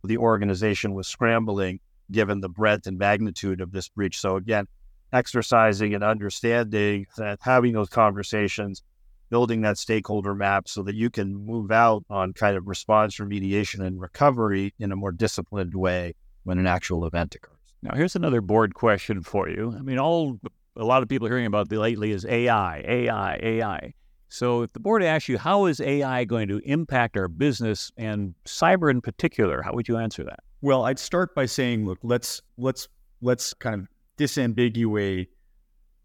the 0.03 0.17
organization 0.17 0.93
was 0.93 1.07
scrambling 1.07 1.79
given 2.11 2.41
the 2.41 2.49
breadth 2.49 2.87
and 2.87 2.97
magnitude 2.97 3.61
of 3.61 3.71
this 3.71 3.89
breach. 3.89 4.19
So 4.19 4.35
again, 4.35 4.67
exercising 5.13 5.93
and 5.93 6.03
understanding 6.03 7.07
that 7.17 7.39
having 7.41 7.73
those 7.73 7.89
conversations, 7.89 8.83
building 9.29 9.61
that 9.61 9.77
stakeholder 9.77 10.35
map 10.35 10.67
so 10.67 10.83
that 10.83 10.95
you 10.95 11.09
can 11.09 11.35
move 11.35 11.71
out 11.71 12.03
on 12.09 12.33
kind 12.33 12.57
of 12.57 12.67
response 12.67 13.17
remediation 13.17 13.85
and 13.85 13.99
recovery 13.99 14.73
in 14.79 14.91
a 14.91 14.95
more 14.95 15.11
disciplined 15.11 15.73
way 15.73 16.13
when 16.43 16.59
an 16.59 16.67
actual 16.67 17.05
event 17.05 17.35
occurs. 17.35 17.51
Now, 17.81 17.95
here's 17.95 18.15
another 18.15 18.41
board 18.41 18.73
question 18.73 19.21
for 19.21 19.49
you. 19.49 19.75
I 19.77 19.81
mean, 19.81 19.99
all 19.99 20.39
a 20.77 20.83
lot 20.83 21.03
of 21.03 21.09
people 21.09 21.27
are 21.27 21.29
hearing 21.29 21.45
about 21.45 21.71
lately 21.71 22.11
is 22.11 22.25
AI, 22.25 22.83
AI, 22.87 23.39
AI. 23.41 23.93
So, 24.27 24.63
if 24.63 24.73
the 24.73 24.79
board 24.79 25.03
asks 25.03 25.29
you, 25.29 25.37
how 25.37 25.65
is 25.65 25.79
AI 25.79 26.25
going 26.25 26.47
to 26.49 26.57
impact 26.65 27.15
our 27.15 27.27
business 27.27 27.91
and 27.95 28.33
cyber 28.45 28.89
in 28.89 29.01
particular, 29.01 29.61
how 29.61 29.73
would 29.73 29.87
you 29.87 29.97
answer 29.97 30.23
that? 30.23 30.39
Well, 30.65 30.85
I'd 30.85 30.97
start 30.97 31.35
by 31.35 31.45
saying, 31.45 31.85
look, 31.85 31.99
let's 32.01 32.41
let's 32.57 32.87
let's 33.21 33.53
kind 33.53 33.75
of 33.75 33.87
disambiguate 34.17 35.27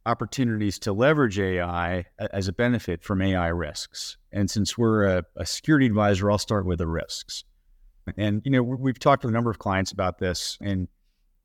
opportunities 0.05 0.79
to 0.81 0.93
leverage 0.93 1.41
AI 1.41 2.05
as 2.19 2.47
a 2.47 2.53
benefit 2.53 3.03
from 3.03 3.23
AI 3.23 3.49
risks. 3.49 4.19
And 4.33 4.51
since 4.51 4.77
we're 4.77 5.05
a, 5.05 5.25
a 5.35 5.47
security 5.47 5.87
advisor, 5.87 6.31
I'll 6.31 6.37
start 6.37 6.67
with 6.67 6.77
the 6.77 6.87
risks. 6.87 7.43
And 8.19 8.43
you 8.45 8.51
know, 8.51 8.63
we've 8.63 8.99
talked 8.99 9.23
to 9.23 9.29
a 9.29 9.31
number 9.31 9.51
of 9.51 9.59
clients 9.59 9.93
about 9.93 10.19
this, 10.19 10.59
and 10.61 10.89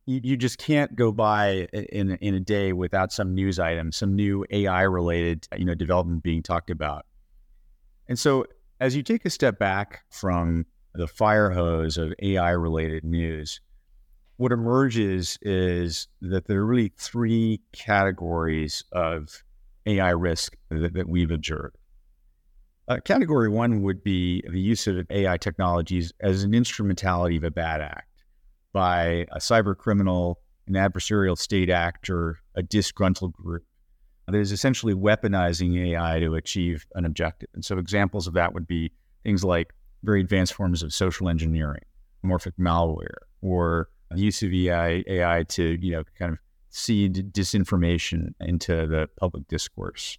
you, 0.05 0.19
you 0.21 0.35
just 0.35 0.57
can't 0.57 0.93
go 0.93 1.13
by 1.13 1.69
in 1.71 2.17
in 2.17 2.35
a 2.35 2.41
day 2.41 2.73
without 2.73 3.13
some 3.13 3.33
news 3.33 3.59
item, 3.59 3.93
some 3.93 4.13
new 4.13 4.45
AI 4.51 4.81
related 4.81 5.47
you 5.57 5.63
know 5.63 5.73
development 5.73 6.21
being 6.21 6.43
talked 6.43 6.69
about. 6.69 7.05
And 8.09 8.19
so, 8.19 8.45
as 8.81 8.93
you 8.93 9.03
take 9.03 9.23
a 9.23 9.29
step 9.29 9.57
back 9.57 10.03
from 10.09 10.65
the 10.97 11.07
fire 11.07 11.51
hose 11.51 11.97
of 11.97 12.13
AI 12.21 12.51
related 12.51 13.03
news, 13.03 13.59
what 14.37 14.51
emerges 14.51 15.37
is 15.41 16.07
that 16.21 16.47
there 16.47 16.59
are 16.59 16.65
really 16.65 16.91
three 16.97 17.61
categories 17.71 18.83
of 18.91 19.43
AI 19.85 20.09
risk 20.09 20.57
that, 20.69 20.93
that 20.93 21.07
we've 21.07 21.31
observed. 21.31 21.77
Uh, 22.87 22.97
category 23.03 23.49
one 23.49 23.81
would 23.81 24.03
be 24.03 24.43
the 24.51 24.59
use 24.59 24.85
of 24.87 25.07
AI 25.09 25.37
technologies 25.37 26.13
as 26.19 26.43
an 26.43 26.53
instrumentality 26.53 27.37
of 27.37 27.43
a 27.43 27.51
bad 27.51 27.81
act 27.81 28.23
by 28.73 29.25
a 29.31 29.37
cyber 29.37 29.75
criminal, 29.75 30.39
an 30.67 30.73
adversarial 30.73 31.37
state 31.37 31.69
actor, 31.69 32.39
a 32.55 32.61
disgruntled 32.61 33.33
group 33.33 33.63
that 34.27 34.35
is 34.35 34.51
essentially 34.51 34.93
weaponizing 34.93 35.77
AI 35.77 36.19
to 36.19 36.35
achieve 36.35 36.85
an 36.95 37.05
objective. 37.05 37.49
And 37.53 37.63
so 37.63 37.77
examples 37.77 38.27
of 38.27 38.33
that 38.33 38.53
would 38.53 38.67
be 38.67 38.91
things 39.23 39.43
like 39.43 39.73
very 40.05 40.21
advanced 40.21 40.53
forms 40.53 40.83
of 40.83 40.93
social 40.93 41.29
engineering, 41.29 41.83
morphic 42.23 42.53
malware, 42.59 43.17
or 43.41 43.89
the 44.11 44.19
use 44.19 44.41
of 44.43 44.53
AI, 44.53 45.03
AI 45.07 45.43
to, 45.49 45.77
you 45.81 45.91
know, 45.91 46.03
kind 46.17 46.31
of 46.31 46.39
seed 46.69 47.33
disinformation 47.33 48.33
into 48.39 48.85
the 48.87 49.07
public 49.17 49.47
discourse. 49.47 50.17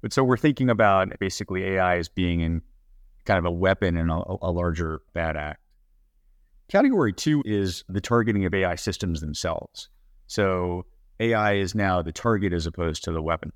But 0.00 0.12
so 0.12 0.24
we're 0.24 0.36
thinking 0.36 0.68
about 0.68 1.18
basically 1.18 1.64
AI 1.64 1.98
as 1.98 2.08
being 2.08 2.40
in 2.40 2.62
kind 3.24 3.38
of 3.38 3.44
a 3.44 3.50
weapon 3.50 3.96
in 3.96 4.10
a, 4.10 4.22
a 4.42 4.50
larger 4.50 5.00
bad 5.12 5.36
act. 5.36 5.60
Category 6.68 7.12
two 7.12 7.42
is 7.44 7.84
the 7.88 8.00
targeting 8.00 8.44
of 8.44 8.54
AI 8.54 8.74
systems 8.74 9.20
themselves. 9.20 9.88
So 10.26 10.86
AI 11.20 11.54
is 11.54 11.74
now 11.74 12.02
the 12.02 12.12
target 12.12 12.52
as 12.52 12.66
opposed 12.66 13.04
to 13.04 13.12
the 13.12 13.22
weapon. 13.22 13.52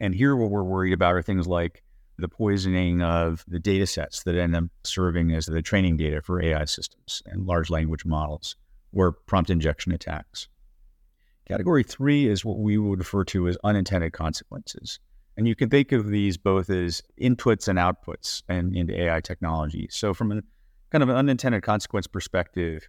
And 0.00 0.14
here, 0.14 0.36
what 0.36 0.50
we're 0.50 0.62
worried 0.62 0.92
about 0.92 1.14
are 1.14 1.22
things 1.22 1.46
like 1.48 1.82
the 2.18 2.28
poisoning 2.28 3.00
of 3.00 3.44
the 3.46 3.60
data 3.60 3.86
sets 3.86 4.24
that 4.24 4.34
end 4.34 4.54
up 4.56 4.64
serving 4.84 5.32
as 5.32 5.46
the 5.46 5.62
training 5.62 5.96
data 5.96 6.20
for 6.20 6.42
AI 6.42 6.64
systems 6.64 7.22
and 7.26 7.46
large 7.46 7.70
language 7.70 8.04
models 8.04 8.56
or 8.92 9.12
prompt 9.12 9.50
injection 9.50 9.92
attacks. 9.92 10.48
Category 11.46 11.82
three 11.82 12.28
is 12.28 12.44
what 12.44 12.58
we 12.58 12.76
would 12.76 12.98
refer 12.98 13.24
to 13.24 13.48
as 13.48 13.56
unintended 13.64 14.12
consequences. 14.12 14.98
And 15.36 15.46
you 15.46 15.54
can 15.54 15.70
think 15.70 15.92
of 15.92 16.08
these 16.08 16.36
both 16.36 16.68
as 16.68 17.00
inputs 17.20 17.68
and 17.68 17.78
outputs 17.78 18.42
and 18.48 18.74
into 18.76 19.00
AI 19.00 19.20
technology. 19.20 19.86
So 19.90 20.12
from 20.12 20.32
a 20.32 20.42
kind 20.90 21.02
of 21.02 21.08
an 21.08 21.16
unintended 21.16 21.62
consequence 21.62 22.06
perspective, 22.06 22.88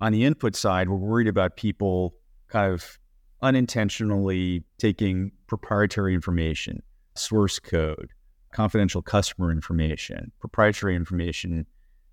on 0.00 0.12
the 0.12 0.24
input 0.24 0.54
side, 0.54 0.90
we're 0.90 0.96
worried 0.96 1.26
about 1.26 1.56
people 1.56 2.14
kind 2.48 2.72
of 2.72 2.98
unintentionally 3.42 4.62
taking 4.78 5.32
proprietary 5.46 6.14
information, 6.14 6.82
source 7.14 7.58
code, 7.58 8.10
confidential 8.52 9.02
customer 9.02 9.50
information, 9.50 10.32
proprietary 10.40 10.96
information, 10.96 11.66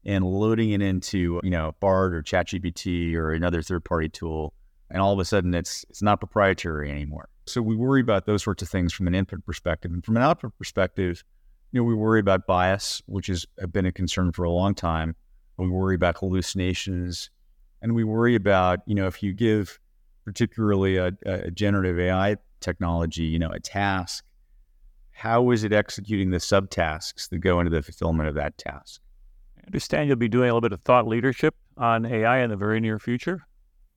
and 0.06 0.26
loading 0.26 0.72
it 0.72 0.82
into, 0.82 1.40
you 1.44 1.50
know, 1.50 1.76
Bard 1.80 2.14
or 2.14 2.22
ChatGPT 2.22 3.16
or 3.16 3.32
another 3.32 3.62
third-party 3.62 4.10
tool, 4.10 4.54
and 4.90 5.02
all 5.02 5.14
of 5.14 5.20
a 5.20 5.26
sudden 5.26 5.54
it's 5.54 5.86
it's 5.90 6.02
not 6.02 6.20
proprietary 6.20 6.92
anymore. 6.92 7.30
So 7.46 7.62
we 7.62 7.76
worry 7.76 8.02
about 8.02 8.26
those 8.26 8.44
sorts 8.44 8.62
of 8.62 8.70
things 8.70 8.94
from 8.94 9.08
an 9.08 9.16
input 9.16 9.46
perspective, 9.46 9.92
and 9.92 10.04
from 10.04 10.18
an 10.18 10.24
output 10.24 10.58
perspective, 10.58 11.24
you 11.72 11.80
know, 11.80 11.84
we 11.84 11.96
worry 11.96 12.20
about 12.20 12.46
bias, 12.46 13.02
which 13.06 13.28
has 13.28 13.46
been 13.72 13.86
a 13.86 13.92
concern 13.92 14.32
for 14.32 14.44
a 14.44 14.52
long 14.52 14.76
time. 14.76 15.16
We 15.58 15.70
worry 15.70 15.96
about 15.96 16.18
hallucinations, 16.18 17.30
and 17.82 17.96
we 17.96 18.04
worry 18.04 18.36
about, 18.36 18.80
you 18.86 18.96
know, 18.96 19.08
if 19.08 19.24
you 19.24 19.34
give 19.34 19.80
particularly 20.26 20.98
a, 20.98 21.12
a 21.26 21.52
generative 21.52 22.00
AI 22.00 22.38
technology, 22.60 23.24
you 23.24 23.40
know, 23.40 23.50
a 23.50 23.60
task, 23.60 24.24
how 25.14 25.52
is 25.52 25.64
it 25.64 25.72
executing 25.72 26.32
the 26.32 26.38
subtasks 26.38 27.30
that 27.30 27.40
go 27.40 27.60
into 27.60 27.70
the 27.70 27.82
fulfillment 27.82 28.28
of 28.28 28.36
that 28.36 28.58
task? 28.58 29.02
I 29.58 29.68
understand 29.68 30.08
you'll 30.08 30.18
be 30.18 30.28
doing 30.28 30.50
a 30.50 30.54
little 30.54 30.62
bit 30.62 30.74
of 30.74 30.82
thought 30.82 31.08
leadership 31.08 31.56
on 31.78 32.06
AI 32.06 32.40
in 32.40 32.50
the 32.50 32.58
very 32.58 32.80
near 32.80 33.00
future. 33.00 33.46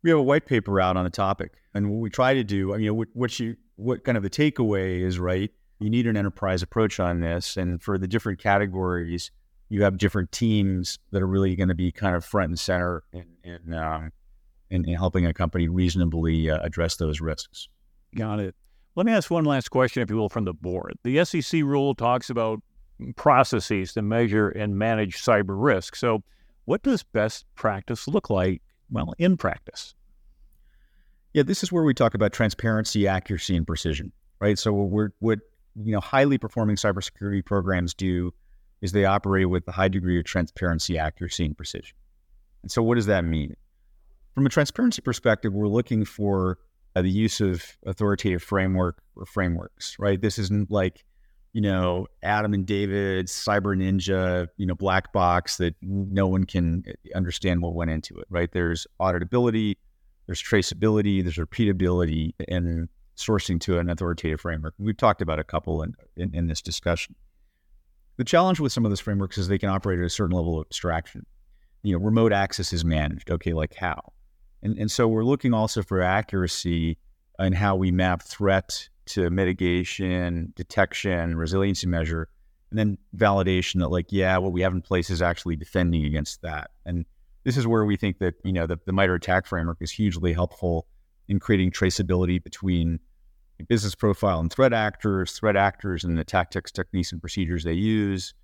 We 0.02 0.10
have 0.10 0.18
a 0.18 0.22
white 0.22 0.46
paper 0.46 0.80
out 0.80 0.96
on 0.96 1.04
the 1.04 1.10
topic, 1.10 1.54
and 1.74 1.90
what 1.90 1.98
we 1.98 2.10
try 2.10 2.34
to 2.34 2.44
do, 2.44 2.72
I 2.74 2.78
mean, 2.78 2.94
what, 2.94 3.08
what 3.14 3.40
you, 3.40 3.56
what 3.74 4.04
kind 4.04 4.16
of 4.16 4.22
the 4.22 4.30
takeaway 4.30 5.00
is, 5.00 5.18
right? 5.18 5.50
You 5.80 5.90
need 5.90 6.06
an 6.06 6.16
enterprise 6.16 6.62
approach 6.62 7.00
on 7.00 7.20
this, 7.20 7.56
and 7.56 7.82
for 7.82 7.98
the 7.98 8.06
different 8.06 8.38
categories, 8.38 9.30
you 9.68 9.82
have 9.82 9.98
different 9.98 10.30
teams 10.30 10.98
that 11.10 11.22
are 11.22 11.26
really 11.26 11.56
going 11.56 11.68
to 11.68 11.74
be 11.74 11.90
kind 11.90 12.14
of 12.14 12.24
front 12.24 12.50
and 12.50 12.58
center 12.58 13.02
in 13.12 13.26
in, 13.42 13.74
um, 13.74 14.12
in, 14.70 14.88
in 14.88 14.94
helping 14.94 15.26
a 15.26 15.34
company 15.34 15.68
reasonably 15.68 16.50
uh, 16.50 16.58
address 16.62 16.96
those 16.96 17.20
risks. 17.20 17.68
Got 18.14 18.40
it. 18.40 18.54
Let 18.96 19.04
me 19.04 19.12
ask 19.12 19.30
one 19.30 19.44
last 19.44 19.70
question, 19.70 20.02
if 20.02 20.08
you 20.08 20.16
will, 20.16 20.30
from 20.30 20.46
the 20.46 20.54
board. 20.54 20.98
The 21.04 21.22
SEC 21.22 21.62
rule 21.62 21.94
talks 21.94 22.30
about 22.30 22.62
processes 23.14 23.92
to 23.92 24.00
measure 24.00 24.48
and 24.48 24.78
manage 24.78 25.22
cyber 25.22 25.54
risk. 25.62 25.94
So, 25.94 26.22
what 26.64 26.82
does 26.82 27.02
best 27.02 27.44
practice 27.54 28.08
look 28.08 28.30
like, 28.30 28.62
well, 28.90 29.12
in 29.18 29.36
practice? 29.36 29.94
Yeah, 31.34 31.42
this 31.42 31.62
is 31.62 31.70
where 31.70 31.84
we 31.84 31.92
talk 31.92 32.14
about 32.14 32.32
transparency, 32.32 33.06
accuracy, 33.06 33.54
and 33.54 33.66
precision, 33.66 34.12
right? 34.40 34.58
So, 34.58 34.72
we're, 34.72 35.10
what 35.18 35.40
you 35.74 35.92
know, 35.92 36.00
highly 36.00 36.38
performing 36.38 36.76
cybersecurity 36.76 37.44
programs 37.44 37.92
do 37.92 38.32
is 38.80 38.92
they 38.92 39.04
operate 39.04 39.50
with 39.50 39.68
a 39.68 39.72
high 39.72 39.88
degree 39.88 40.18
of 40.18 40.24
transparency, 40.24 40.98
accuracy, 40.98 41.44
and 41.44 41.54
precision. 41.54 41.94
And 42.62 42.72
so, 42.72 42.82
what 42.82 42.94
does 42.94 43.06
that 43.06 43.26
mean? 43.26 43.56
From 44.34 44.46
a 44.46 44.48
transparency 44.48 45.02
perspective, 45.02 45.52
we're 45.52 45.68
looking 45.68 46.06
for 46.06 46.58
uh, 46.96 47.02
the 47.02 47.10
use 47.10 47.40
of 47.40 47.76
authoritative 47.86 48.42
framework 48.42 49.00
or 49.14 49.26
frameworks, 49.26 49.96
right? 49.98 50.20
This 50.20 50.38
isn't 50.38 50.70
like 50.70 51.04
you 51.56 51.62
know, 51.62 52.06
Adam 52.22 52.52
and 52.52 52.66
David, 52.66 53.28
Cyber 53.28 53.74
Ninja, 53.74 54.46
you 54.58 54.66
know, 54.66 54.74
black 54.74 55.10
box 55.14 55.56
that 55.56 55.74
no 55.80 56.26
one 56.26 56.44
can 56.44 56.84
eh, 56.86 56.92
understand 57.14 57.62
what 57.62 57.72
went 57.72 57.90
into 57.90 58.14
it, 58.18 58.26
right? 58.28 58.52
There's 58.52 58.86
auditability, 59.00 59.76
there's 60.26 60.42
traceability, 60.42 61.22
there's 61.22 61.38
repeatability, 61.38 62.34
and 62.46 62.90
sourcing 63.16 63.58
to 63.62 63.78
an 63.78 63.88
authoritative 63.88 64.42
framework. 64.42 64.74
We've 64.78 64.98
talked 64.98 65.22
about 65.22 65.38
a 65.38 65.44
couple 65.44 65.82
in, 65.82 65.94
in, 66.18 66.34
in 66.34 66.46
this 66.46 66.60
discussion. 66.60 67.14
The 68.18 68.24
challenge 68.24 68.60
with 68.60 68.72
some 68.72 68.84
of 68.84 68.90
those 68.90 69.00
frameworks 69.00 69.38
is 69.38 69.48
they 69.48 69.56
can 69.56 69.70
operate 69.70 69.98
at 69.98 70.04
a 70.04 70.10
certain 70.10 70.36
level 70.36 70.60
of 70.60 70.66
abstraction. 70.66 71.24
You 71.82 71.94
know, 71.94 72.04
remote 72.04 72.34
access 72.34 72.74
is 72.74 72.84
managed. 72.84 73.30
Okay, 73.30 73.54
like 73.54 73.74
how? 73.76 74.12
And, 74.62 74.78
and 74.78 74.90
so 74.90 75.06
we're 75.06 75.24
looking 75.24 75.54
also 75.54 75.82
for 75.82 76.02
accuracy 76.02 76.98
in 77.38 77.52
how 77.52 77.76
we 77.76 77.90
map 77.90 78.22
threat 78.22 78.88
to 79.06 79.30
mitigation, 79.30 80.52
detection, 80.56 81.36
resiliency 81.36 81.86
measure, 81.86 82.28
and 82.70 82.78
then 82.78 82.98
validation 83.16 83.80
that 83.80 83.88
like, 83.88 84.06
yeah, 84.10 84.36
what 84.38 84.52
we 84.52 84.62
have 84.62 84.72
in 84.72 84.82
place 84.82 85.10
is 85.10 85.22
actually 85.22 85.56
defending 85.56 86.04
against 86.04 86.42
that. 86.42 86.70
And 86.84 87.04
this 87.44 87.56
is 87.56 87.66
where 87.66 87.84
we 87.84 87.96
think 87.96 88.18
that, 88.18 88.34
you 88.42 88.52
know, 88.52 88.66
the, 88.66 88.78
the 88.86 88.92
MITRE 88.92 89.14
ATT&CK 89.16 89.46
framework 89.46 89.78
is 89.80 89.92
hugely 89.92 90.32
helpful 90.32 90.86
in 91.28 91.38
creating 91.38 91.70
traceability 91.70 92.42
between 92.42 92.98
business 93.68 93.94
profile 93.94 94.40
and 94.40 94.52
threat 94.52 94.72
actors, 94.72 95.32
threat 95.32 95.56
actors 95.56 96.04
and 96.04 96.18
the 96.18 96.24
tactics, 96.24 96.70
techniques, 96.72 97.12
and 97.12 97.20
procedures 97.20 97.64
they 97.64 97.72
use, 97.72 98.34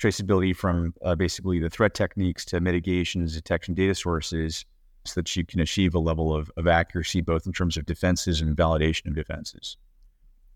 traceability 0.00 0.54
from 0.54 0.94
uh, 1.04 1.14
basically 1.14 1.58
the 1.58 1.68
threat 1.68 1.94
techniques 1.94 2.44
to 2.46 2.60
mitigations, 2.60 3.34
detection 3.34 3.74
data 3.74 3.94
sources, 3.94 4.64
so 5.04 5.20
that 5.20 5.34
you 5.34 5.44
can 5.44 5.60
achieve 5.60 5.94
a 5.94 5.98
level 5.98 6.34
of, 6.34 6.50
of 6.56 6.66
accuracy, 6.66 7.20
both 7.20 7.46
in 7.46 7.52
terms 7.52 7.76
of 7.76 7.86
defenses 7.86 8.40
and 8.40 8.56
validation 8.56 9.06
of 9.06 9.14
defenses. 9.14 9.76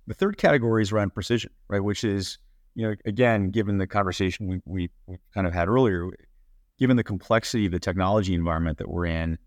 The 0.07 0.14
third 0.14 0.36
category 0.36 0.82
is 0.82 0.92
around 0.92 1.14
precision, 1.14 1.51
right? 1.68 1.82
Which 1.82 2.05
is, 2.05 2.38
you 2.74 2.86
know, 2.86 2.95
again, 3.07 3.51
given 3.51 3.78
the 3.78 3.86
conversation 3.86 4.49
we, 4.49 4.61
we, 5.07 5.18
kind 5.32 5.47
of 5.47 5.55
had 5.55 5.68
earlier, 5.68 6.11
given 6.78 6.97
the 6.97 7.05
complexity 7.05 7.66
of 7.66 7.72
the 7.72 7.78
technology 7.78 8.34
environment 8.34 8.78
that 8.78 8.88
we're 8.88 9.07
in, 9.07 9.38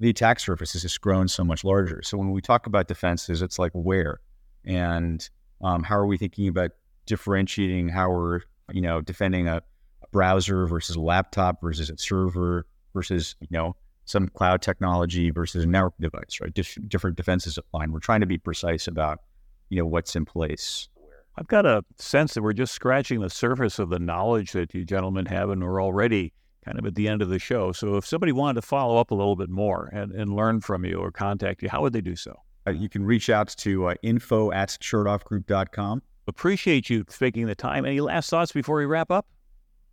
the 0.00 0.10
attack 0.10 0.38
surface 0.40 0.74
has 0.74 0.82
just 0.82 1.00
grown 1.00 1.28
so 1.28 1.42
much 1.42 1.64
larger. 1.64 2.02
So 2.02 2.18
when 2.18 2.30
we 2.30 2.42
talk 2.42 2.66
about 2.66 2.88
defenses, 2.88 3.40
it's 3.40 3.58
like 3.58 3.72
where 3.72 4.20
and 4.66 5.26
um, 5.62 5.82
how 5.82 5.96
are 5.96 6.06
we 6.06 6.18
thinking 6.18 6.48
about 6.48 6.72
differentiating 7.06 7.88
how 7.88 8.10
we're, 8.10 8.40
you 8.72 8.82
know, 8.82 9.00
defending 9.00 9.48
a, 9.48 9.56
a 10.02 10.08
browser 10.12 10.66
versus 10.66 10.96
a 10.96 11.00
laptop 11.00 11.62
versus 11.62 11.88
a 11.88 11.96
server 11.96 12.66
versus, 12.92 13.36
you 13.40 13.48
know, 13.50 13.76
some 14.06 14.28
cloud 14.28 14.62
technology 14.62 15.30
versus 15.30 15.64
a 15.64 15.66
network 15.66 15.94
device, 16.00 16.40
right? 16.40 16.54
Dif- 16.54 16.78
different 16.88 17.16
defenses 17.16 17.58
apply. 17.58 17.84
And 17.84 17.92
we're 17.92 17.98
trying 17.98 18.20
to 18.20 18.26
be 18.26 18.38
precise 18.38 18.86
about, 18.86 19.20
you 19.68 19.78
know, 19.78 19.86
what's 19.86 20.16
in 20.16 20.24
place. 20.24 20.88
I've 21.36 21.48
got 21.48 21.66
a 21.66 21.84
sense 21.98 22.34
that 22.34 22.42
we're 22.42 22.54
just 22.54 22.72
scratching 22.72 23.20
the 23.20 23.28
surface 23.28 23.78
of 23.78 23.90
the 23.90 23.98
knowledge 23.98 24.52
that 24.52 24.72
you 24.72 24.84
gentlemen 24.84 25.26
have, 25.26 25.50
and 25.50 25.62
we're 25.62 25.82
already 25.82 26.32
kind 26.64 26.78
of 26.78 26.86
at 26.86 26.94
the 26.94 27.08
end 27.08 27.20
of 27.20 27.28
the 27.28 27.38
show. 27.38 27.72
So 27.72 27.96
if 27.96 28.06
somebody 28.06 28.32
wanted 28.32 28.60
to 28.60 28.66
follow 28.66 28.96
up 28.96 29.10
a 29.10 29.14
little 29.14 29.36
bit 29.36 29.50
more 29.50 29.90
and, 29.92 30.12
and 30.12 30.34
learn 30.34 30.60
from 30.60 30.84
you 30.84 30.96
or 30.96 31.10
contact 31.10 31.62
you, 31.62 31.68
how 31.68 31.82
would 31.82 31.92
they 31.92 32.00
do 32.00 32.16
so? 32.16 32.34
Uh, 32.66 32.70
you 32.70 32.88
can 32.88 33.04
reach 33.04 33.28
out 33.28 33.48
to 33.48 33.88
uh, 33.88 33.94
info 34.02 34.50
at 34.52 34.70
chertoffgroup.com. 34.70 36.02
Appreciate 36.26 36.90
you 36.90 37.04
taking 37.04 37.46
the 37.46 37.54
time. 37.54 37.84
Any 37.84 38.00
last 38.00 38.30
thoughts 38.30 38.50
before 38.50 38.78
we 38.78 38.86
wrap 38.86 39.10
up? 39.10 39.26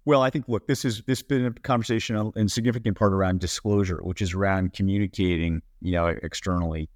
Well, 0.05 0.21
I 0.21 0.29
think 0.29 0.49
look, 0.49 0.67
this 0.67 0.83
is 0.83 1.01
this 1.07 1.19
has 1.19 1.23
been 1.23 1.45
a 1.45 1.51
conversation 1.51 2.31
in 2.35 2.49
significant 2.49 2.97
part 2.97 3.13
around 3.13 3.39
disclosure, 3.39 3.99
which 4.03 4.21
is 4.21 4.33
around 4.33 4.73
communicating, 4.73 5.61
you 5.81 5.93
know, 5.93 6.07
externally. 6.07 6.89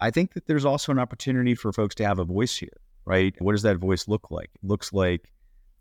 I 0.00 0.10
think 0.10 0.34
that 0.34 0.46
there's 0.46 0.64
also 0.64 0.92
an 0.92 0.98
opportunity 0.98 1.54
for 1.54 1.72
folks 1.72 1.94
to 1.96 2.04
have 2.04 2.18
a 2.18 2.24
voice 2.24 2.56
here, 2.56 2.76
right? 3.06 3.34
What 3.38 3.52
does 3.52 3.62
that 3.62 3.78
voice 3.78 4.08
look 4.08 4.30
like? 4.30 4.50
It 4.54 4.66
looks 4.68 4.92
like 4.92 5.32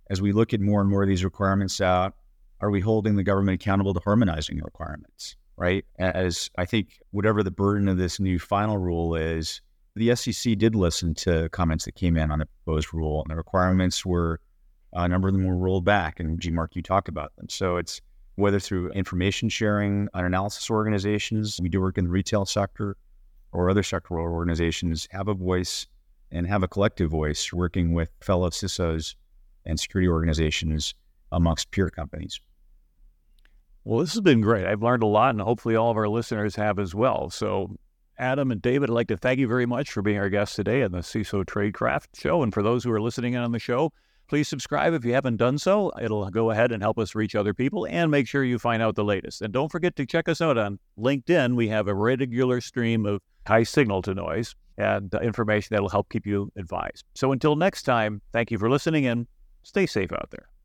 as 0.10 0.22
we 0.22 0.32
look 0.32 0.54
at 0.54 0.62
more 0.62 0.82
and 0.82 0.90
more 0.90 1.04
of 1.04 1.10
these 1.10 1.24
requirements 1.24 1.82
out, 1.82 2.16
are 2.62 2.70
we 2.70 2.80
holding 2.80 3.16
the 3.16 3.24
government 3.24 3.62
accountable 3.62 3.94
to 3.94 4.00
harmonizing 4.02 4.62
requirements, 4.64 5.36
right? 5.58 5.84
As 5.98 6.50
I 6.58 6.66
think 6.66 7.00
whatever 7.12 7.44
the 7.44 7.52
burden 7.52 7.88
of 7.88 7.98
this 7.98 8.20
new 8.20 8.38
final 8.38 8.78
rule 8.78 9.16
is, 9.16 9.62
the 9.96 10.16
SEC 10.16 10.58
did 10.58 10.76
listen 10.76 11.16
to 11.16 11.50
comments 11.50 11.86
that 11.86 11.96
came 11.96 12.16
in 12.16 12.32
on 12.32 12.40
the 12.40 12.46
proposed 12.46 12.94
rule, 12.94 13.24
and 13.24 13.32
the 13.32 13.36
requirements 13.36 14.06
were 14.06 14.40
a 14.94 15.08
number 15.08 15.28
of 15.28 15.34
them 15.34 15.46
were 15.46 15.58
rolled 15.58 15.86
back. 15.86 16.20
And 16.20 16.39
G 16.39 16.52
Mark, 16.52 16.76
you 16.76 16.82
talked 16.82 17.08
about 17.08 17.36
them. 17.36 17.48
So 17.50 17.78
it's 17.78 18.02
whether 18.36 18.60
through 18.60 18.92
information 18.92 19.50
sharing 19.50 20.08
on 20.14 20.26
analysis 20.26 20.70
organizations, 20.70 21.60
we 21.62 21.70
do 21.70 21.82
work 21.82 21.98
in 21.98 22.06
the 22.06 22.12
retail 22.12 22.46
sector, 22.46 22.98
or 23.52 23.70
other 23.70 23.82
sectoral 23.82 24.32
organizations 24.32 25.08
have 25.12 25.28
a 25.28 25.34
voice 25.34 25.86
and 26.32 26.48
have 26.48 26.64
a 26.64 26.68
collective 26.68 27.12
voice 27.12 27.52
working 27.52 27.94
with 27.94 28.10
fellow 28.22 28.50
CISOs 28.50 29.16
and 29.66 29.80
security 29.80 30.08
organizations 30.08 30.96
amongst 31.32 31.70
peer 31.72 31.89
companies. 31.89 32.39
Well, 33.84 34.00
this 34.00 34.14
has 34.14 34.22
been 34.22 34.42
great. 34.42 34.66
I've 34.66 34.84
learned 34.84 35.04
a 35.04 35.08
lot, 35.08 35.32
and 35.32 35.42
hopefully 35.42 35.76
all 35.76 35.92
of 35.92 35.98
our 35.98 36.08
listeners 36.08 36.56
have 36.56 36.80
as 36.80 36.96
well. 36.96 37.30
So 37.30 37.76
Adam 38.18 38.52
and 38.52 38.62
David, 38.62 38.89
I'd 38.89 38.94
like 38.94 39.08
to 39.08 39.18
thank 39.18 39.39
you 39.39 39.48
very 39.48 39.66
much 39.66 39.92
for 39.92 40.02
being 40.02 40.20
our 40.20 40.30
guests 40.30 40.56
today 40.56 40.84
on 40.84 40.92
the 40.92 41.00
CISO 41.00 41.44
Tradecraft 41.44 42.08
Show. 42.16 42.44
And 42.44 42.54
for 42.54 42.64
those 42.64 42.84
who 42.84 42.92
are 42.92 43.02
listening 43.02 43.34
in 43.34 43.42
on 43.42 43.52
the 43.52 43.60
show, 43.60 43.92
please 44.32 44.48
subscribe 44.48 44.94
if 44.94 45.04
you 45.04 45.14
haven't 45.14 45.36
done 45.36 45.58
so. 45.58 45.92
It'll 46.02 46.30
go 46.30 46.52
ahead 46.52 46.72
and 46.72 46.82
help 46.82 46.98
us 46.98 47.16
reach 47.16 47.36
other 47.36 47.54
people 47.54 47.86
and 47.90 48.10
make 48.10 48.30
sure 48.30 48.46
you 48.46 48.60
find 48.60 48.82
out 48.82 48.96
the 48.96 49.04
latest. 49.04 49.42
And 49.42 49.52
don't 49.52 49.70
forget 49.70 49.98
to 49.98 50.06
check 50.06 50.30
us 50.30 50.40
out 50.40 50.58
on 50.58 50.80
LinkedIn. 50.98 51.58
We 51.58 51.68
have 51.68 51.90
a 51.90 51.94
regular 51.94 52.62
stream 52.62 53.06
of 53.06 53.20
high 53.46 53.64
signal 53.64 54.02
to 54.04 54.14
noise 54.14 54.56
and 54.78 55.14
uh, 55.14 55.20
information 55.20 55.68
that'll 55.72 55.90
help 55.90 56.08
keep 56.08 56.26
you 56.26 56.50
advised. 56.56 57.04
So 57.14 57.34
until 57.34 57.58
next 57.58 57.84
time, 57.84 58.22
thank 58.32 58.52
you 58.52 58.58
for 58.58 58.70
listening 58.70 59.06
and 59.06 59.28
stay 59.64 59.86
safe 59.86 60.14
out 60.14 60.30
there. 60.32 60.51